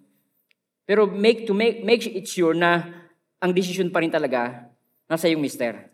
pero 0.88 1.04
make 1.04 1.44
to 1.44 1.52
make 1.52 1.84
make 1.84 2.00
it 2.08 2.24
sure 2.24 2.56
na 2.56 2.88
ang 3.36 3.52
decision 3.52 3.92
pa 3.92 4.00
rin 4.00 4.08
talaga 4.08 4.64
nasa 5.04 5.28
yung 5.28 5.44
mister. 5.44 5.92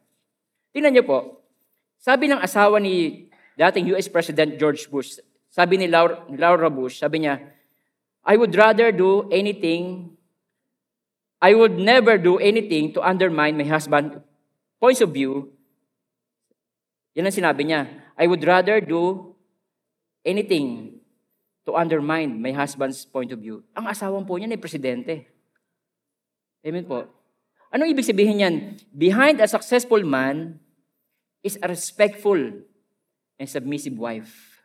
Tingnan 0.71 0.95
niyo 0.95 1.03
po. 1.03 1.43
Sabi 1.99 2.31
ng 2.31 2.39
asawa 2.39 2.79
ni 2.79 3.27
dating 3.59 3.91
US 3.99 4.07
President 4.07 4.55
George 4.62 4.87
Bush, 4.87 5.19
sabi 5.51 5.75
ni 5.75 5.91
Laura, 5.91 6.23
Laura 6.31 6.71
Bush, 6.71 7.03
sabi 7.03 7.27
niya, 7.27 7.43
I 8.23 8.39
would 8.39 8.55
rather 8.55 8.95
do 8.95 9.27
anything, 9.35 10.14
I 11.45 11.53
would 11.53 11.76
never 11.76 12.16
do 12.16 12.40
anything 12.40 12.97
to 12.97 13.05
undermine 13.05 13.61
my 13.61 13.68
husband's 13.68 14.16
points 14.80 15.05
of 15.05 15.12
view. 15.12 15.53
Yan 17.12 17.28
ang 17.28 17.36
sinabi 17.36 17.68
niya. 17.68 17.84
I 18.16 18.24
would 18.24 18.40
rather 18.40 18.80
do 18.80 19.36
anything 20.24 20.97
to 21.68 21.76
undermine 21.76 22.40
my 22.40 22.49
husband's 22.57 23.05
point 23.05 23.28
of 23.28 23.45
view. 23.45 23.61
Ang 23.76 23.92
asawang 23.92 24.24
po 24.24 24.40
niya 24.40 24.57
ay 24.57 24.61
presidente. 24.64 25.28
Amen 26.64 26.88
po. 26.88 27.12
Anong 27.68 27.92
ibig 27.92 28.09
sabihin 28.09 28.40
niyan? 28.40 28.57
Behind 28.97 29.36
a 29.36 29.45
successful 29.45 30.01
man 30.01 30.57
is 31.45 31.61
a 31.61 31.68
respectful 31.68 32.40
and 33.36 33.49
submissive 33.53 34.01
wife. 34.01 34.64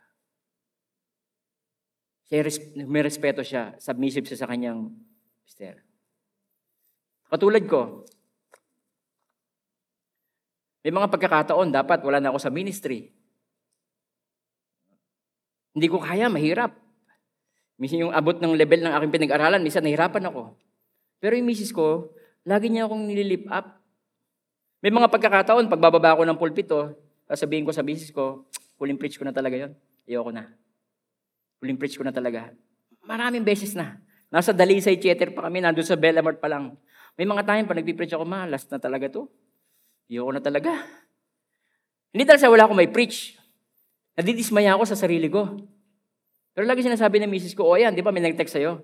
Siya, 2.32 2.48
may 2.88 3.04
respeto 3.04 3.44
siya, 3.44 3.76
submissive 3.84 4.24
siya 4.32 4.40
sa 4.40 4.48
kanyang 4.48 4.96
mister. 5.44 5.89
Katulad 7.30 7.64
ko, 7.70 8.10
may 10.82 10.90
mga 10.90 11.12
pagkakataon, 11.14 11.70
dapat 11.70 12.02
wala 12.02 12.18
na 12.18 12.34
ako 12.34 12.40
sa 12.42 12.50
ministry. 12.50 13.14
Hindi 15.78 15.88
ko 15.92 16.02
kaya, 16.02 16.26
mahirap. 16.32 16.74
Minsan 17.78 18.10
yung 18.10 18.16
abot 18.16 18.34
ng 18.34 18.58
level 18.58 18.82
ng 18.82 18.94
aking 18.98 19.14
pinag-aralan, 19.14 19.62
minsan 19.62 19.86
nahirapan 19.86 20.26
ako. 20.32 20.58
Pero 21.22 21.38
yung 21.38 21.46
misis 21.46 21.70
ko, 21.70 22.10
lagi 22.48 22.72
niya 22.72 22.90
akong 22.90 23.06
nililip 23.06 23.46
up. 23.54 23.78
May 24.82 24.90
mga 24.90 25.12
pagkakataon, 25.12 25.70
pagbababa 25.70 26.18
ko 26.18 26.24
ng 26.26 26.40
pulpito, 26.40 26.96
sabihin 27.30 27.68
ko 27.68 27.72
sa 27.76 27.86
misis 27.86 28.10
ko, 28.10 28.50
huling 28.82 28.98
preach 28.98 29.20
ko 29.20 29.28
na 29.28 29.36
talaga 29.36 29.68
yon. 29.68 29.72
Ayoko 30.10 30.32
na. 30.32 30.50
Huling 31.62 31.78
preach 31.78 32.00
ko 32.00 32.08
na 32.08 32.16
talaga. 32.16 32.56
Maraming 33.04 33.44
beses 33.44 33.76
na. 33.76 34.00
Nasa 34.32 34.56
Dalisay 34.56 34.96
Theater 34.96 35.36
pa 35.36 35.46
kami, 35.46 35.60
nandun 35.60 35.84
sa 35.84 36.00
Bellamart 36.00 36.40
pa 36.40 36.48
lang. 36.48 36.80
May 37.20 37.28
mga 37.28 37.44
time 37.44 37.68
pa 37.68 37.76
nagpipreach 37.76 38.16
ako, 38.16 38.24
ma, 38.24 38.48
last 38.48 38.72
na 38.72 38.80
talaga 38.80 39.12
to. 39.12 39.28
Ayoko 40.08 40.32
na 40.32 40.40
talaga. 40.40 40.72
Hindi 42.16 42.24
talaga 42.24 42.48
sa 42.48 42.48
wala 42.48 42.64
akong 42.64 42.80
may 42.80 42.88
preach. 42.88 43.36
Nadidismaya 44.16 44.80
ako 44.80 44.88
sa 44.88 44.96
sarili 44.96 45.28
ko. 45.28 45.68
Pero 46.56 46.64
lagi 46.64 46.80
sinasabi 46.80 47.20
ng 47.20 47.28
misis 47.28 47.52
ko, 47.52 47.68
o 47.68 47.76
yan, 47.76 47.92
di 47.92 48.00
ba 48.00 48.16
may 48.16 48.24
nag-text 48.24 48.56
sa'yo? 48.56 48.80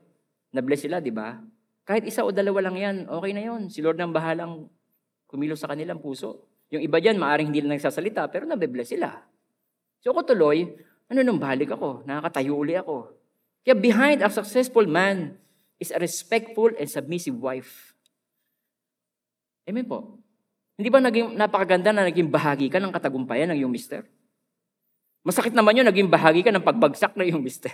Na-bless 0.51 0.83
sila, 0.83 0.99
di 0.99 1.15
ba? 1.15 1.39
Kahit 1.87 2.03
isa 2.03 2.27
o 2.27 2.35
dalawa 2.35 2.67
lang 2.67 2.75
yan, 2.75 2.95
okay 3.07 3.31
na 3.31 3.39
yon. 3.47 3.71
Si 3.71 3.79
Lord 3.79 3.95
nang 3.95 4.11
bahalang 4.11 4.67
kumilos 5.31 5.63
sa 5.63 5.71
kanilang 5.71 6.03
puso. 6.03 6.51
Yung 6.75 6.83
iba 6.83 6.99
dyan, 6.99 7.15
maaring 7.15 7.55
hindi 7.55 7.63
lang 7.63 7.79
nagsasalita, 7.79 8.27
pero 8.27 8.43
nabe-bless 8.43 8.91
sila. 8.91 9.15
So 10.03 10.11
ako 10.11 10.35
tuloy, 10.35 10.75
ano 11.07 11.19
nung 11.23 11.39
balik 11.39 11.71
ako? 11.71 12.03
Nakakatayo 12.03 12.51
uli 12.51 12.75
ako. 12.75 13.15
Kaya 13.63 13.79
behind 13.79 14.19
a 14.19 14.27
successful 14.27 14.83
man 14.83 15.39
is 15.79 15.95
a 15.95 16.03
respectful 16.03 16.67
and 16.75 16.91
submissive 16.91 17.39
wife. 17.39 17.94
Amen 19.65 19.85
po. 19.85 20.21
Hindi 20.77 20.89
ba 20.93 21.01
naging 21.01 21.33
napakaganda 21.33 21.89
na 21.89 22.05
naging 22.05 22.29
bahagi 22.29 22.69
ka 22.69 22.77
ng 22.77 22.93
katagumpayan 22.93 23.49
ng 23.53 23.65
iyong 23.65 23.73
mister? 23.73 24.05
Masakit 25.25 25.57
naman 25.57 25.73
yun, 25.73 25.87
naging 25.89 26.05
bahagi 26.05 26.45
ka 26.45 26.53
ng 26.53 26.61
pagbagsak 26.61 27.17
na 27.17 27.25
yung 27.25 27.41
mister. 27.41 27.73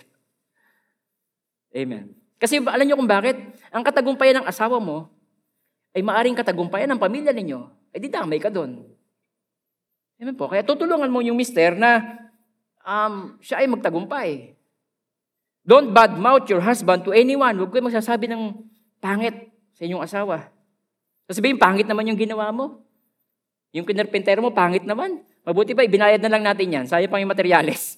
Amen. 1.76 2.16
Kasi 2.40 2.64
alam 2.64 2.86
niyo 2.88 2.96
kung 2.96 3.10
bakit? 3.10 3.36
Ang 3.70 3.84
katagumpayan 3.84 4.42
ng 4.42 4.48
asawa 4.48 4.80
mo 4.80 5.12
ay 5.92 6.00
maaring 6.00 6.38
katagumpayan 6.38 6.88
ng 6.96 7.02
pamilya 7.02 7.36
ninyo. 7.36 7.60
Eh 7.92 8.00
di 8.00 8.08
damay 8.08 8.40
ka 8.40 8.48
doon. 8.48 8.88
Amen 10.22 10.36
po. 10.38 10.48
Kaya 10.48 10.64
tutulungan 10.64 11.12
mo 11.12 11.20
yung 11.20 11.36
mister 11.36 11.76
na 11.76 12.22
um, 12.88 13.36
siya 13.44 13.60
ay 13.60 13.68
magtagumpay. 13.68 14.56
Don't 15.62 15.94
badmouth 15.94 16.48
your 16.50 16.64
husband 16.64 17.06
to 17.06 17.14
anyone. 17.14 17.54
Huwag 17.58 17.70
kayo 17.74 17.86
magsasabi 17.86 18.32
ng 18.32 18.64
pangit 18.98 19.52
sa 19.76 19.86
inyong 19.86 20.04
asawa. 20.06 20.50
Sasabihin, 21.32 21.56
pangit 21.56 21.88
naman 21.88 22.12
yung 22.12 22.20
ginawa 22.20 22.52
mo. 22.52 22.84
Yung 23.72 23.88
kinerpentero 23.88 24.44
mo, 24.44 24.52
pangit 24.52 24.84
naman. 24.84 25.24
Mabuti 25.48 25.72
pa, 25.72 25.88
ibinayad 25.88 26.20
na 26.20 26.28
lang 26.28 26.44
natin 26.44 26.76
yan. 26.76 26.86
Sayang 26.92 27.08
pang 27.08 27.24
yung 27.24 27.32
materyales. 27.32 27.96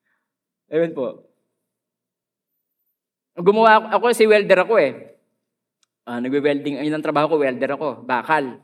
Ewan 0.72 0.96
po. 0.96 1.28
Gumawa 3.36 3.92
ako, 3.92 4.16
si 4.16 4.24
welder 4.24 4.64
ako 4.64 4.80
eh. 4.80 5.12
Uh, 6.08 6.24
nagwe-welding, 6.24 6.80
ayun 6.80 6.96
ang 6.96 7.04
trabaho 7.04 7.36
ko, 7.36 7.44
welder 7.44 7.76
ako, 7.76 8.00
bakal. 8.00 8.56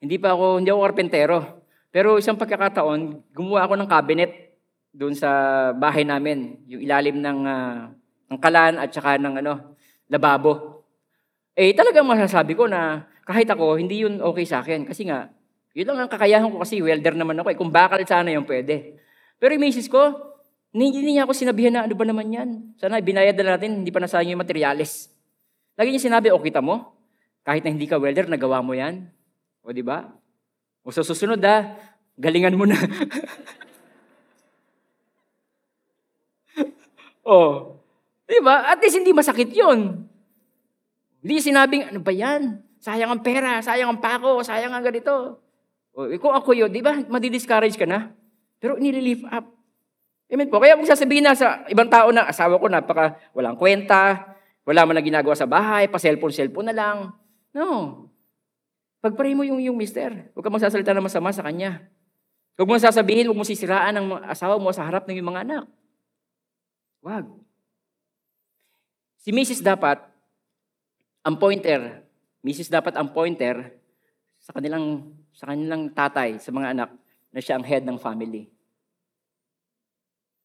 Hindi 0.00 0.16
pa 0.16 0.32
ako, 0.32 0.64
hindi 0.64 0.72
ako 0.72 0.80
karpentero. 0.88 1.38
Pero 1.92 2.16
isang 2.16 2.40
pagkakataon, 2.40 3.28
gumawa 3.36 3.68
ako 3.68 3.74
ng 3.76 3.90
cabinet 3.92 4.32
doon 4.96 5.12
sa 5.12 5.28
bahay 5.76 6.08
namin. 6.08 6.56
Yung 6.72 6.80
ilalim 6.80 7.20
ng, 7.20 7.38
uh, 7.44 7.92
ng 8.32 8.38
kalan 8.40 8.80
at 8.80 8.88
saka 8.88 9.20
ng 9.20 9.44
ano, 9.44 9.76
lababo. 10.08 10.88
Eh 11.52 11.76
talagang 11.76 12.08
masasabi 12.08 12.56
ko 12.56 12.64
na 12.64 13.11
kahit 13.22 13.46
ako, 13.46 13.78
hindi 13.78 14.02
yun 14.02 14.18
okay 14.18 14.46
sa 14.46 14.60
akin. 14.62 14.86
Kasi 14.86 15.06
nga, 15.06 15.30
yun 15.72 15.86
lang 15.88 16.04
ang 16.04 16.10
kakayahan 16.10 16.50
ko 16.50 16.58
kasi 16.60 16.82
welder 16.82 17.14
naman 17.14 17.38
ako. 17.38 17.48
Eh. 17.54 17.56
Kung 17.56 17.70
bakal 17.70 18.02
sana 18.04 18.34
yung 18.34 18.44
pwede. 18.44 18.98
Pero 19.38 19.54
yung 19.54 19.64
misis 19.64 19.88
ko, 19.88 20.32
hindi 20.72 21.04
niya 21.04 21.28
ako 21.28 21.32
sinabihan 21.36 21.72
na 21.72 21.84
ano 21.86 21.94
ba 21.94 22.04
naman 22.04 22.32
yan. 22.32 22.48
Sana 22.80 23.00
binayad 23.00 23.36
na 23.38 23.56
natin, 23.56 23.84
hindi 23.84 23.92
pa 23.92 24.00
nasayang 24.00 24.34
yung 24.36 24.42
materialis. 24.42 25.12
Lagi 25.78 25.92
niya 25.92 26.02
sinabi, 26.02 26.32
o 26.32 26.40
kita 26.42 26.60
mo, 26.60 26.96
kahit 27.44 27.64
na 27.64 27.70
hindi 27.70 27.86
ka 27.88 28.00
welder, 28.00 28.28
nagawa 28.28 28.62
mo 28.64 28.72
yan. 28.76 29.08
O 29.62 29.70
di 29.70 29.82
ba? 29.84 30.10
O 30.82 30.90
sa 30.90 31.06
susunod 31.06 31.38
ha, 31.44 31.78
galingan 32.18 32.58
mo 32.58 32.66
na. 32.66 32.74
oh. 37.28 37.78
Di 38.26 38.40
ba? 38.42 38.72
At 38.72 38.80
least 38.80 38.98
hindi 38.98 39.12
masakit 39.14 39.52
yun. 39.54 40.08
Hindi 41.22 41.34
sinabing, 41.38 41.92
ano 41.92 42.00
ba 42.02 42.10
yan? 42.10 42.71
Sayang 42.82 43.14
ang 43.14 43.22
pera, 43.22 43.62
sayang 43.62 43.94
ang 43.94 44.02
pako, 44.02 44.42
sayang 44.42 44.74
ang 44.74 44.82
ganito. 44.82 45.38
O, 45.94 46.10
eh, 46.10 46.18
kung 46.18 46.34
ako 46.34 46.50
yun, 46.50 46.70
di 46.74 46.82
ba, 46.82 46.98
madidiscourage 47.06 47.78
ka 47.78 47.86
na? 47.86 48.10
Pero 48.58 48.74
nililift 48.74 49.22
up. 49.30 49.46
Amen 50.26 50.50
po. 50.50 50.58
Kaya 50.58 50.74
kung 50.74 50.88
sasabihin 50.88 51.22
na 51.22 51.38
sa 51.38 51.62
ibang 51.70 51.86
tao 51.86 52.10
na, 52.10 52.26
asawa 52.26 52.58
ko 52.58 52.66
napaka 52.66 53.20
walang 53.36 53.54
kwenta, 53.54 54.32
Wala 54.62 54.86
man 54.86 54.94
na 54.94 55.02
ginagawa 55.02 55.34
sa 55.34 55.48
bahay, 55.48 55.90
pa 55.90 55.98
cellphone-cellphone 55.98 56.70
na 56.70 56.76
lang. 56.76 56.98
No. 57.50 58.06
Pagpray 59.02 59.34
mo 59.34 59.42
yung, 59.42 59.58
yung 59.58 59.74
mister. 59.74 60.30
Huwag 60.34 60.44
ka 60.46 60.50
magsasalita 60.54 60.94
na 60.94 61.02
masama 61.02 61.34
sa 61.34 61.42
kanya. 61.42 61.82
Huwag 62.54 62.70
mo 62.70 62.78
sasabihin, 62.78 63.26
huwag 63.26 63.42
mo 63.42 63.46
sisiraan 63.46 63.98
ang 63.98 64.06
asawa 64.30 64.62
mo 64.62 64.70
sa 64.70 64.86
harap 64.86 65.02
ng 65.10 65.18
iyong 65.18 65.30
mga 65.34 65.42
anak. 65.42 65.64
Huwag. 67.02 67.26
Si 69.18 69.34
Mrs. 69.34 69.66
dapat, 69.66 69.98
ang 71.26 71.34
pointer, 71.34 72.01
Mrs. 72.42 72.74
dapat 72.74 72.98
ang 72.98 73.14
pointer 73.14 73.78
sa 74.42 74.50
kanilang, 74.50 75.14
sa 75.30 75.46
kanilang 75.54 75.94
tatay, 75.94 76.42
sa 76.42 76.50
mga 76.50 76.74
anak, 76.74 76.90
na 77.30 77.38
siya 77.38 77.56
ang 77.56 77.64
head 77.64 77.86
ng 77.86 77.96
family. 77.96 78.50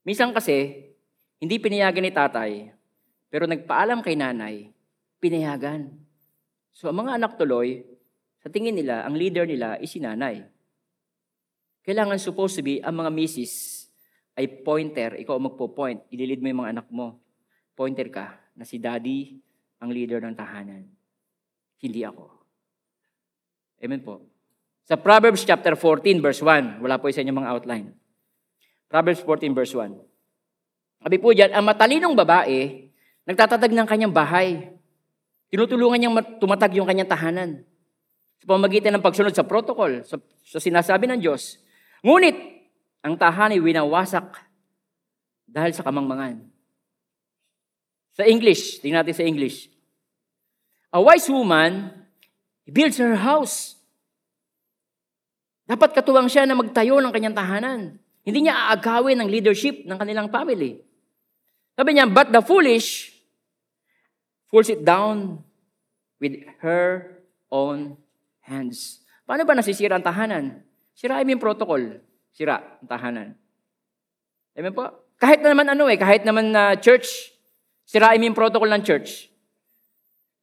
Minsan 0.05 0.31
kasi, 0.31 0.87
hindi 1.41 1.57
pinayagan 1.57 2.05
ni 2.05 2.13
tatay, 2.13 2.51
pero 3.27 3.49
nagpaalam 3.49 3.99
kay 4.05 4.15
nanay, 4.15 4.69
pinayagan. 5.19 5.91
So 6.71 6.87
ang 6.87 7.03
mga 7.03 7.17
anak 7.17 7.35
tuloy, 7.35 7.83
sa 8.39 8.47
tingin 8.47 8.77
nila, 8.77 9.03
ang 9.03 9.17
leader 9.17 9.43
nila 9.43 9.81
is 9.81 9.91
si 9.91 9.99
nanay. 9.99 10.45
Kailangan 11.83 12.21
supposed 12.21 12.55
to 12.55 12.63
be, 12.63 12.79
ang 12.79 12.95
mga 12.95 13.11
misis 13.11 13.85
ay 14.37 14.45
pointer, 14.61 15.17
ikaw 15.17 15.35
magpo-point, 15.41 16.05
ililid 16.13 16.39
mo 16.39 16.47
yung 16.53 16.61
mga 16.61 16.71
anak 16.77 16.87
mo. 16.93 17.17
Pointer 17.73 18.07
ka 18.13 18.37
na 18.53 18.63
si 18.63 18.77
daddy 18.77 19.41
ang 19.81 19.89
leader 19.89 20.21
ng 20.21 20.37
tahanan. 20.37 20.96
Hindi 21.81 22.01
ako. 22.01 22.25
Amen 23.83 24.01
po. 24.01 24.25
Sa 24.87 24.95
Proverbs 24.97 25.43
chapter 25.43 25.75
14 25.75 26.23
verse 26.23 26.41
1, 26.41 26.81
wala 26.81 26.97
po 26.97 27.11
sa 27.11 27.21
inyo 27.21 27.33
mga 27.35 27.51
outline. 27.53 27.91
Proverbs 28.87 29.21
14 29.21 29.51
verse 29.51 29.73
1. 29.75 29.93
Sabi 31.03 31.17
po 31.21 31.35
diyan, 31.35 31.53
ang 31.53 31.67
matalinong 31.67 32.15
babae, 32.17 32.89
nagtatatag 33.27 33.75
ng 33.75 33.87
kanyang 33.87 34.15
bahay. 34.15 34.73
Tinutulungan 35.51 35.99
niyang 35.99 36.15
tumatag 36.41 36.73
yung 36.73 36.87
kanyang 36.87 37.07
tahanan. 37.11 37.61
Sa 38.41 38.45
pamagitan 38.47 38.95
ng 38.95 39.03
pagsunod 39.03 39.35
sa 39.35 39.45
protocol, 39.45 40.01
sa, 40.07 40.17
sa 40.43 40.59
sinasabi 40.59 41.05
ng 41.07 41.19
Diyos. 41.21 41.61
Ngunit, 42.01 42.35
ang 43.05 43.19
tahanan 43.19 43.59
ay 43.59 43.61
winawasak 43.61 44.39
dahil 45.47 45.71
sa 45.71 45.85
kamangmangan. 45.85 46.43
Sa 48.17 48.25
English, 48.25 48.81
tingnan 48.81 49.05
natin 49.05 49.15
sa 49.15 49.27
English. 49.27 49.69
A 50.91 50.99
wise 51.03 51.27
woman 51.27 51.91
builds 52.67 52.99
her 52.99 53.19
house. 53.19 53.75
Dapat 55.67 55.91
katuwang 55.99 56.31
siya 56.31 56.47
na 56.47 56.55
magtayo 56.55 57.03
ng 57.03 57.11
kanyang 57.11 57.35
tahanan. 57.35 57.99
Hindi 58.23 58.47
niya 58.47 58.71
aagawin 58.71 59.19
ang 59.19 59.27
leadership 59.27 59.83
ng 59.83 59.97
kanilang 59.99 60.31
family. 60.31 60.79
Sabi 61.75 61.89
niya, 61.95 62.07
but 62.07 62.31
the 62.31 62.39
foolish 62.39 63.11
pulls 64.47 64.71
it 64.71 64.83
down 64.87 65.43
with 66.23 66.39
her 66.63 67.19
own 67.51 67.99
hands. 68.47 69.03
Paano 69.27 69.43
ba 69.43 69.59
nasisira 69.59 69.99
ang 69.99 70.07
tahanan? 70.07 70.63
Sirain 70.95 71.27
mo 71.27 71.35
yung 71.35 71.43
protocol. 71.43 71.99
Sira 72.31 72.79
ang 72.79 72.87
tahanan. 72.87 73.27
Amen 74.55 74.73
po? 74.73 74.87
Kahit 75.19 75.43
na 75.43 75.51
naman 75.51 75.67
ano 75.67 75.85
eh, 75.91 75.99
kahit 75.99 76.23
naman 76.23 76.49
na 76.49 76.73
uh, 76.73 76.79
church, 76.79 77.35
sirain 77.83 78.17
mo 78.17 78.25
yung 78.31 78.39
protocol 78.39 78.71
ng 78.71 78.81
church. 78.81 79.29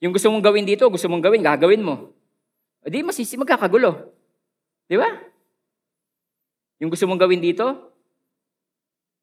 Yung 0.04 0.12
gusto 0.12 0.28
mong 0.28 0.44
gawin 0.44 0.68
dito, 0.68 0.84
gusto 0.92 1.08
mong 1.08 1.24
gawin, 1.24 1.40
gagawin 1.40 1.80
mo. 1.80 2.12
O 2.84 2.92
di, 2.92 3.00
masisi, 3.00 3.40
magkakagulo. 3.40 4.12
Di 4.84 5.00
ba? 5.00 5.08
Yung 6.84 6.92
gusto 6.92 7.08
mong 7.08 7.24
gawin 7.24 7.40
dito, 7.40 7.94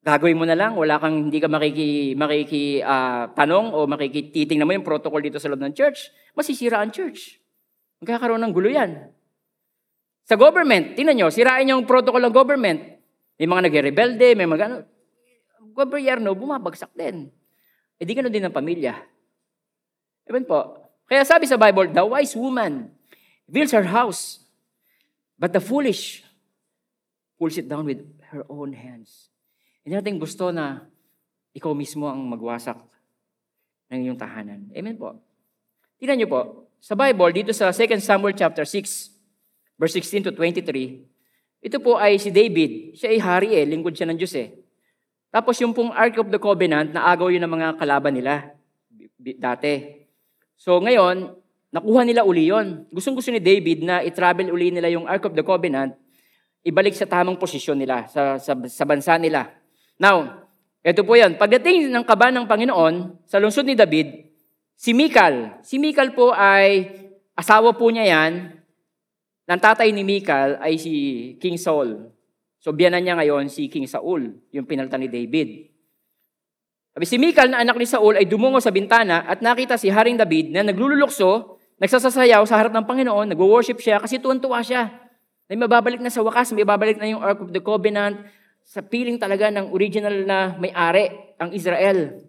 Gagawin 0.01 0.33
mo 0.33 0.49
na 0.49 0.57
lang, 0.57 0.73
wala 0.73 0.97
kang 0.97 1.29
hindi 1.29 1.37
ka 1.37 1.45
makiki 1.45 2.17
makiki 2.17 2.81
uh, 2.81 3.29
tanong 3.37 3.69
o 3.69 3.85
makikititingnan 3.85 4.65
mo 4.65 4.73
yung 4.73 4.81
protocol 4.81 5.21
dito 5.21 5.37
sa 5.37 5.45
loob 5.45 5.61
ng 5.61 5.77
church, 5.77 6.09
masisira 6.33 6.81
ang 6.81 6.89
church. 6.89 7.37
Magkakaroon 8.01 8.41
ng 8.41 8.49
gulo 8.49 8.65
yan. 8.65 9.13
Sa 10.25 10.33
government, 10.41 10.97
tingnan 10.97 11.21
nyo, 11.21 11.27
sirain 11.29 11.69
yung 11.69 11.85
protocol 11.85 12.17
ng 12.17 12.33
government. 12.33 12.81
May 13.37 13.45
mga 13.45 13.61
nagre-rebelde, 13.69 14.33
may 14.33 14.49
mga 14.49 14.63
ano. 14.73 14.77
Gobyerno, 15.69 16.33
bumabagsak 16.33 16.97
din. 16.97 17.29
E 17.97 18.01
di 18.01 18.17
ganoon 18.17 18.33
din 18.33 18.49
ng 18.49 18.57
pamilya. 18.57 18.97
Ewan 20.29 20.45
po. 20.45 20.89
Kaya 21.07 21.27
sabi 21.27 21.45
sa 21.47 21.59
Bible, 21.59 21.91
the 21.91 22.03
wise 22.05 22.33
woman 22.37 22.91
builds 23.49 23.75
her 23.75 23.83
house, 23.83 24.41
but 25.35 25.51
the 25.51 25.59
foolish 25.59 26.23
pulls 27.35 27.57
it 27.57 27.67
down 27.67 27.83
with 27.83 28.05
her 28.31 28.45
own 28.47 28.71
hands. 28.71 29.27
Hindi 29.81 29.97
natin 29.97 30.21
gusto 30.21 30.53
na 30.53 30.85
ikaw 31.51 31.75
mismo 31.75 32.07
ang 32.07 32.21
magwasak 32.21 32.79
ng 33.91 34.07
iyong 34.07 34.19
tahanan. 34.19 34.71
Amen 34.71 34.95
po. 34.95 35.19
Tingnan 35.99 36.23
niyo 36.23 36.29
po, 36.31 36.41
sa 36.81 36.97
Bible, 36.97 37.29
dito 37.35 37.51
sa 37.53 37.69
2 37.69 38.01
Samuel 38.01 38.33
chapter 38.33 38.65
6, 38.65 39.77
verse 39.77 39.93
16 39.99 40.29
to 40.29 40.31
23, 40.33 41.05
ito 41.61 41.77
po 41.77 42.01
ay 42.01 42.17
si 42.17 42.33
David. 42.33 42.97
Siya 42.97 43.13
ay 43.13 43.19
hari 43.21 43.49
eh, 43.53 43.65
lingkod 43.69 43.93
siya 43.93 44.09
ng 44.09 44.17
Diyos 44.17 44.33
eh. 44.33 44.49
Tapos 45.29 45.61
yung 45.61 45.77
pong 45.77 45.93
Ark 45.93 46.17
of 46.17 46.33
the 46.33 46.41
Covenant, 46.41 46.89
naagaw 46.89 47.29
yun 47.29 47.45
ng 47.45 47.53
mga 47.53 47.67
kalaban 47.77 48.17
nila 48.17 48.57
dati. 49.37 50.00
So 50.61 50.77
ngayon, 50.77 51.33
nakuha 51.73 52.05
nila 52.05 52.21
uli 52.21 52.53
yon. 52.53 52.85
Gustong 52.93 53.17
gusto 53.17 53.33
ni 53.33 53.41
David 53.41 53.81
na 53.81 54.05
i-travel 54.05 54.53
uli 54.53 54.69
nila 54.69 54.93
yung 54.93 55.09
Ark 55.09 55.25
of 55.25 55.33
the 55.33 55.41
Covenant, 55.41 55.97
ibalik 56.61 56.93
sa 56.93 57.09
tamang 57.09 57.41
posisyon 57.41 57.81
nila, 57.81 58.05
sa, 58.05 58.37
sa, 58.37 58.53
sa 58.53 58.83
bansa 58.85 59.17
nila. 59.17 59.49
Now, 59.97 60.45
ito 60.85 61.01
po 61.01 61.17
yan. 61.17 61.33
Pagdating 61.41 61.89
ng 61.89 62.05
kaba 62.05 62.29
ng 62.29 62.45
Panginoon, 62.45 63.25
sa 63.25 63.41
lungsod 63.41 63.65
ni 63.65 63.73
David, 63.73 64.29
si 64.77 64.93
Mikal. 64.93 65.65
Si 65.65 65.81
Mikal 65.81 66.13
po 66.13 66.29
ay, 66.29 66.93
asawa 67.33 67.73
po 67.73 67.89
niya 67.89 68.05
yan, 68.13 68.53
ng 69.49 69.61
tatay 69.65 69.89
ni 69.89 70.05
Mikal 70.05 70.61
ay 70.61 70.77
si 70.77 70.93
King 71.41 71.57
Saul. 71.57 72.05
So, 72.61 72.69
biyanan 72.69 73.01
niya 73.01 73.17
ngayon 73.17 73.49
si 73.49 73.65
King 73.65 73.89
Saul, 73.89 74.29
yung 74.53 74.69
pinaltan 74.69 75.01
ni 75.01 75.09
David. 75.09 75.70
Sabi, 76.91 77.05
si 77.07 77.15
Mikal 77.15 77.47
na 77.47 77.63
anak 77.63 77.79
ni 77.79 77.87
Saul 77.87 78.19
ay 78.19 78.27
dumungo 78.27 78.59
sa 78.59 78.67
bintana 78.67 79.23
at 79.23 79.39
nakita 79.39 79.79
si 79.79 79.87
Haring 79.87 80.19
David 80.19 80.51
na 80.51 80.67
naglululukso, 80.67 81.55
nagsasasayaw 81.79 82.43
sa 82.43 82.59
harap 82.59 82.75
ng 82.75 82.83
Panginoon, 82.83 83.31
nagwo-worship 83.31 83.79
siya 83.79 84.03
kasi 84.03 84.19
tuwan-tuwa 84.19 84.59
siya. 84.59 84.91
May 85.47 85.55
mababalik 85.55 86.03
na 86.03 86.11
sa 86.11 86.19
wakas, 86.19 86.51
may 86.51 86.67
babalik 86.67 86.99
na 86.99 87.07
yung 87.07 87.23
Ark 87.23 87.47
of 87.47 87.51
the 87.55 87.63
Covenant, 87.63 88.27
sa 88.67 88.83
piling 88.83 89.17
talaga 89.19 89.47
ng 89.51 89.71
original 89.71 90.15
na 90.27 90.55
may-ari, 90.59 91.31
ang 91.41 91.49
Israel. 91.55 92.21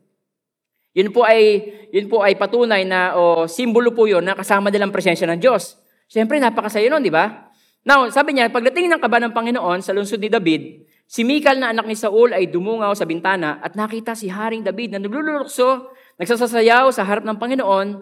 Yun 0.97 1.13
po 1.13 1.25
ay 1.25 1.61
yun 1.93 2.09
po 2.09 2.25
ay 2.25 2.37
patunay 2.37 2.85
na 2.89 3.17
o 3.17 3.45
simbolo 3.45 3.93
po 3.93 4.09
'yon 4.09 4.25
na 4.25 4.33
kasama 4.33 4.73
nilang 4.73 4.93
presensya 4.93 5.29
ng 5.29 5.41
Diyos. 5.41 5.77
Siyempre 6.09 6.41
napakasaya 6.41 6.89
noon, 6.89 7.05
di 7.05 7.13
ba? 7.13 7.53
Now, 7.85 8.09
sabi 8.13 8.37
niya, 8.37 8.53
pagdating 8.53 8.89
ng 8.89 9.01
kaba 9.01 9.21
ng 9.21 9.33
Panginoon 9.33 9.81
sa 9.85 9.97
lungsod 9.97 10.21
ni 10.21 10.29
David, 10.29 10.87
si 11.13 11.29
Mikal 11.29 11.61
na 11.61 11.77
anak 11.77 11.85
ni 11.85 11.93
Saul 11.93 12.33
ay 12.33 12.49
dumungaw 12.49 12.97
sa 12.97 13.05
bintana 13.05 13.61
at 13.61 13.77
nakita 13.77 14.17
si 14.17 14.33
Haring 14.33 14.65
David 14.65 14.97
na 14.97 15.05
naglulukso, 15.05 15.93
nagsasasayaw 16.17 16.89
sa 16.89 17.05
harap 17.05 17.29
ng 17.29 17.37
Panginoon 17.37 18.01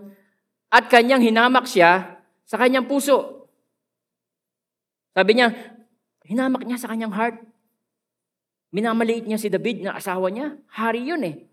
at 0.71 0.87
kanyang 0.87 1.27
hinamak 1.27 1.67
siya 1.67 2.23
sa 2.47 2.55
kanyang 2.55 2.87
puso. 2.87 3.51
Sabi 5.11 5.35
niya, 5.35 5.51
hinamak 6.23 6.63
niya 6.63 6.79
sa 6.79 6.87
kanyang 6.87 7.11
heart. 7.11 7.43
Minamaliit 8.71 9.27
niya 9.27 9.43
si 9.43 9.51
David 9.51 9.83
na 9.83 9.99
asawa 9.99 10.31
niya. 10.31 10.55
Hari 10.71 11.03
yun 11.03 11.27
eh. 11.27 11.51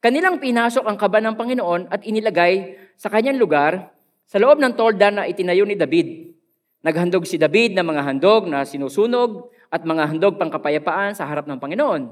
Kanilang 0.00 0.40
pinasok 0.40 0.88
ang 0.88 0.96
kaba 0.96 1.20
ng 1.20 1.36
Panginoon 1.36 1.92
at 1.92 2.00
inilagay 2.08 2.80
sa 2.96 3.12
kanyang 3.12 3.36
lugar 3.36 3.92
sa 4.24 4.40
loob 4.40 4.56
ng 4.56 4.72
tolda 4.72 5.12
na 5.12 5.28
itinayo 5.28 5.68
ni 5.68 5.76
David. 5.76 6.32
Naghandog 6.80 7.28
si 7.28 7.36
David 7.36 7.76
ng 7.76 7.84
mga 7.84 8.02
handog 8.08 8.48
na 8.48 8.64
sinusunog 8.64 9.52
at 9.70 9.82
mga 9.82 10.10
handog 10.10 10.36
pangkapayapaan 10.40 11.16
sa 11.16 11.28
harap 11.28 11.44
ng 11.48 11.60
Panginoon. 11.60 12.02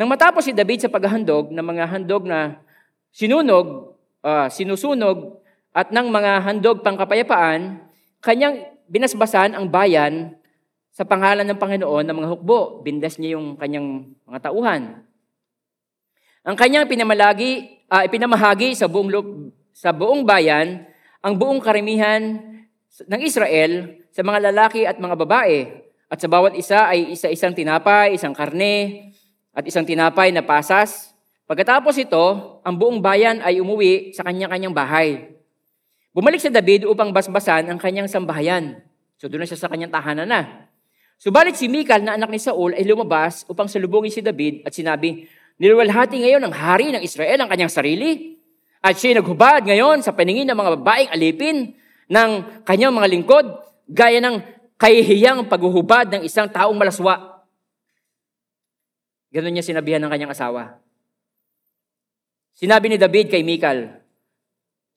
Nang 0.00 0.08
matapos 0.08 0.48
si 0.48 0.52
David 0.56 0.80
sa 0.80 0.92
paghahandog 0.92 1.52
ng 1.52 1.66
mga 1.66 1.84
handog 1.88 2.24
na 2.24 2.60
sinunog, 3.12 3.96
uh, 4.24 4.48
sinusunog 4.48 5.40
at 5.76 5.92
ng 5.92 6.06
mga 6.08 6.32
handog 6.40 6.80
pangkapayapaan, 6.80 7.84
kanyang 8.24 8.64
binasbasan 8.88 9.54
ang 9.54 9.68
bayan 9.68 10.34
sa 10.90 11.06
pangalan 11.06 11.46
ng 11.46 11.58
Panginoon 11.60 12.04
ng 12.08 12.16
mga 12.16 12.30
hukbo. 12.32 12.82
Bindas 12.82 13.20
niya 13.20 13.38
yung 13.38 13.54
kanyang 13.60 14.10
mga 14.26 14.50
tauhan. 14.50 15.04
Ang 16.42 16.56
kanyang 16.56 16.88
pinamalagi, 16.88 17.84
uh, 17.92 18.02
ipinamahagi 18.08 18.72
sa 18.72 18.88
buong, 18.88 19.12
sa 19.76 19.92
buong 19.92 20.24
bayan 20.24 20.88
ang 21.20 21.36
buong 21.36 21.60
karamihan 21.60 22.40
ng 23.04 23.20
Israel 23.20 24.00
sa 24.08 24.24
mga 24.24 24.50
lalaki 24.50 24.88
at 24.88 24.96
mga 24.96 25.16
babae. 25.20 25.68
At 26.10 26.18
sa 26.18 26.26
bawat 26.26 26.58
isa 26.58 26.90
ay 26.90 27.14
isa-isang 27.14 27.54
tinapay, 27.54 28.18
isang 28.18 28.34
karne, 28.34 29.06
at 29.54 29.62
isang 29.62 29.86
tinapay 29.86 30.34
na 30.34 30.42
pasas. 30.42 31.14
Pagkatapos 31.46 31.94
ito, 32.02 32.58
ang 32.66 32.74
buong 32.74 32.98
bayan 32.98 33.38
ay 33.46 33.62
umuwi 33.62 34.10
sa 34.10 34.26
kanya-kanyang 34.26 34.74
bahay. 34.74 35.30
Bumalik 36.10 36.42
sa 36.42 36.50
David 36.50 36.90
upang 36.90 37.14
basbasan 37.14 37.70
ang 37.70 37.78
kanyang 37.78 38.10
sambahayan. 38.10 38.82
So 39.22 39.30
doon 39.30 39.46
na 39.46 39.48
siya 39.50 39.62
sa 39.62 39.70
kanyang 39.70 39.94
tahanan 39.94 40.26
na. 40.26 40.66
Subalit 41.14 41.54
si 41.54 41.70
Mikal 41.70 42.02
na 42.02 42.18
anak 42.18 42.34
ni 42.34 42.42
Saul 42.42 42.74
ay 42.74 42.82
lumabas 42.82 43.46
upang 43.46 43.70
salubungin 43.70 44.10
si 44.10 44.18
David 44.18 44.66
at 44.66 44.74
sinabi, 44.74 45.30
Niluwalhati 45.60 46.18
ngayon 46.18 46.42
ng 46.42 46.54
hari 46.56 46.90
ng 46.90 47.02
Israel 47.04 47.44
ang 47.44 47.48
kanyang 47.52 47.70
sarili. 47.70 48.40
At 48.80 48.96
siya 48.98 49.20
naghubad 49.20 49.62
ngayon 49.62 50.02
sa 50.02 50.16
paningin 50.16 50.48
ng 50.48 50.56
mga 50.56 50.70
babaeng 50.80 51.10
alipin 51.12 51.76
ng 52.10 52.30
kanyang 52.64 52.96
mga 52.96 53.08
lingkod, 53.12 53.46
gaya 53.86 54.18
ng 54.24 54.40
kahihiyang 54.80 55.44
paghuhubad 55.44 56.08
ng 56.08 56.22
isang 56.24 56.48
taong 56.48 56.72
malaswa. 56.72 57.44
Ganon 59.28 59.52
niya 59.52 59.68
sinabihan 59.68 60.00
ng 60.00 60.08
kanyang 60.08 60.32
asawa. 60.32 60.80
Sinabi 62.56 62.88
ni 62.88 62.96
David 62.96 63.28
kay 63.28 63.44
Mikal, 63.44 64.00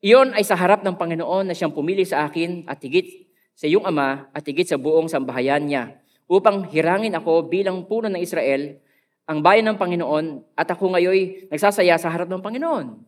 Iyon 0.04 0.36
ay 0.36 0.44
sa 0.44 0.56
harap 0.56 0.84
ng 0.84 0.96
Panginoon 1.00 1.48
na 1.48 1.56
siyang 1.56 1.72
pumili 1.72 2.04
sa 2.04 2.28
akin 2.28 2.68
at 2.68 2.76
higit 2.80 3.24
sa 3.56 3.64
iyong 3.64 3.88
ama 3.88 4.28
at 4.36 4.44
higit 4.44 4.68
sa 4.68 4.76
buong 4.76 5.08
sambahayan 5.08 5.64
niya 5.64 5.96
upang 6.28 6.68
hirangin 6.68 7.16
ako 7.16 7.48
bilang 7.48 7.88
puno 7.88 8.12
ng 8.12 8.20
Israel, 8.20 8.80
ang 9.24 9.40
bayan 9.40 9.72
ng 9.72 9.80
Panginoon 9.80 10.56
at 10.56 10.68
ako 10.68 10.92
ngayon 10.92 11.48
nagsasaya 11.48 11.96
sa 11.96 12.12
harap 12.12 12.28
ng 12.28 12.44
Panginoon. 12.44 13.00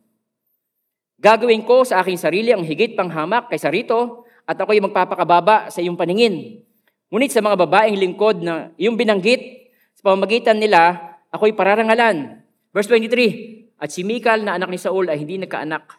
Gagawin 1.21 1.65
ko 1.65 1.85
sa 1.85 2.01
aking 2.01 2.17
sarili 2.17 2.49
ang 2.49 2.65
higit 2.65 2.97
pang 2.97 3.09
hamak 3.09 3.49
kaysa 3.49 3.69
rito 3.69 4.25
at 4.45 4.57
ako'y 4.57 4.81
magpapakababa 4.81 5.69
sa 5.69 5.81
iyong 5.81 5.97
paningin. 5.97 6.65
Ngunit 7.07 7.31
sa 7.31 7.39
mga 7.39 7.55
babaeng 7.63 7.95
lingkod 7.95 8.43
na 8.43 8.75
iyong 8.75 8.99
binanggit, 8.99 9.71
sa 9.95 10.11
pamamagitan 10.11 10.59
nila, 10.59 11.15
ako'y 11.31 11.55
pararangalan. 11.55 12.43
Verse 12.75 12.91
23, 12.91 13.79
At 13.79 13.89
si 13.95 14.03
Mikal 14.03 14.43
na 14.43 14.59
anak 14.59 14.67
ni 14.67 14.79
Saul 14.79 15.07
ay 15.07 15.23
hindi 15.23 15.39
nagkaanak 15.39 15.97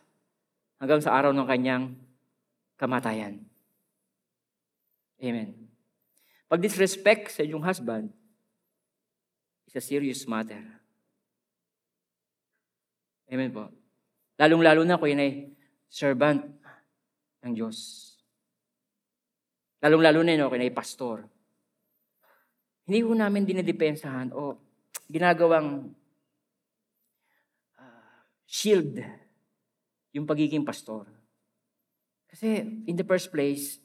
hanggang 0.78 1.00
sa 1.00 1.16
araw 1.16 1.32
ng 1.32 1.46
kanyang 1.48 1.84
kamatayan. 2.76 3.42
Amen. 5.18 5.68
Pag-disrespect 6.46 7.34
sa 7.34 7.42
inyong 7.42 7.64
husband 7.66 8.06
is 9.66 9.76
a 9.76 9.82
serious 9.82 10.24
matter. 10.24 10.62
Amen 13.28 13.52
po. 13.52 13.68
Lalong-lalo 14.40 14.86
na 14.86 14.96
kung 14.96 15.12
yun 15.12 15.20
ay 15.20 15.32
servant 15.90 16.40
ng 17.44 17.52
Diyos. 17.52 18.07
Lalong-lalo 19.78 20.26
na 20.26 20.34
yun 20.34 20.50
kung 20.50 20.58
ay 20.58 20.74
pastor. 20.74 21.22
Hindi 22.88 22.98
ko 23.04 23.12
namin 23.14 23.46
dinidepensahan 23.46 24.34
o 24.34 24.58
ginagawang 25.06 25.92
uh, 27.78 28.18
shield 28.48 28.98
yung 30.10 30.26
pagiging 30.26 30.66
pastor. 30.66 31.06
Kasi 32.26 32.64
in 32.88 32.96
the 32.98 33.06
first 33.06 33.30
place, 33.30 33.78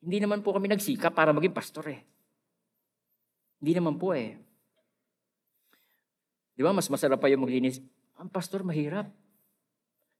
hindi 0.00 0.18
naman 0.18 0.42
po 0.42 0.50
kami 0.50 0.66
nagsika 0.66 1.12
para 1.12 1.30
maging 1.30 1.54
pastor 1.54 1.84
eh. 1.92 2.00
Hindi 3.60 3.72
naman 3.76 4.00
po 4.00 4.16
eh. 4.16 4.40
Di 6.56 6.64
ba, 6.64 6.72
mas 6.74 6.88
masarap 6.88 7.20
pa 7.20 7.28
yung 7.28 7.44
maglinis. 7.44 7.78
Ang 8.18 8.32
pastor 8.32 8.64
mahirap. 8.64 9.08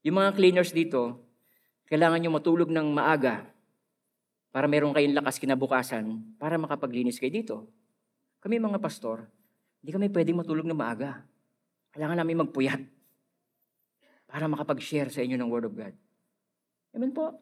Yung 0.05 0.17
mga 0.17 0.37
cleaners 0.37 0.73
dito, 0.73 1.25
kailangan 1.89 2.21
nyo 2.21 2.31
matulog 2.37 2.69
ng 2.71 2.95
maaga 2.95 3.49
para 4.51 4.67
meron 4.67 4.91
kayong 4.91 5.15
lakas 5.15 5.39
kinabukasan 5.39 6.35
para 6.39 6.59
makapaglinis 6.59 7.23
kayo 7.23 7.31
dito. 7.31 7.57
Kami 8.43 8.59
mga 8.59 8.83
pastor, 8.83 9.31
hindi 9.81 9.91
kami 9.95 10.07
pwedeng 10.11 10.39
matulog 10.43 10.67
ng 10.67 10.77
maaga. 10.77 11.23
Kailangan 11.95 12.19
namin 12.23 12.47
magpuyat 12.47 12.83
para 14.27 14.47
makapag-share 14.47 15.11
sa 15.11 15.23
inyo 15.23 15.39
ng 15.39 15.51
Word 15.51 15.67
of 15.71 15.75
God. 15.75 15.95
Amen 16.95 17.15
po. 17.15 17.35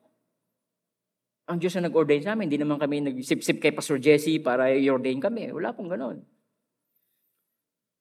Ang 1.49 1.57
Diyos 1.57 1.73
na 1.81 1.89
nag-ordain 1.89 2.21
sa 2.21 2.37
amin, 2.37 2.45
hindi 2.49 2.61
naman 2.61 2.77
kami 2.77 3.01
nagsip-sip 3.01 3.57
kay 3.57 3.73
Pastor 3.73 3.97
Jesse 3.97 4.37
para 4.37 4.69
i-ordain 4.69 5.17
kami. 5.17 5.49
Wala 5.49 5.73
pong 5.73 5.89
ganon. 5.89 6.21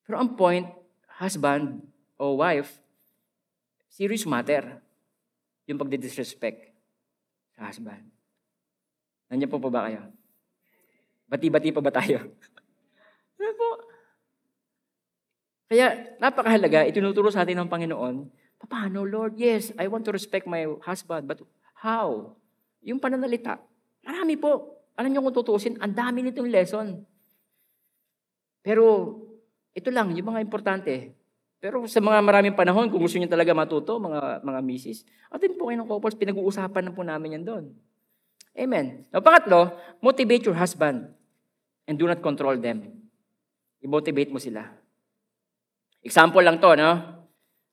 Pero 0.03 0.19
ang 0.19 0.35
point, 0.35 0.67
husband 1.19 1.79
o 2.19 2.39
wife, 2.39 2.79
serious 3.87 4.27
matter 4.27 4.83
yung 5.67 5.79
pagdi-disrespect 5.79 6.75
sa 7.55 7.71
husband. 7.71 8.16
Nandiyan 9.27 9.51
po 9.51 9.59
pa 9.59 9.69
ba 9.71 9.81
kayo? 9.87 10.01
Bati-bati 11.27 11.75
pa 11.75 11.83
ba 11.83 11.91
tayo? 11.91 12.17
ano 13.39 13.53
po? 13.55 13.69
Kaya 15.67 16.15
napakahalaga, 16.23 16.87
itinuturo 16.87 17.27
sa 17.27 17.43
atin 17.43 17.59
ng 17.59 17.71
Panginoon, 17.71 18.15
paano, 18.67 19.03
Lord? 19.07 19.35
Yes, 19.39 19.75
I 19.75 19.87
want 19.91 20.07
to 20.07 20.15
respect 20.15 20.47
my 20.47 20.63
husband, 20.83 21.27
but 21.27 21.43
how? 21.77 22.35
Yung 22.83 22.99
pananalita, 22.99 23.59
marami 24.03 24.39
po. 24.39 24.79
Alam 24.97 25.13
niyo 25.13 25.21
kung 25.23 25.35
tutusin, 25.35 25.77
ang 25.77 25.93
dami 25.93 26.25
nitong 26.25 26.49
lesson. 26.49 27.05
Pero 28.63 29.15
ito 29.77 29.93
lang, 29.93 30.15
yung 30.15 30.33
mga 30.33 30.41
importante, 30.41 31.13
pero 31.57 31.85
sa 31.89 32.01
mga 32.01 32.19
maraming 32.21 32.55
panahon, 32.57 32.89
kung 32.89 33.01
gusto 33.01 33.17
niyo 33.17 33.29
talaga 33.29 33.53
matuto, 33.53 33.97
mga, 33.97 34.41
mga 34.41 34.59
misis, 34.61 35.05
atin 35.29 35.57
po 35.57 35.69
kayo 35.69 35.81
ng 35.81 35.89
couples, 35.89 36.17
pinag-uusapan 36.17 36.83
na 36.89 36.93
po 36.93 37.01
namin 37.01 37.41
yan 37.41 37.45
doon. 37.45 37.65
Amen. 38.57 39.05
Now, 39.13 39.21
pangatlo, 39.21 39.77
motivate 40.01 40.49
your 40.49 40.57
husband 40.57 41.13
and 41.85 41.95
do 41.95 42.09
not 42.09 42.25
control 42.25 42.57
them. 42.57 42.89
I-motivate 43.85 44.33
mo 44.33 44.41
sila. 44.41 44.65
Example 46.01 46.41
lang 46.41 46.57
to, 46.57 46.73
no? 46.73 46.91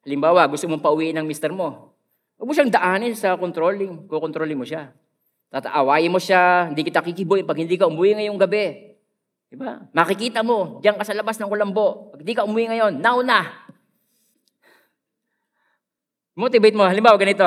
Halimbawa, 0.04 0.44
gusto 0.44 0.68
mong 0.68 0.84
pauwiin 0.84 1.16
ng 1.16 1.24
mister 1.24 1.48
mo. 1.48 1.96
Huwag 2.36 2.46
mo 2.46 2.52
siyang 2.52 2.68
daanin 2.68 3.16
sa 3.16 3.40
controlling. 3.40 4.04
Kukontrolling 4.04 4.60
mo 4.60 4.68
siya. 4.68 4.92
Tataawayin 5.48 6.12
mo 6.12 6.20
siya, 6.20 6.68
hindi 6.68 6.84
kita 6.84 7.00
kikiboy 7.00 7.40
pag 7.48 7.56
hindi 7.56 7.80
ka 7.80 7.88
umuwi 7.88 8.20
ngayong 8.20 8.36
gabi. 8.36 8.92
Diba? 9.48 9.88
Makikita 9.94 10.44
mo, 10.44 10.82
diyan 10.84 10.98
ka 11.00 11.06
sa 11.06 11.16
labas 11.16 11.40
ng 11.40 11.48
kulambo. 11.48 12.12
Pag 12.12 12.20
hindi 12.20 12.34
ka 12.36 12.44
umuwi 12.44 12.74
ngayon, 12.74 12.92
now 13.00 13.24
na. 13.24 13.48
Motivate 16.34 16.74
mo. 16.74 16.84
Halimbawa, 16.84 17.16
ganito. 17.16 17.46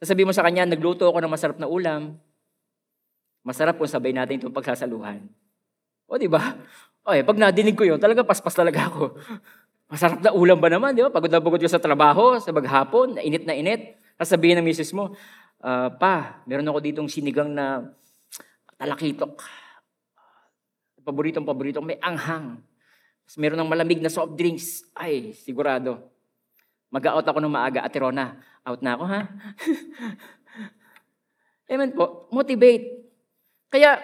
Sasabihin 0.00 0.32
mo 0.32 0.34
sa 0.34 0.40
kanya, 0.40 0.64
nagluto 0.64 1.04
ako 1.04 1.20
ng 1.20 1.28
masarap 1.28 1.56
na 1.60 1.68
ulam. 1.68 2.16
Masarap 3.44 3.76
kung 3.76 3.84
sabay 3.84 4.16
natin 4.16 4.40
itong 4.40 4.56
pagsasaluhan. 4.56 5.28
O, 6.08 6.16
di 6.16 6.24
ba? 6.24 6.56
O, 7.04 7.12
eh, 7.12 7.20
pag 7.20 7.36
nadinig 7.36 7.76
ko 7.76 7.84
yun, 7.84 8.00
talaga 8.00 8.24
paspas 8.24 8.56
talaga 8.56 8.88
ako. 8.88 9.12
Masarap 9.92 10.24
na 10.24 10.32
ulam 10.32 10.56
ba 10.56 10.72
naman, 10.72 10.96
di 10.96 11.04
ba? 11.04 11.12
Pagod 11.12 11.28
na 11.28 11.44
pagod 11.44 11.60
sa 11.68 11.76
trabaho, 11.76 12.40
sa 12.40 12.48
maghapon, 12.48 13.20
init 13.20 13.44
na 13.44 13.52
init. 13.52 14.00
Sasabihin 14.16 14.60
ng 14.60 14.64
misis 14.64 14.92
mo, 14.96 15.12
uh, 15.60 15.88
pa, 15.92 16.44
meron 16.48 16.68
ako 16.68 16.80
ditong 16.80 17.08
sinigang 17.08 17.52
na 17.52 17.92
talakitok. 18.80 19.36
Paboritong 21.04 21.44
paboritong 21.44 21.84
may 21.84 22.00
anghang. 22.00 22.60
Tapos 23.24 23.36
meron 23.36 23.60
ng 23.60 23.68
malamig 23.68 24.00
na 24.00 24.12
soft 24.12 24.32
drinks. 24.36 24.84
Ay, 24.96 25.36
sigurado. 25.36 26.08
Mag-out 26.90 27.22
ako 27.22 27.38
ng 27.38 27.54
maaga, 27.54 27.86
Ate 27.86 28.02
Rona. 28.02 28.34
Out 28.66 28.82
na 28.82 28.98
ako, 28.98 29.04
ha? 29.06 29.20
Amen 31.70 31.94
po. 31.94 32.26
Motivate. 32.34 33.06
Kaya, 33.70 34.02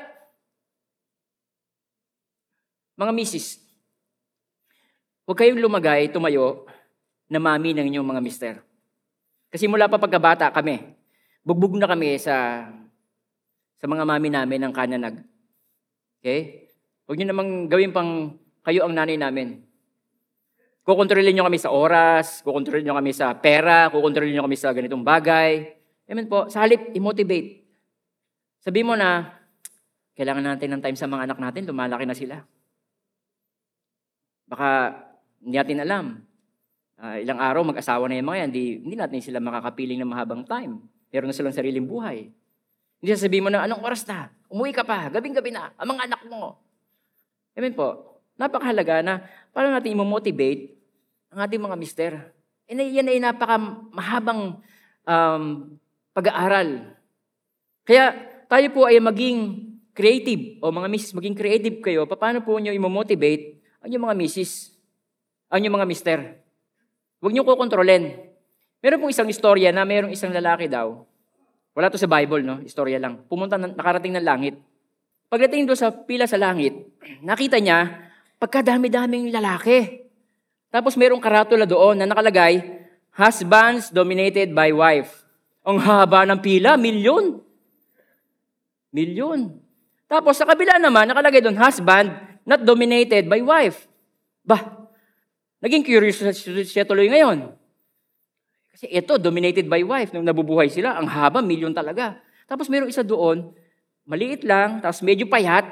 mga 2.95 3.12
misis, 3.12 3.59
huwag 5.26 5.43
kayong 5.43 5.59
lumagay, 5.59 6.07
tumayo, 6.14 6.70
na 7.26 7.43
mami 7.43 7.74
ng 7.74 7.91
inyong 7.91 8.07
mga 8.07 8.22
mister. 8.22 8.55
Kasi 9.51 9.66
mula 9.66 9.91
pa 9.91 9.99
pagkabata 9.99 10.55
kami, 10.55 10.78
bugbog 11.43 11.74
na 11.74 11.91
kami 11.91 12.22
sa 12.22 12.66
sa 13.76 13.87
mga 13.91 14.07
mami 14.07 14.30
namin 14.30 14.62
ng 14.62 14.72
kananag. 14.72 15.26
Okay? 16.22 16.70
Huwag 17.07 17.18
niyo 17.18 17.26
namang 17.34 17.66
gawin 17.66 17.91
pang 17.91 18.39
kayo 18.62 18.87
ang 18.87 18.95
nanay 18.95 19.18
namin. 19.18 19.66
Kukontrolin 20.87 21.34
nyo 21.34 21.51
kami 21.51 21.59
sa 21.59 21.74
oras, 21.74 22.47
kukontrolin 22.47 22.87
nyo 22.87 22.95
kami 22.95 23.11
sa 23.11 23.34
pera, 23.34 23.91
kukontrolin 23.91 24.39
nyo 24.39 24.47
kami 24.47 24.55
sa 24.55 24.70
ganitong 24.70 25.03
bagay. 25.03 25.74
Amen 26.07 26.30
po. 26.30 26.47
Sa 26.47 26.62
halip, 26.62 26.95
i-motivate. 26.95 27.66
Sabi 28.62 28.87
mo 28.87 28.95
na, 28.95 29.34
kailangan 30.14 30.55
natin 30.55 30.78
ng 30.78 30.82
time 30.87 30.95
sa 30.95 31.11
mga 31.11 31.26
anak 31.26 31.39
natin, 31.43 31.66
lumalaki 31.66 32.07
na 32.07 32.14
sila. 32.14 32.39
Baka 34.47 34.95
hindi 35.43 35.59
natin 35.59 35.82
alam. 35.82 36.05
Uh, 37.03 37.18
ilang 37.18 37.43
araw, 37.43 37.66
mag-asawa 37.66 38.07
na 38.07 38.22
yung 38.22 38.30
mga 38.30 38.47
yan, 38.47 38.49
hindi, 38.55 38.66
hindi 38.87 38.95
natin 38.95 39.18
sila 39.18 39.43
makakapiling 39.43 40.07
ng 40.07 40.11
mahabang 40.14 40.47
time. 40.47 40.87
Meron 41.11 41.26
na 41.26 41.34
silang 41.34 41.51
sariling 41.51 41.91
buhay. 41.91 42.30
Hindi 43.03 43.11
sasabihin 43.11 43.43
mo 43.43 43.51
na, 43.51 43.66
anong 43.66 43.82
oras 43.82 44.07
na? 44.07 44.30
Umuwi 44.47 44.70
ka 44.70 44.87
pa, 44.87 45.11
gabing-gabi 45.11 45.51
na, 45.51 45.74
ang 45.74 45.99
mga 45.99 46.14
anak 46.14 46.22
mo. 46.30 46.62
Amen 47.59 47.74
po. 47.74 48.22
Napakahalaga 48.39 49.03
na 49.03 49.26
paano 49.51 49.74
natin 49.74 49.99
i-motivate 49.99 50.76
ang 51.37 51.45
ating 51.45 51.61
mga 51.61 51.76
mister. 51.76 52.12
E 52.64 52.72
yan 52.72 53.12
ay 53.12 53.20
napaka 53.20 53.61
mahabang 53.93 54.57
um, 55.05 55.45
pag-aaral. 56.16 56.97
Kaya 57.84 58.16
tayo 58.49 58.72
po 58.72 58.89
ay 58.89 58.97
maging 59.05 59.68
creative 59.93 60.64
o 60.64 60.72
mga 60.72 60.89
misis, 60.89 61.12
maging 61.12 61.37
creative 61.37 61.76
kayo. 61.84 62.09
Paano 62.09 62.41
po 62.41 62.57
nyo 62.57 62.72
i-motivate 62.72 63.61
ang 63.84 63.93
yung 63.93 64.09
mga 64.09 64.16
misis, 64.16 64.72
ang 65.53 65.61
yung 65.61 65.76
mga 65.76 65.84
mister? 65.84 66.18
Huwag 67.20 67.32
nyo 67.37 67.45
kukontrolin. 67.45 68.16
Meron 68.80 69.01
pong 69.05 69.12
isang 69.12 69.28
istorya 69.28 69.76
na 69.76 69.84
mayroong 69.84 70.16
isang 70.16 70.32
lalaki 70.32 70.72
daw. 70.72 71.05
Wala 71.76 71.93
to 71.93 72.01
sa 72.01 72.09
Bible, 72.09 72.41
no? 72.41 72.64
Istorya 72.64 72.97
lang. 72.97 73.28
Pumunta, 73.28 73.61
nakarating 73.61 74.16
ng 74.16 74.24
langit. 74.24 74.57
Pagdating 75.28 75.68
doon 75.68 75.76
sa 75.76 75.93
pila 75.93 76.24
sa 76.24 76.41
langit, 76.41 76.72
nakita 77.20 77.61
niya, 77.61 78.09
pagkadami-daming 78.41 79.28
lalaki. 79.28 80.05
Tapos 80.77 80.93
mayroong 80.93 81.24
karatula 81.24 81.64
doon 81.64 81.97
na 81.97 82.05
nakalagay, 82.05 82.85
husbands 83.16 83.89
dominated 83.89 84.53
by 84.53 84.77
wife. 84.77 85.24
Ang 85.64 85.81
haba 85.81 86.29
ng 86.29 86.37
pila, 86.37 86.77
milyon. 86.77 87.41
Milyon. 88.93 89.57
Tapos 90.05 90.37
sa 90.37 90.45
kabila 90.45 90.77
naman, 90.77 91.09
nakalagay 91.09 91.41
doon, 91.41 91.57
husband 91.57 92.12
not 92.45 92.61
dominated 92.61 93.24
by 93.24 93.41
wife. 93.41 93.89
Bah, 94.45 94.93
naging 95.64 95.81
curious 95.81 96.20
siya 96.68 96.85
tuloy 96.85 97.09
ngayon. 97.09 97.57
Kasi 98.77 98.93
ito, 98.93 99.16
dominated 99.16 99.64
by 99.72 99.81
wife. 99.81 100.12
Nung 100.12 100.29
nabubuhay 100.29 100.68
sila, 100.68 101.01
ang 101.01 101.09
haba, 101.09 101.41
milyon 101.41 101.72
talaga. 101.72 102.20
Tapos 102.45 102.68
mayroong 102.68 102.93
isa 102.93 103.01
doon, 103.01 103.49
maliit 104.05 104.45
lang, 104.45 104.85
tapos 104.85 105.01
medyo 105.01 105.24
payat. 105.24 105.64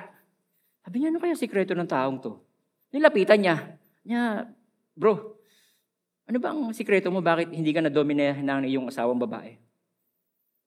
Sabi 0.81 1.05
niya, 1.05 1.13
ano 1.13 1.21
kaya 1.21 1.37
sikreto 1.37 1.77
ng 1.77 1.93
taong 1.93 2.25
to? 2.25 2.41
Nilapitan 2.89 3.37
niya. 3.37 3.57
Niya, 4.01 4.49
bro, 4.95 5.35
ano 6.25 6.41
ba 6.41 6.49
ang 6.55 6.73
sikreto 6.73 7.13
mo? 7.13 7.21
Bakit 7.21 7.53
hindi 7.53 7.69
ka 7.75 7.85
na-dominate 7.85 8.41
ng 8.41 8.65
iyong 8.71 8.89
asawang 8.89 9.21
babae? 9.21 9.59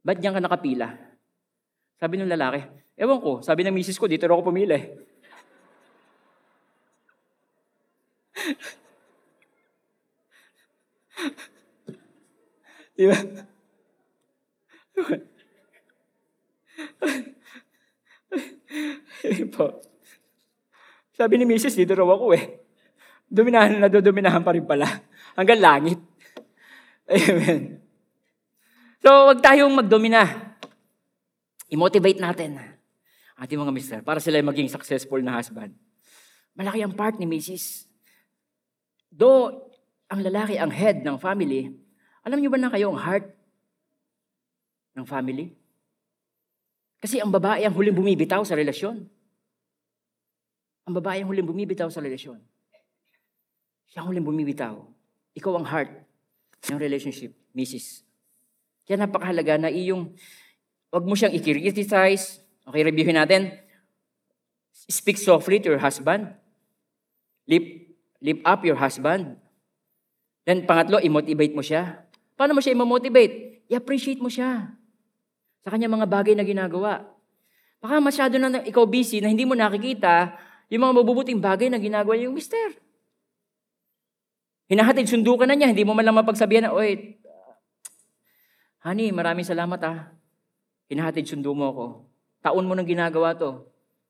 Ba't 0.06 0.22
diyan 0.22 0.38
ka 0.38 0.42
nakapila? 0.44 0.94
Sabi 1.98 2.22
ng 2.22 2.30
lalaki, 2.30 2.62
ewan 2.94 3.18
ko, 3.18 3.42
sabi 3.42 3.66
ng 3.66 3.74
misis 3.74 3.98
ko, 3.98 4.06
dito 4.06 4.30
ako 4.30 4.54
pumili. 4.54 4.78
Di 12.98 13.06
ba? 13.10 13.18
Sabi 21.18 21.42
ni 21.42 21.50
Mrs. 21.50 21.74
dito 21.74 21.98
raw 21.98 22.14
ako 22.14 22.38
eh. 22.38 22.66
Dominahan 23.28 23.76
na 23.76 23.92
dominahan 23.92 24.40
pa 24.40 24.56
rin 24.56 24.64
pala. 24.64 24.88
Hanggang 25.36 25.60
langit. 25.60 26.00
Amen. 27.12 27.84
So, 29.04 29.32
wag 29.32 29.44
tayong 29.44 29.72
magdomina. 29.76 30.56
I-motivate 31.68 32.24
natin 32.24 32.56
ating 33.38 33.60
mga 33.60 33.76
mister 33.76 34.00
para 34.02 34.24
sila 34.24 34.40
maging 34.40 34.72
successful 34.72 35.20
na 35.20 35.38
husband. 35.38 35.76
Malaki 36.58 36.82
ang 36.82 36.96
part 36.96 37.20
ni 37.20 37.28
Mrs. 37.28 37.86
Though 39.14 39.70
ang 40.08 40.24
lalaki 40.24 40.56
ang 40.56 40.72
head 40.72 41.04
ng 41.04 41.20
family, 41.20 41.70
alam 42.24 42.40
niyo 42.40 42.50
ba 42.50 42.60
na 42.60 42.72
kayo 42.72 42.90
ang 42.92 43.00
heart 43.00 43.28
ng 44.98 45.06
family? 45.06 45.54
Kasi 46.98 47.22
ang 47.22 47.30
babae 47.30 47.62
ang 47.68 47.76
huling 47.78 47.94
bumibitaw 47.94 48.42
sa 48.42 48.58
relasyon. 48.58 49.06
Ang 50.88 50.94
babae 50.98 51.22
ang 51.22 51.30
huling 51.30 51.46
bumibitaw 51.46 51.92
sa 51.94 52.02
relasyon. 52.02 52.42
Siya 53.98 54.06
ang 54.06 54.14
huling 54.14 54.30
bumibitaw. 54.30 54.78
Ikaw 55.34 55.58
ang 55.58 55.66
heart 55.66 55.89
ng 56.70 56.78
relationship, 56.78 57.34
Mrs. 57.58 58.06
Kaya 58.86 59.02
napakahalaga 59.02 59.58
na 59.58 59.74
iyong, 59.74 60.14
wag 60.93 61.02
mo 61.02 61.18
siyang 61.18 61.34
i-criticize. 61.34 62.38
Okay, 62.62 62.86
reviewin 62.86 63.18
natin. 63.18 63.58
Speak 64.70 65.18
softly 65.18 65.58
to 65.66 65.74
your 65.74 65.82
husband. 65.82 66.30
Lift, 67.50 67.89
lift 68.22 68.45
up 68.45 68.62
your 68.62 68.78
husband. 68.78 69.41
Then 70.45 70.70
pangatlo, 70.70 71.02
i-motivate 71.02 71.58
mo 71.58 71.66
siya. 71.66 72.06
Paano 72.38 72.54
mo 72.54 72.62
siya 72.62 72.78
i-motivate? 72.78 73.66
I-appreciate 73.66 74.22
mo 74.22 74.30
siya 74.30 74.78
sa 75.66 75.74
kanya 75.74 75.89
mga 75.89 76.06
bagay 76.06 76.38
na 76.38 76.45
ginagawa. 76.45 77.02
Baka 77.82 77.98
masyado 77.98 78.38
na 78.38 78.62
ikaw 78.62 78.86
busy 78.86 79.26
na 79.26 79.34
hindi 79.34 79.41
mo 79.41 79.58
nakikita 79.58 80.38
yung 80.70 80.86
mga 80.86 80.93
mabubuting 81.02 81.41
bagay 81.41 81.74
na 81.74 81.82
ginagawa 81.82 82.14
yung 82.14 82.38
mister. 82.38 82.78
Hinahatid, 84.68 85.07
sundo 85.07 85.39
ka 85.39 85.47
na 85.47 85.55
niya, 85.55 85.72
hindi 85.72 85.88
mo 85.88 85.95
man 85.95 86.03
lang 86.03 86.20
mapagsabihan 86.20 86.68
na, 86.68 86.76
Oy, 86.76 87.15
honey, 88.84 89.15
maraming 89.15 89.47
salamat 89.47 89.80
ah. 89.88 90.11
Hinahatid, 90.91 91.24
sundo 91.24 91.55
mo 91.55 91.72
ako. 91.72 91.86
Taon 92.43 92.68
mo 92.68 92.76
nang 92.76 92.88
ginagawa 92.88 93.36
to. 93.36 93.63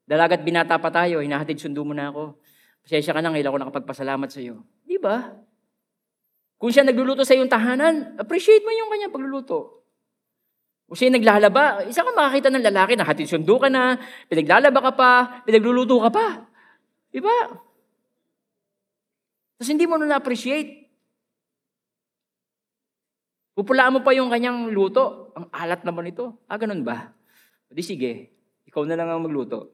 Dalagat 0.10 0.42
binata 0.42 0.78
pa 0.82 0.90
tayo, 0.90 1.22
hinahatid, 1.22 1.62
sundo 1.62 1.86
mo 1.86 1.94
na 1.94 2.10
ako. 2.10 2.42
Pasensya 2.82 3.14
ka 3.14 3.22
na, 3.22 3.30
ngayon 3.30 3.48
ako 3.54 3.58
nakapagpasalamat 3.62 4.30
sa 4.34 4.40
iyo. 4.42 4.66
Di 4.88 4.98
ba? 4.98 5.36
Kung 6.58 6.74
siya 6.74 6.82
nagluluto 6.82 7.22
sa 7.22 7.38
iyong 7.38 7.52
tahanan, 7.52 8.18
appreciate 8.18 8.66
mo 8.66 8.74
yung 8.74 8.90
kanyang 8.90 9.14
pagluluto. 9.14 9.86
Kung 10.90 10.98
siya 10.98 11.14
naglalaba, 11.14 11.86
isa 11.86 12.02
ka 12.02 12.16
makakita 12.16 12.50
ng 12.50 12.66
lalaki 12.66 12.96
na 12.96 13.06
hatid 13.06 13.30
sundo 13.30 13.60
ka 13.62 13.70
na, 13.70 14.00
pinaglalaba 14.26 14.80
ka 14.90 14.92
pa, 14.96 15.12
pinagluluto 15.46 16.02
ka 16.02 16.10
pa. 16.10 16.28
Di 17.14 17.20
ba? 17.22 17.67
Tapos 19.58 19.70
hindi 19.74 19.90
mo 19.90 19.98
na 19.98 20.06
na-appreciate. 20.06 20.86
Pupulaan 23.58 23.98
mo 23.98 24.06
pa 24.06 24.14
yung 24.14 24.30
kanyang 24.30 24.70
luto. 24.70 25.34
Ang 25.34 25.50
alat 25.50 25.82
naman 25.82 26.14
ito. 26.14 26.46
Ah, 26.46 26.62
ganun 26.62 26.86
ba? 26.86 27.10
O 27.68 27.74
di 27.74 27.82
sige, 27.82 28.30
ikaw 28.70 28.86
na 28.86 28.94
lang 28.94 29.10
ang 29.10 29.26
magluto. 29.26 29.74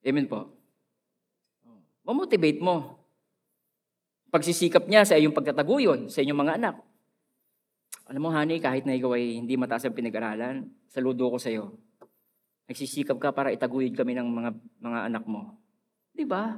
Amen 0.00 0.24
po. 0.24 0.56
Mamotivate 2.08 2.64
mo. 2.64 2.96
Pagsisikap 4.32 4.88
niya 4.88 5.04
sa 5.04 5.20
iyong 5.20 5.36
pagtataguyon, 5.36 6.08
sa 6.08 6.24
inyong 6.24 6.40
mga 6.40 6.56
anak. 6.56 6.76
Alam 8.08 8.26
mo, 8.26 8.30
honey, 8.32 8.58
kahit 8.58 8.88
na 8.88 8.96
ikaw 8.96 9.14
ay 9.14 9.36
hindi 9.36 9.54
mataas 9.60 9.86
ang 9.86 9.94
pinag-aralan, 9.94 10.66
saludo 10.88 11.28
ko 11.30 11.36
sa 11.36 11.52
iyo. 11.52 11.76
Nagsisikap 12.66 13.18
ka 13.20 13.34
para 13.34 13.52
itaguyod 13.52 13.92
kami 13.92 14.16
ng 14.16 14.26
mga 14.30 14.50
mga 14.80 15.00
anak 15.12 15.24
mo. 15.26 15.58
Di 16.14 16.24
ba? 16.24 16.56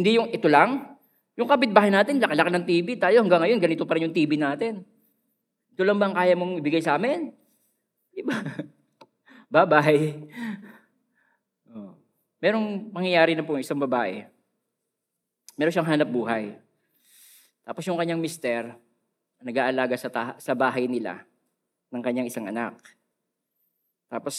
Hindi 0.00 0.16
yung 0.16 0.32
ito 0.32 0.48
lang. 0.48 0.96
Yung 1.36 1.44
kapitbahay 1.44 1.92
natin, 1.92 2.16
laki-laki 2.16 2.48
ng 2.56 2.64
TV. 2.64 2.96
Tayo 2.96 3.20
hanggang 3.20 3.44
ngayon, 3.44 3.60
ganito 3.60 3.84
pa 3.84 4.00
rin 4.00 4.08
yung 4.08 4.16
TV 4.16 4.40
natin. 4.40 4.80
Ito 5.76 5.84
lang 5.84 6.00
bang 6.00 6.16
kaya 6.16 6.32
mong 6.32 6.56
ibigay 6.64 6.80
sa 6.80 6.96
amin? 6.96 7.36
Di 8.16 8.24
ba? 8.24 8.40
Bye-bye. 9.52 10.24
Oh. 11.76 11.92
Merong 12.40 12.88
mangyayari 12.96 13.36
na 13.36 13.44
po 13.44 13.60
isang 13.60 13.76
babae. 13.76 14.24
Meron 15.60 15.72
siyang 15.76 15.92
hanap 15.92 16.08
buhay. 16.08 16.56
Tapos 17.60 17.84
yung 17.84 18.00
kanyang 18.00 18.24
mister, 18.24 18.72
nag-aalaga 19.44 20.00
sa, 20.00 20.08
ta- 20.08 20.40
sa 20.40 20.56
bahay 20.56 20.88
nila 20.88 21.28
ng 21.92 22.00
kanyang 22.00 22.32
isang 22.32 22.48
anak. 22.48 22.80
Tapos, 24.08 24.36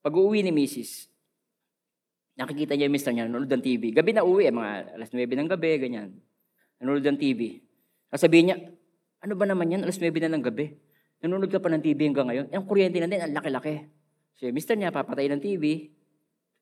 pag 0.00 0.16
uwi 0.16 0.40
ni 0.40 0.48
Mrs., 0.48 1.11
nakikita 2.36 2.72
niya 2.76 2.88
yung 2.88 2.94
mister 2.96 3.12
niya, 3.12 3.28
nanonood 3.28 3.52
ng 3.52 3.64
TV. 3.64 3.92
Gabi 3.92 4.10
na 4.16 4.24
uwi, 4.24 4.48
eh, 4.48 4.54
mga 4.54 4.96
alas 4.96 5.10
9 5.12 5.28
ng 5.28 5.48
gabi, 5.52 5.70
ganyan. 5.80 6.10
Nanonood 6.80 7.04
ng 7.04 7.18
TV. 7.20 7.60
Sabihin 8.12 8.44
niya, 8.52 8.56
ano 9.22 9.32
ba 9.36 9.44
naman 9.44 9.72
yan, 9.72 9.82
alas 9.84 10.00
9 10.00 10.12
na 10.24 10.32
ng 10.36 10.44
gabi? 10.44 10.72
Nanonood 11.22 11.52
ka 11.52 11.62
pa 11.62 11.70
ng 11.70 11.82
TV 11.84 12.08
hanggang 12.08 12.26
ngayon? 12.26 12.46
Ang 12.50 12.64
kuryente 12.66 12.98
na 12.98 13.06
din, 13.06 13.20
ang 13.22 13.32
laki-laki. 13.32 13.86
So, 14.40 14.48
mister 14.50 14.74
niya, 14.74 14.90
papatay 14.90 15.30
ng 15.30 15.38
TV, 15.38 15.92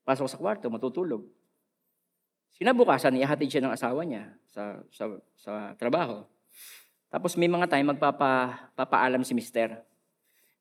pasok 0.04 0.28
sa 0.28 0.36
kwarto, 0.36 0.68
matutulog. 0.68 1.24
Sinabukasan, 2.60 3.16
ihatid 3.16 3.48
siya 3.48 3.64
ng 3.64 3.72
asawa 3.72 4.04
niya 4.04 4.36
sa, 4.52 4.84
sa, 4.92 5.08
sa 5.38 5.52
trabaho. 5.80 6.28
Tapos 7.10 7.34
may 7.34 7.50
mga 7.50 7.66
time 7.66 7.90
magpapaalam 7.90 9.24
si 9.26 9.32
mister. 9.32 9.80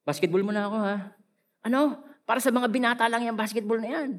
Basketball 0.07 0.41
mo 0.41 0.55
na 0.55 0.65
ako 0.65 0.77
ha. 0.79 0.95
Ano? 1.61 2.01
Para 2.23 2.39
sa 2.41 2.49
mga 2.49 2.71
binata 2.71 3.05
lang 3.05 3.27
yung 3.27 3.35
basketball 3.35 3.77
na 3.77 3.89
yan. 3.89 4.09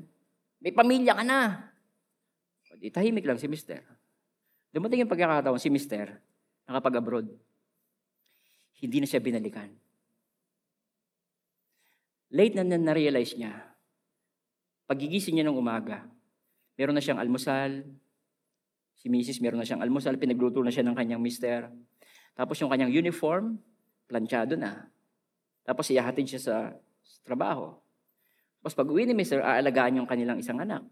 May 0.61 0.73
pamilya 0.77 1.17
ka 1.17 1.25
na. 1.25 1.73
O, 2.71 2.77
di 2.77 2.93
tahimik 2.93 3.27
lang 3.27 3.41
si 3.41 3.49
mister. 3.51 3.83
Dumating 4.71 5.03
yung 5.03 5.11
pagkakataon 5.11 5.59
si 5.59 5.73
mister, 5.73 6.23
nakapag-abroad. 6.69 7.27
Hindi 8.79 9.03
na 9.03 9.09
siya 9.09 9.19
binalikan. 9.19 9.69
Late 12.31 12.55
na 12.63 12.79
na-realize 12.79 13.35
niya, 13.35 13.51
pagigising 14.87 15.35
niya 15.35 15.51
ng 15.51 15.59
umaga, 15.59 16.07
meron 16.79 16.95
na 16.95 17.03
siyang 17.03 17.19
almusal, 17.19 17.83
si 18.95 19.11
Mrs. 19.11 19.43
meron 19.43 19.59
na 19.59 19.67
siyang 19.67 19.83
almusal, 19.83 20.15
pinagluto 20.15 20.63
na 20.63 20.71
siya 20.71 20.87
ng 20.87 20.95
kanyang 20.95 21.19
mister. 21.19 21.67
Tapos 22.39 22.55
yung 22.63 22.71
kanyang 22.71 22.95
uniform, 22.95 23.59
planchado 24.07 24.55
na. 24.55 24.87
Tapos 25.67 25.91
iyahatid 25.91 26.31
siya 26.31 26.41
sa, 26.41 26.57
sa 27.03 27.19
trabaho. 27.27 27.75
Tapos 28.61 28.77
pag 28.77 28.89
uwi 28.89 29.09
ni 29.09 29.17
Mr., 29.17 29.41
aalagaan 29.41 30.01
yung 30.01 30.09
kanilang 30.09 30.37
isang 30.37 30.61
anak. 30.61 30.85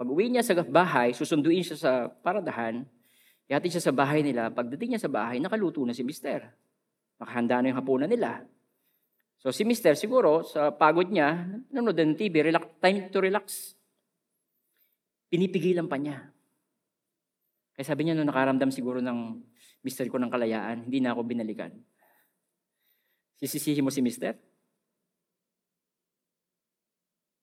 Pag 0.00 0.08
uwi 0.08 0.32
niya 0.32 0.40
sa 0.40 0.56
bahay, 0.64 1.12
susunduin 1.12 1.60
siya 1.60 1.76
sa 1.76 1.92
paradahan, 2.08 2.88
ihatid 3.44 3.76
siya 3.76 3.90
sa 3.90 3.92
bahay 3.92 4.24
nila. 4.24 4.48
Pagdating 4.48 4.96
niya 4.96 5.04
sa 5.04 5.12
bahay, 5.12 5.36
nakaluto 5.42 5.84
na 5.84 5.92
si 5.92 6.00
Mr. 6.00 6.48
Makahanda 7.20 7.60
na 7.60 7.68
yung 7.68 7.78
hapunan 7.82 8.08
nila. 8.08 8.46
So 9.38 9.52
si 9.52 9.66
Mr. 9.68 9.92
siguro, 9.98 10.40
sa 10.46 10.72
pagod 10.72 11.06
niya, 11.10 11.46
nanonood 11.68 11.98
ng 11.98 12.16
TV, 12.16 12.46
relax, 12.46 12.64
time 12.80 13.12
to 13.12 13.18
relax. 13.20 13.74
Pinipigilan 15.28 15.84
pa 15.84 16.00
niya. 16.00 16.32
Kaya 17.76 17.84
sabi 17.84 18.08
niya, 18.08 18.16
nung 18.16 18.32
nakaramdam 18.32 18.72
siguro 18.72 18.98
ng 19.04 19.38
mister 19.84 20.08
ko 20.10 20.18
ng 20.18 20.32
kalayaan, 20.32 20.88
hindi 20.88 20.98
na 20.98 21.14
ako 21.14 21.22
binalikan. 21.22 21.70
Sisisihi 23.38 23.78
mo 23.84 23.92
si 23.92 24.02
mister? 24.02 24.34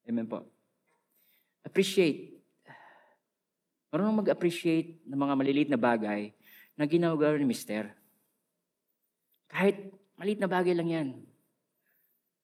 Amen 0.06 0.30
po. 0.30 0.46
Appreciate. 1.66 2.38
Marunong 3.90 4.22
mag-appreciate 4.22 5.02
ng 5.08 5.18
mga 5.18 5.34
maliliit 5.34 5.70
na 5.72 5.82
bagay 5.82 6.30
na 6.78 6.86
ginagawa 6.86 7.34
ni 7.40 7.48
Mister. 7.48 7.90
Kahit 9.50 9.90
maliit 10.20 10.38
na 10.38 10.52
bagay 10.52 10.78
lang 10.78 10.90
yan. 10.92 11.08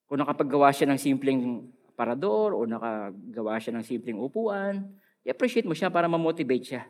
Kung 0.10 0.20
nakapaggawa 0.20 0.74
siya 0.74 0.90
ng 0.90 1.00
simpleng 1.00 1.70
parador 1.94 2.58
o 2.58 2.66
nakagawa 2.66 3.62
siya 3.62 3.78
ng 3.78 3.86
simpleng 3.86 4.18
upuan, 4.18 4.90
i-appreciate 5.22 5.68
mo 5.68 5.78
siya 5.78 5.94
para 5.94 6.10
ma-motivate 6.10 6.66
siya. 6.66 6.84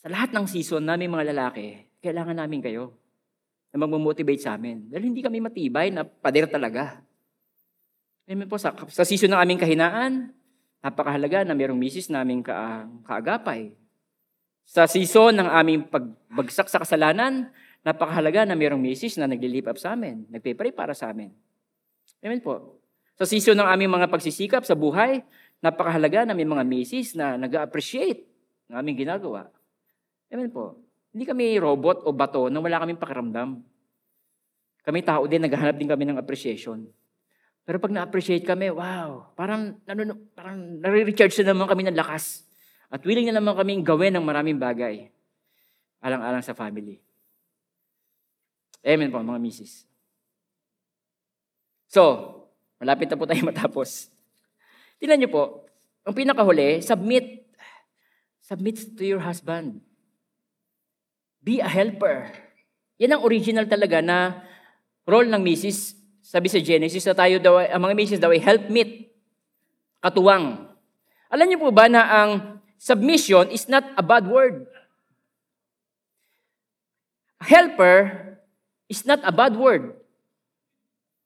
Sa 0.00 0.08
lahat 0.08 0.32
ng 0.32 0.46
season 0.48 0.86
namin 0.86 1.12
mga 1.12 1.34
lalaki, 1.34 1.90
kailangan 2.00 2.36
namin 2.38 2.62
kayo 2.62 2.96
na 3.74 3.82
mag-motivate 3.84 4.40
sa 4.40 4.54
amin. 4.56 4.88
Dahil 4.88 5.12
hindi 5.12 5.20
kami 5.20 5.42
matibay 5.42 5.92
na 5.92 6.06
pader 6.06 6.48
talaga. 6.48 7.04
Amen 8.30 8.46
po, 8.46 8.62
sa, 8.62 8.70
sa 8.86 9.02
season 9.02 9.34
ng 9.34 9.42
aming 9.42 9.58
kahinaan, 9.58 10.30
napakahalaga 10.78 11.42
na 11.42 11.50
mayroong 11.50 11.74
misis 11.74 12.06
naming 12.06 12.46
ka, 12.46 12.86
kaagapay. 13.02 13.74
Sa 14.62 14.86
season 14.86 15.34
ng 15.34 15.50
aming 15.50 15.90
pagbagsak 15.90 16.70
sa 16.70 16.78
kasalanan, 16.78 17.50
napakahalaga 17.82 18.46
na 18.46 18.54
mayroong 18.54 18.78
misis 18.78 19.18
na 19.18 19.26
naglilip 19.26 19.66
up 19.66 19.82
sa 19.82 19.98
amin, 19.98 20.30
nagpe-pray 20.30 20.70
para 20.70 20.94
sa 20.94 21.10
amin. 21.10 21.34
Amen 22.22 22.38
po. 22.38 22.78
Sa 23.18 23.26
season 23.26 23.58
ng 23.58 23.66
aming 23.66 23.98
mga 23.98 24.06
pagsisikap 24.06 24.62
sa 24.62 24.78
buhay, 24.78 25.26
napakahalaga 25.58 26.22
na 26.22 26.38
may 26.38 26.46
mga 26.46 26.62
misis 26.62 27.18
na 27.18 27.34
nag-appreciate 27.34 28.30
ng 28.70 28.78
aming 28.78 29.10
ginagawa. 29.10 29.50
Amen 30.30 30.54
po. 30.54 30.78
Hindi 31.10 31.26
kami 31.26 31.58
robot 31.58 32.06
o 32.06 32.14
bato 32.14 32.46
na 32.46 32.62
wala 32.62 32.78
kaming 32.78 33.02
pakiramdam. 33.02 33.58
Kami 34.86 34.98
tao 35.02 35.26
din, 35.26 35.42
naghahanap 35.42 35.74
din 35.74 35.90
kami 35.90 36.06
ng 36.06 36.18
appreciation. 36.22 36.86
Pero 37.68 37.76
pag 37.78 37.92
na-appreciate 37.92 38.42
kami, 38.42 38.72
wow, 38.72 39.30
parang, 39.36 39.78
ano, 39.84 40.16
parang 40.32 40.80
nare-recharge 40.80 41.44
na 41.44 41.52
naman 41.52 41.68
kami 41.68 41.86
ng 41.86 41.98
lakas. 41.98 42.48
At 42.90 43.06
willing 43.06 43.30
na 43.30 43.38
naman 43.38 43.54
kami 43.54 43.78
gawin 43.86 44.16
ng 44.18 44.24
maraming 44.26 44.58
bagay. 44.58 45.12
Alang-alang 46.02 46.42
sa 46.42 46.56
family. 46.56 46.98
Amen 48.80 49.12
po, 49.12 49.20
mga 49.20 49.38
misis. 49.38 49.84
So, 51.90 52.02
malapit 52.80 53.12
na 53.12 53.20
po 53.20 53.28
tayo 53.28 53.44
matapos. 53.50 54.08
Tingnan 54.96 55.20
niyo 55.20 55.30
po, 55.30 55.68
ang 56.04 56.16
pinakahuli, 56.16 56.80
submit. 56.80 57.44
Submit 58.40 58.96
to 58.96 59.04
your 59.04 59.22
husband. 59.22 59.84
Be 61.44 61.62
a 61.62 61.68
helper. 61.68 62.32
Yan 62.98 63.16
ang 63.16 63.22
original 63.22 63.68
talaga 63.68 64.02
na 64.02 64.42
role 65.06 65.28
ng 65.28 65.40
misis. 65.40 65.99
Sabi 66.30 66.46
sa 66.46 66.62
Genesis 66.62 67.02
na 67.10 67.18
tayo 67.18 67.42
daw, 67.42 67.58
ang 67.58 67.82
mga 67.82 67.96
misis 67.98 68.22
daw 68.22 68.30
ay 68.30 68.38
helpmeet. 68.38 69.10
Katuwang. 69.98 70.70
Alam 71.26 71.46
niyo 71.50 71.58
po 71.58 71.74
ba 71.74 71.90
na 71.90 72.06
ang 72.06 72.30
submission 72.78 73.50
is 73.50 73.66
not 73.66 73.82
a 73.98 74.04
bad 74.06 74.30
word? 74.30 74.70
Helper 77.42 78.30
is 78.86 79.02
not 79.02 79.18
a 79.26 79.34
bad 79.34 79.58
word. 79.58 79.90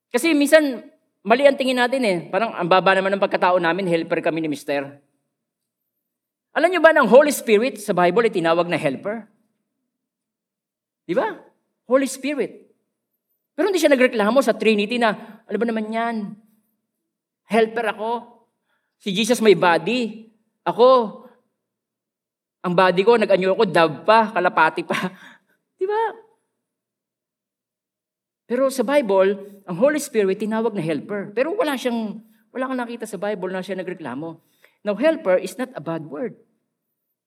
Kasi 0.09 0.33
minsan, 0.33 0.89
mali 1.21 1.45
ang 1.45 1.61
tingin 1.61 1.77
natin 1.77 2.01
eh. 2.01 2.19
Parang 2.33 2.57
ang 2.57 2.65
baba 2.65 2.97
naman 2.97 3.13
ng 3.13 3.21
pagkatao 3.21 3.61
namin, 3.61 3.85
helper 3.85 4.25
kami 4.25 4.41
ni 4.41 4.49
Mister. 4.49 5.05
Alam 6.57 6.73
niyo 6.73 6.81
ba 6.81 6.97
ng 6.97 7.05
Holy 7.05 7.35
Spirit 7.35 7.77
sa 7.77 7.93
Bible 7.93 8.25
ay 8.25 8.33
tinawag 8.33 8.73
na 8.73 8.81
helper? 8.81 9.29
Di 11.05 11.13
ba? 11.13 11.45
Holy 11.85 12.09
Spirit. 12.09 12.64
Pero 13.55 13.71
hindi 13.71 13.79
siya 13.79 13.95
nagreklamo 13.95 14.43
sa 14.43 14.59
Trinity 14.59 14.99
na, 14.99 15.15
ano 15.47 15.57
ba 15.57 15.67
naman 15.67 15.91
yan? 15.91 16.17
Helper 17.47 17.95
ako. 17.95 18.11
Si 18.99 19.15
Jesus 19.15 19.39
may 19.39 19.55
body. 19.55 20.31
Ako, 20.67 21.23
ang 22.65 22.75
body 22.75 23.03
ko, 23.05 23.15
nag-anyo 23.15 23.55
ako, 23.55 23.65
dove 23.69 23.99
pa, 24.03 24.33
kalapati 24.33 24.83
pa. 24.83 24.97
Di 25.79 25.85
ba? 25.85 26.03
Pero 28.49 28.73
sa 28.73 28.83
Bible, 28.83 29.63
ang 29.69 29.77
Holy 29.77 30.01
Spirit 30.01 30.41
tinawag 30.41 30.73
na 30.73 30.81
helper. 30.81 31.31
Pero 31.37 31.53
wala 31.53 31.77
siyang, 31.77 32.21
wala 32.51 32.69
kang 32.69 32.81
nakita 32.81 33.05
sa 33.05 33.21
Bible 33.21 33.53
na 33.53 33.61
siya 33.61 33.77
nagreklamo. 33.77 34.41
Now, 34.85 34.97
helper 34.97 35.41
is 35.41 35.57
not 35.57 35.73
a 35.77 35.81
bad 35.81 36.05
word. 36.09 36.37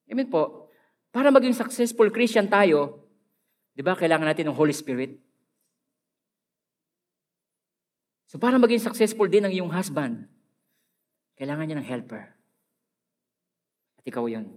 Amen 0.09 0.29
po. 0.29 0.69
Para 1.09 1.33
maging 1.33 1.57
successful 1.57 2.09
Christian 2.13 2.49
tayo, 2.49 3.07
Di 3.77 3.85
ba 3.85 3.93
kailangan 3.93 4.33
natin 4.33 4.49
ng 4.49 4.57
Holy 4.57 4.73
Spirit? 4.73 5.21
So 8.27 8.37
para 8.37 8.59
maging 8.59 8.83
successful 8.83 9.27
din 9.31 9.47
ang 9.47 9.53
iyong 9.53 9.71
husband, 9.71 10.27
kailangan 11.39 11.65
niya 11.67 11.79
ng 11.79 11.87
helper. 11.87 12.23
At 13.99 14.05
ikaw 14.05 14.27
yon. 14.27 14.51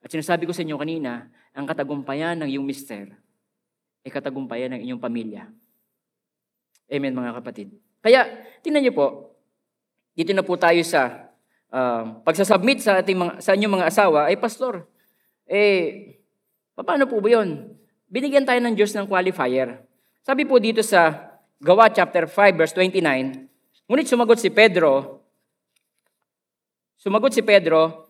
At 0.00 0.08
sinasabi 0.14 0.46
ko 0.46 0.54
sa 0.54 0.62
inyo 0.62 0.78
kanina, 0.78 1.26
ang 1.50 1.66
katagumpayan 1.66 2.38
ng 2.40 2.48
iyong 2.54 2.66
mister 2.66 3.10
ay 4.06 4.10
katagumpayan 4.14 4.78
ng 4.78 4.80
inyong 4.86 5.02
pamilya. 5.02 5.50
Amen 6.86 7.10
mga 7.10 7.42
kapatid. 7.42 7.74
Kaya, 7.98 8.22
tingnan 8.62 8.86
niyo 8.86 8.94
po, 8.94 9.34
dito 10.14 10.30
na 10.30 10.46
po 10.46 10.54
tayo 10.54 10.78
sa 10.86 11.34
uh, 11.74 12.22
pagsasubmit 12.22 12.78
sa 12.78 13.02
ating 13.02 13.18
mga, 13.18 13.32
sa 13.42 13.58
inyong 13.58 13.74
mga 13.82 13.88
asawa, 13.90 14.30
ay 14.30 14.38
pastor, 14.38 14.86
eh, 15.50 16.22
paano 16.78 17.10
po 17.10 17.18
ba 17.18 17.42
yun? 17.42 17.76
binigyan 18.06 18.46
tayo 18.46 18.62
ng 18.62 18.74
Diyos 18.74 18.94
ng 18.94 19.06
qualifier. 19.06 19.82
Sabi 20.22 20.46
po 20.46 20.58
dito 20.58 20.82
sa 20.82 21.25
Gawa 21.56 21.88
chapter 21.88 22.28
5 22.28 22.52
verse 22.52 22.74
29, 22.76 23.00
ngunit 23.88 24.06
sumagot 24.06 24.36
si 24.36 24.52
Pedro, 24.52 25.24
sumagot 27.00 27.32
si 27.32 27.40
Pedro, 27.40 28.06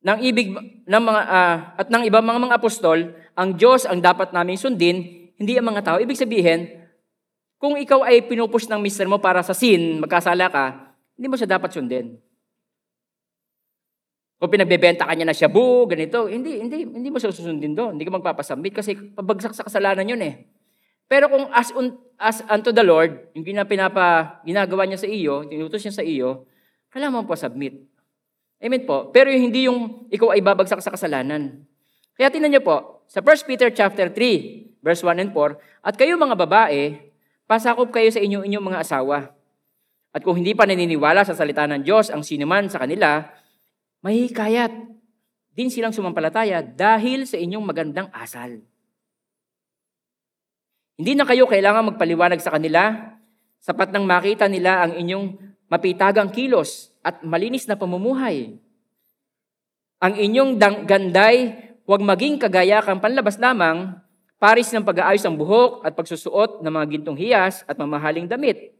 ng 0.00 0.18
ibig 0.24 0.54
ng 0.86 1.02
mga 1.02 1.22
uh, 1.28 1.56
at 1.82 1.86
ng 1.92 2.02
ibang 2.08 2.24
mga 2.24 2.40
mga 2.40 2.56
apostol, 2.56 2.98
ang 3.36 3.52
Diyos 3.58 3.84
ang 3.84 4.00
dapat 4.00 4.32
naming 4.32 4.56
sundin, 4.56 5.28
hindi 5.36 5.58
ang 5.58 5.68
mga 5.68 5.82
tao. 5.82 5.96
Ibig 6.00 6.16
sabihin, 6.16 6.88
kung 7.60 7.76
ikaw 7.76 8.06
ay 8.06 8.24
pinupush 8.24 8.70
ng 8.70 8.80
mister 8.80 9.04
mo 9.04 9.20
para 9.20 9.44
sa 9.44 9.52
sin, 9.52 10.00
magkasala 10.00 10.48
ka, 10.48 10.96
hindi 11.20 11.26
mo 11.28 11.36
siya 11.36 11.58
dapat 11.58 11.74
sundin. 11.74 12.16
Kung 14.36 14.52
pinagbebenta 14.52 15.08
ka 15.08 15.16
niya 15.16 15.24
na 15.24 15.32
shabu, 15.32 15.88
ganito, 15.88 16.28
hindi, 16.28 16.60
hindi, 16.60 16.84
hindi 16.84 17.08
mo 17.08 17.16
susundin 17.16 17.72
doon. 17.72 17.96
Hindi 17.96 18.04
ka 18.04 18.20
magpapasambit 18.20 18.72
kasi 18.76 18.92
pabagsak 18.92 19.56
sa 19.56 19.64
kasalanan 19.64 20.04
yun 20.04 20.20
eh. 20.20 20.44
Pero 21.08 21.32
kung 21.32 21.48
as, 21.56 21.72
un, 21.72 21.96
as 22.16 22.40
unto 22.48 22.72
the 22.72 22.84
Lord, 22.84 23.32
yung 23.36 23.44
pinapa, 23.44 24.40
ginagawa 24.42 24.88
niya 24.88 25.00
sa 25.04 25.08
iyo, 25.08 25.44
tinutos 25.44 25.84
niya 25.84 25.94
sa 25.94 26.04
iyo, 26.04 26.48
kailangan 26.92 27.24
mo 27.24 27.28
po 27.28 27.36
submit. 27.36 27.84
Amen 28.56 28.88
po. 28.88 29.12
Pero 29.12 29.28
hindi 29.28 29.68
yung 29.68 30.08
ikaw 30.08 30.32
ay 30.32 30.40
babagsak 30.40 30.80
sa 30.80 30.92
kasalanan. 30.92 31.64
Kaya 32.16 32.32
tinan 32.32 32.48
niyo 32.48 32.64
po, 32.64 33.04
sa 33.04 33.20
1 33.20 33.44
Peter 33.44 33.68
chapter 33.68 34.08
3, 34.08 34.80
verse 34.80 35.04
1 35.04 35.20
and 35.20 35.30
4, 35.36 35.84
At 35.84 35.94
kayo 36.00 36.16
mga 36.16 36.36
babae, 36.40 37.12
pasakop 37.44 37.92
kayo 37.92 38.08
sa 38.08 38.18
inyong 38.18 38.48
inyong 38.48 38.66
mga 38.72 38.80
asawa. 38.80 39.36
At 40.16 40.24
kung 40.24 40.40
hindi 40.40 40.56
pa 40.56 40.64
naniniwala 40.64 41.28
sa 41.28 41.36
salita 41.36 41.68
ng 41.68 41.84
Diyos 41.84 42.08
ang 42.08 42.24
sinuman 42.24 42.72
sa 42.72 42.80
kanila, 42.80 43.28
may 44.00 44.32
kayat 44.32 44.72
din 45.52 45.68
silang 45.68 45.92
sumampalataya 45.92 46.64
dahil 46.64 47.28
sa 47.28 47.36
inyong 47.36 47.64
magandang 47.64 48.08
asal. 48.16 48.64
Hindi 50.96 51.12
na 51.12 51.28
kayo 51.28 51.44
kailangan 51.44 51.92
magpaliwanag 51.92 52.40
sa 52.40 52.56
kanila, 52.56 53.12
sapat 53.60 53.92
nang 53.92 54.08
makita 54.08 54.48
nila 54.48 54.88
ang 54.88 54.96
inyong 54.96 55.36
mapitagang 55.68 56.32
kilos 56.32 56.88
at 57.04 57.20
malinis 57.20 57.68
na 57.68 57.76
pamumuhay. 57.76 58.56
Ang 60.00 60.14
inyong 60.16 60.56
ganday, 60.88 61.52
huwag 61.84 62.00
maging 62.00 62.40
kagaya 62.40 62.80
kang 62.80 63.00
panlabas 63.00 63.36
lamang, 63.36 64.00
paris 64.40 64.72
ng 64.72 64.84
pag-aayos 64.84 65.24
ng 65.24 65.36
buhok 65.36 65.84
at 65.84 65.92
pagsusuot 65.92 66.64
ng 66.64 66.72
mga 66.72 66.86
gintong 66.96 67.18
hiyas 67.20 67.60
at 67.68 67.76
mamahaling 67.76 68.24
damit. 68.24 68.72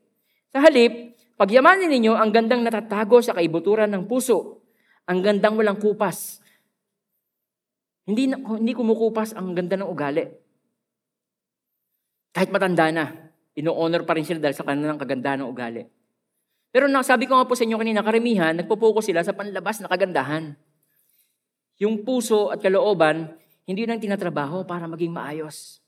Sa 0.53 0.65
halip, 0.65 1.17
pagyamanin 1.37 1.93
ninyo 1.93 2.17
ang 2.17 2.33
gandang 2.33 2.65
natatago 2.65 3.21
sa 3.21 3.37
kaibuturan 3.37 3.93
ng 3.93 4.09
puso 4.09 4.65
ang 5.07 5.23
gandang 5.23 5.55
walang 5.55 5.79
kupas. 5.79 6.43
Hindi, 8.07 8.33
hindi 8.35 8.73
kumukupas 8.75 9.35
ang 9.35 9.55
ganda 9.55 9.79
ng 9.79 9.89
ugali. 9.89 10.46
Kahit 12.37 12.53
matanda 12.53 12.93
na, 12.93 13.33
ino-honor 13.57 14.05
pa 14.05 14.13
rin 14.13 14.29
sila 14.29 14.37
dahil 14.37 14.53
sa 14.53 14.69
kanilang 14.69 15.01
kagandahan 15.01 15.41
ng 15.41 15.49
ugali. 15.49 15.89
Pero 16.69 16.85
nasabi 16.85 17.25
ko 17.25 17.41
nga 17.41 17.49
po 17.49 17.57
sa 17.57 17.65
inyo 17.65 17.81
kanina, 17.81 18.05
karamihan, 18.05 18.53
nagpo-focus 18.53 19.09
sila 19.09 19.25
sa 19.25 19.33
panlabas 19.33 19.81
na 19.81 19.89
kagandahan. 19.89 20.53
Yung 21.81 22.05
puso 22.05 22.53
at 22.53 22.61
kalooban, 22.61 23.33
hindi 23.65 23.89
nang 23.89 23.97
tinatrabaho 23.97 24.69
para 24.69 24.85
maging 24.85 25.17
maayos. 25.17 25.81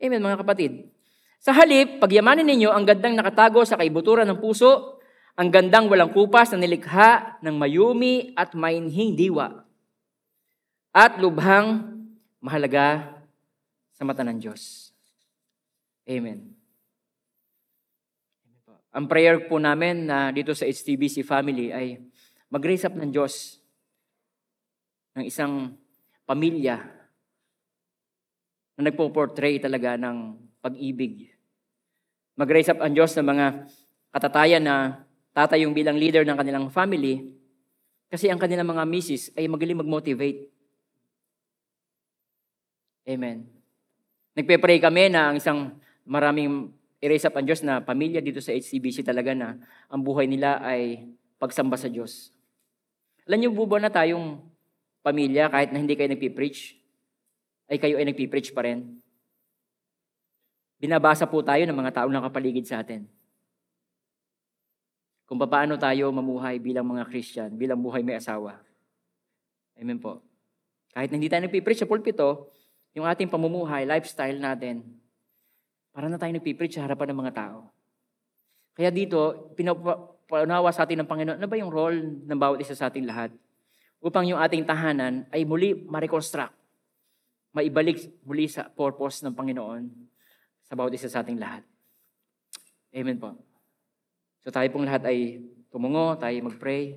Amen, 0.00 0.24
mga 0.24 0.40
kapatid. 0.40 0.88
Sa 1.36 1.52
halip, 1.52 2.00
pagyamanin 2.00 2.48
ninyo 2.48 2.72
ang 2.72 2.88
gandang 2.88 3.12
nakatago 3.20 3.60
sa 3.68 3.76
kaibuturan 3.76 4.24
ng 4.32 4.40
puso 4.40 5.00
ang 5.40 5.48
gandang 5.48 5.88
walang 5.88 6.12
kupas 6.12 6.52
na 6.52 6.60
nilikha 6.60 7.40
ng 7.40 7.56
mayumi 7.56 8.36
at 8.36 8.52
mainhing 8.52 9.16
diwa. 9.16 9.64
At 10.92 11.16
lubhang 11.16 12.00
mahalaga 12.44 13.20
sa 13.96 14.04
mata 14.04 14.20
ng 14.20 14.36
Diyos. 14.36 14.89
Amen. 16.08 16.60
Ang 18.90 19.06
prayer 19.06 19.46
po 19.46 19.62
namin 19.62 20.10
na 20.10 20.34
dito 20.34 20.50
sa 20.50 20.66
HTBC 20.66 21.22
family 21.22 21.70
ay 21.70 22.02
mag-raise 22.50 22.82
up 22.82 22.98
ng 22.98 23.10
Diyos 23.14 23.62
ng 25.14 25.24
isang 25.26 25.78
pamilya 26.26 26.82
na 28.74 28.90
nagpo-portray 28.90 29.62
talaga 29.62 29.94
ng 29.94 30.34
pag-ibig. 30.58 31.30
Mag-raise 32.34 32.72
up 32.74 32.82
ang 32.82 32.90
Diyos 32.90 33.14
ng 33.14 33.26
mga 33.26 33.46
katatayan 34.10 34.64
na 34.66 35.06
tatay 35.30 35.62
yung 35.62 35.76
bilang 35.76 35.94
leader 35.94 36.26
ng 36.26 36.34
kanilang 36.34 36.66
family 36.72 37.30
kasi 38.10 38.26
ang 38.26 38.42
kanilang 38.42 38.66
mga 38.66 38.82
misis 38.90 39.30
ay 39.38 39.46
magaling 39.46 39.78
mag-motivate. 39.86 40.50
Amen. 43.06 43.46
Nagpe-pray 44.34 44.82
kami 44.82 45.14
na 45.14 45.30
ang 45.30 45.38
isang 45.38 45.78
maraming 46.10 46.74
i-raise 46.98 47.22
up 47.22 47.38
ang 47.38 47.46
Diyos 47.46 47.62
na 47.62 47.78
pamilya 47.78 48.18
dito 48.18 48.42
sa 48.42 48.50
HCBC 48.50 49.06
talaga 49.06 49.30
na 49.30 49.54
ang 49.86 50.02
buhay 50.02 50.26
nila 50.26 50.58
ay 50.58 51.06
pagsamba 51.38 51.78
sa 51.78 51.86
Diyos. 51.86 52.34
Alam 53.30 53.46
niyo 53.46 53.50
bubo 53.54 53.78
na 53.78 53.88
tayong 53.88 54.42
pamilya 55.06 55.46
kahit 55.46 55.70
na 55.70 55.78
hindi 55.78 55.94
kayo 55.94 56.10
nagpipreach, 56.10 56.74
ay 57.70 57.78
kayo 57.78 57.94
ay 57.96 58.10
nagpipreach 58.10 58.50
pa 58.50 58.66
rin. 58.66 58.98
Binabasa 60.82 61.30
po 61.30 61.40
tayo 61.46 61.62
ng 61.62 61.78
mga 61.78 62.02
taong 62.02 62.12
nakapaligid 62.12 62.66
sa 62.66 62.82
atin. 62.82 63.06
Kung 65.30 65.38
paano 65.38 65.78
tayo 65.78 66.10
mamuhay 66.10 66.58
bilang 66.58 66.90
mga 66.90 67.06
Christian, 67.06 67.54
bilang 67.54 67.78
buhay 67.78 68.02
may 68.02 68.18
asawa. 68.18 68.58
Amen 69.78 70.02
po. 70.02 70.18
Kahit 70.90 71.14
na 71.14 71.22
hindi 71.22 71.30
tayo 71.30 71.46
nagpipreach 71.46 71.86
sa 71.86 71.88
pulpito, 71.88 72.50
yung 72.98 73.06
ating 73.06 73.30
pamumuhay, 73.30 73.86
lifestyle 73.86 74.42
natin, 74.42 74.99
para 75.90 76.06
na 76.06 76.18
tayo 76.18 76.30
nagpipreach 76.34 76.78
sa 76.78 76.86
harapan 76.86 77.14
ng 77.14 77.20
mga 77.26 77.34
tao. 77.34 77.70
Kaya 78.74 78.88
dito, 78.94 79.50
pinapaunawa 79.58 80.70
sa 80.70 80.86
atin 80.86 81.02
ng 81.02 81.08
Panginoon, 81.10 81.38
ano 81.42 81.48
ba 81.50 81.56
yung 81.58 81.72
role 81.72 81.98
ng 82.24 82.38
bawat 82.38 82.62
isa 82.62 82.78
sa 82.78 82.88
ating 82.88 83.04
lahat? 83.04 83.34
Upang 84.00 84.24
yung 84.24 84.40
ating 84.40 84.64
tahanan 84.64 85.28
ay 85.28 85.44
muli 85.44 85.76
ma-reconstruct, 85.76 86.54
maibalik 87.52 88.00
muli 88.24 88.46
sa 88.48 88.70
purpose 88.70 89.20
ng 89.26 89.34
Panginoon 89.34 89.90
sa 90.64 90.78
bawat 90.78 90.94
isa 90.94 91.10
sa 91.10 91.20
ating 91.20 91.36
lahat. 91.36 91.66
Amen 92.94 93.18
po. 93.18 93.34
So 94.40 94.48
tayo 94.48 94.70
pong 94.72 94.88
lahat 94.88 95.04
ay 95.04 95.44
tumungo, 95.68 96.16
tayo 96.16 96.32
mag-pray. 96.46 96.96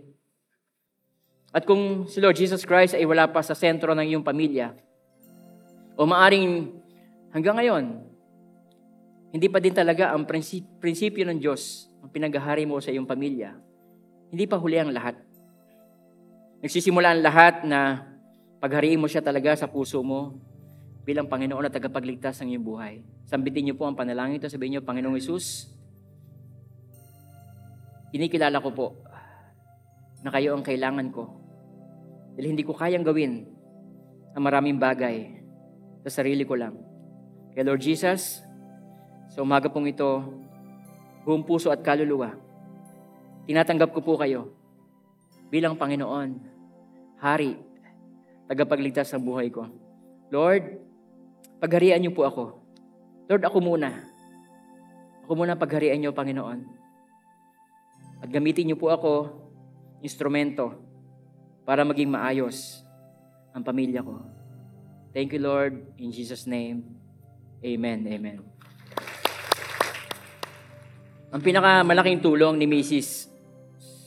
At 1.54 1.68
kung 1.68 2.08
si 2.10 2.18
Lord 2.22 2.38
Jesus 2.38 2.66
Christ 2.66 2.96
ay 2.96 3.06
wala 3.06 3.30
pa 3.30 3.44
sa 3.44 3.54
sentro 3.54 3.94
ng 3.94 4.08
iyong 4.14 4.26
pamilya, 4.26 4.74
o 5.94 6.10
maaring 6.10 6.74
hanggang 7.30 7.58
ngayon, 7.62 8.13
hindi 9.34 9.50
pa 9.50 9.58
din 9.58 9.74
talaga 9.74 10.14
ang 10.14 10.30
prinsip, 10.30 10.62
prinsipyo 10.78 11.26
ng 11.26 11.42
Diyos 11.42 11.90
ang 12.06 12.14
pinaghahari 12.14 12.70
mo 12.70 12.78
sa 12.78 12.94
iyong 12.94 13.10
pamilya. 13.10 13.58
Hindi 14.30 14.46
pa 14.46 14.62
huli 14.62 14.78
ang 14.78 14.94
lahat. 14.94 15.18
Nagsisimula 16.62 17.18
ang 17.18 17.22
lahat 17.26 17.66
na 17.66 18.06
paghariin 18.62 19.02
mo 19.02 19.10
siya 19.10 19.26
talaga 19.26 19.58
sa 19.58 19.66
puso 19.66 20.06
mo 20.06 20.38
bilang 21.02 21.26
Panginoon 21.26 21.66
at 21.66 21.74
tagapagligtas 21.74 22.46
ng 22.46 22.54
iyong 22.54 22.66
buhay. 22.66 22.94
Sambitin 23.26 23.68
niyo 23.68 23.76
po 23.76 23.90
ang 23.90 23.98
panalangin 23.98 24.38
ito. 24.38 24.48
Sabihin 24.48 24.78
niyo, 24.78 24.82
Panginoong 24.86 25.18
Isus, 25.18 25.74
kinikilala 28.14 28.62
ko 28.62 28.70
po 28.70 28.88
na 30.22 30.30
kayo 30.30 30.54
ang 30.54 30.62
kailangan 30.62 31.10
ko. 31.10 31.26
Dahil 32.38 32.54
hindi 32.54 32.62
ko 32.62 32.78
kayang 32.78 33.04
gawin 33.04 33.50
ang 34.38 34.44
maraming 34.46 34.78
bagay 34.78 35.42
sa 36.06 36.22
sarili 36.22 36.46
ko 36.46 36.54
lang. 36.54 36.78
Kaya 37.52 37.66
Lord 37.66 37.82
Jesus, 37.82 38.46
sa 39.34 39.42
umaga 39.42 39.66
pong 39.66 39.90
ito, 39.90 40.06
buong 41.26 41.42
puso 41.42 41.74
at 41.74 41.82
kaluluwa, 41.82 42.38
tinatanggap 43.50 43.90
ko 43.90 44.06
po 44.06 44.14
kayo 44.22 44.54
bilang 45.50 45.74
Panginoon, 45.74 46.54
Hari, 47.18 47.58
tagapagligtas 48.46 49.10
ng 49.16 49.24
buhay 49.26 49.50
ko. 49.50 49.66
Lord, 50.30 50.78
pagharian 51.58 51.98
niyo 51.98 52.14
po 52.14 52.30
ako. 52.30 52.44
Lord, 53.32 53.44
ako 53.48 53.58
muna. 53.64 53.90
Ako 55.24 55.32
muna 55.34 55.56
pagharian 55.56 55.98
niyo, 55.98 56.12
Panginoon. 56.12 56.68
At 58.20 58.30
gamitin 58.30 58.70
niyo 58.70 58.78
po 58.78 58.92
ako, 58.92 59.40
instrumento, 60.04 60.78
para 61.64 61.88
maging 61.88 62.12
maayos 62.12 62.84
ang 63.56 63.64
pamilya 63.64 64.04
ko. 64.04 64.20
Thank 65.16 65.32
you, 65.32 65.40
Lord. 65.40 65.96
In 65.96 66.12
Jesus' 66.12 66.44
name, 66.44 66.84
Amen. 67.64 68.04
Amen. 68.12 68.53
Ang 71.34 71.42
pinakamalaking 71.42 72.22
tulong 72.22 72.62
ni 72.62 72.70
Mrs. 72.70 73.26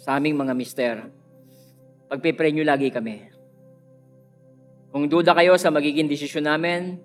sa 0.07 0.15
aming 0.15 0.39
mga 0.39 0.55
mister, 0.55 0.95
pagpipray 2.07 2.55
nyo 2.55 2.63
lagi 2.63 2.87
kami. 2.87 3.19
Kung 4.95 5.11
duda 5.11 5.35
kayo 5.35 5.59
sa 5.59 5.75
magiging 5.75 6.07
desisyon 6.07 6.47
namin, 6.47 7.03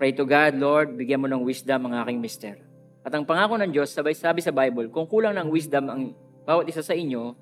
pray 0.00 0.16
to 0.16 0.24
God, 0.24 0.56
Lord, 0.56 0.96
bigyan 0.96 1.20
mo 1.20 1.28
ng 1.28 1.44
wisdom 1.44 1.84
ang 1.84 2.00
aking 2.00 2.16
mister. 2.16 2.56
At 3.04 3.12
ang 3.12 3.28
pangako 3.28 3.60
ng 3.60 3.68
Diyos, 3.68 3.92
sabay 3.92 4.16
sabi 4.16 4.40
sa 4.40 4.56
Bible, 4.56 4.88
kung 4.88 5.04
kulang 5.04 5.36
ng 5.36 5.52
wisdom 5.52 5.92
ang 5.92 6.16
bawat 6.48 6.64
isa 6.72 6.80
sa 6.80 6.96
inyo, 6.96 7.36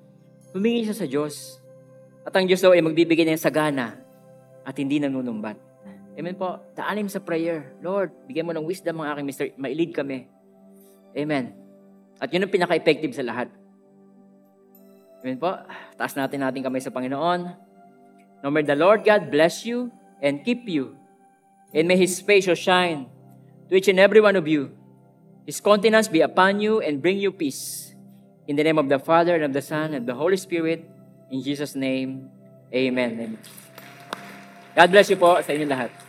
humingi 0.51 0.83
siya 0.83 0.99
sa 0.99 1.07
Diyos. 1.07 1.63
At 2.27 2.35
ang 2.35 2.43
Diyos 2.43 2.59
daw 2.59 2.75
ay 2.75 2.83
magbibigay 2.83 3.23
ng 3.23 3.39
sagana 3.39 4.03
at 4.67 4.75
hindi 4.75 4.99
nanunumbat. 4.99 5.55
Amen 6.19 6.35
po. 6.35 6.59
Taalim 6.75 7.07
sa 7.07 7.23
prayer. 7.23 7.71
Lord, 7.79 8.11
bigyan 8.27 8.43
mo 8.43 8.51
ng 8.51 8.67
wisdom 8.67 8.99
ang 8.99 9.15
aking 9.15 9.25
mister. 9.31 9.47
Mailid 9.55 9.95
kami. 9.95 10.27
Amen. 11.15 11.66
At 12.17 12.33
yun 12.33 12.45
ang 12.45 12.53
pinaka-effective 12.53 13.13
sa 13.13 13.23
lahat. 13.25 13.49
Amen 15.21 15.37
po. 15.37 15.53
Taas 15.97 16.13
natin 16.13 16.41
natin 16.41 16.61
kamay 16.61 16.81
sa 16.81 16.93
Panginoon. 16.93 17.41
No 18.41 18.53
may 18.53 18.61
the 18.61 18.77
Lord 18.77 19.01
God 19.01 19.33
bless 19.33 19.65
you 19.65 19.89
and 20.21 20.41
keep 20.45 20.65
you. 20.69 20.97
And 21.73 21.89
may 21.89 21.97
His 21.97 22.21
face 22.21 22.45
so 22.45 22.55
shine 22.57 23.09
to 23.69 23.75
each 23.75 23.89
and 23.89 23.99
every 23.99 24.21
one 24.21 24.37
of 24.37 24.45
you. 24.47 24.73
His 25.45 25.59
countenance 25.59 26.07
be 26.07 26.21
upon 26.21 26.59
you 26.59 26.79
and 26.83 27.01
bring 27.01 27.17
you 27.17 27.31
peace. 27.31 27.95
In 28.47 28.55
the 28.55 28.63
name 28.63 28.79
of 28.79 28.87
the 28.87 28.99
Father, 28.99 29.35
and 29.35 29.51
of 29.51 29.53
the 29.53 29.63
Son, 29.63 29.91
and 29.91 30.03
of 30.03 30.07
the 30.07 30.15
Holy 30.15 30.39
Spirit, 30.39 30.87
in 31.31 31.43
Jesus' 31.43 31.75
name, 31.75 32.31
Amen. 32.71 33.11
Amen. 33.15 33.37
God 34.75 34.91
bless 34.91 35.09
you 35.11 35.19
po 35.19 35.39
sa 35.39 35.51
inyo 35.55 35.67
lahat. 35.67 36.06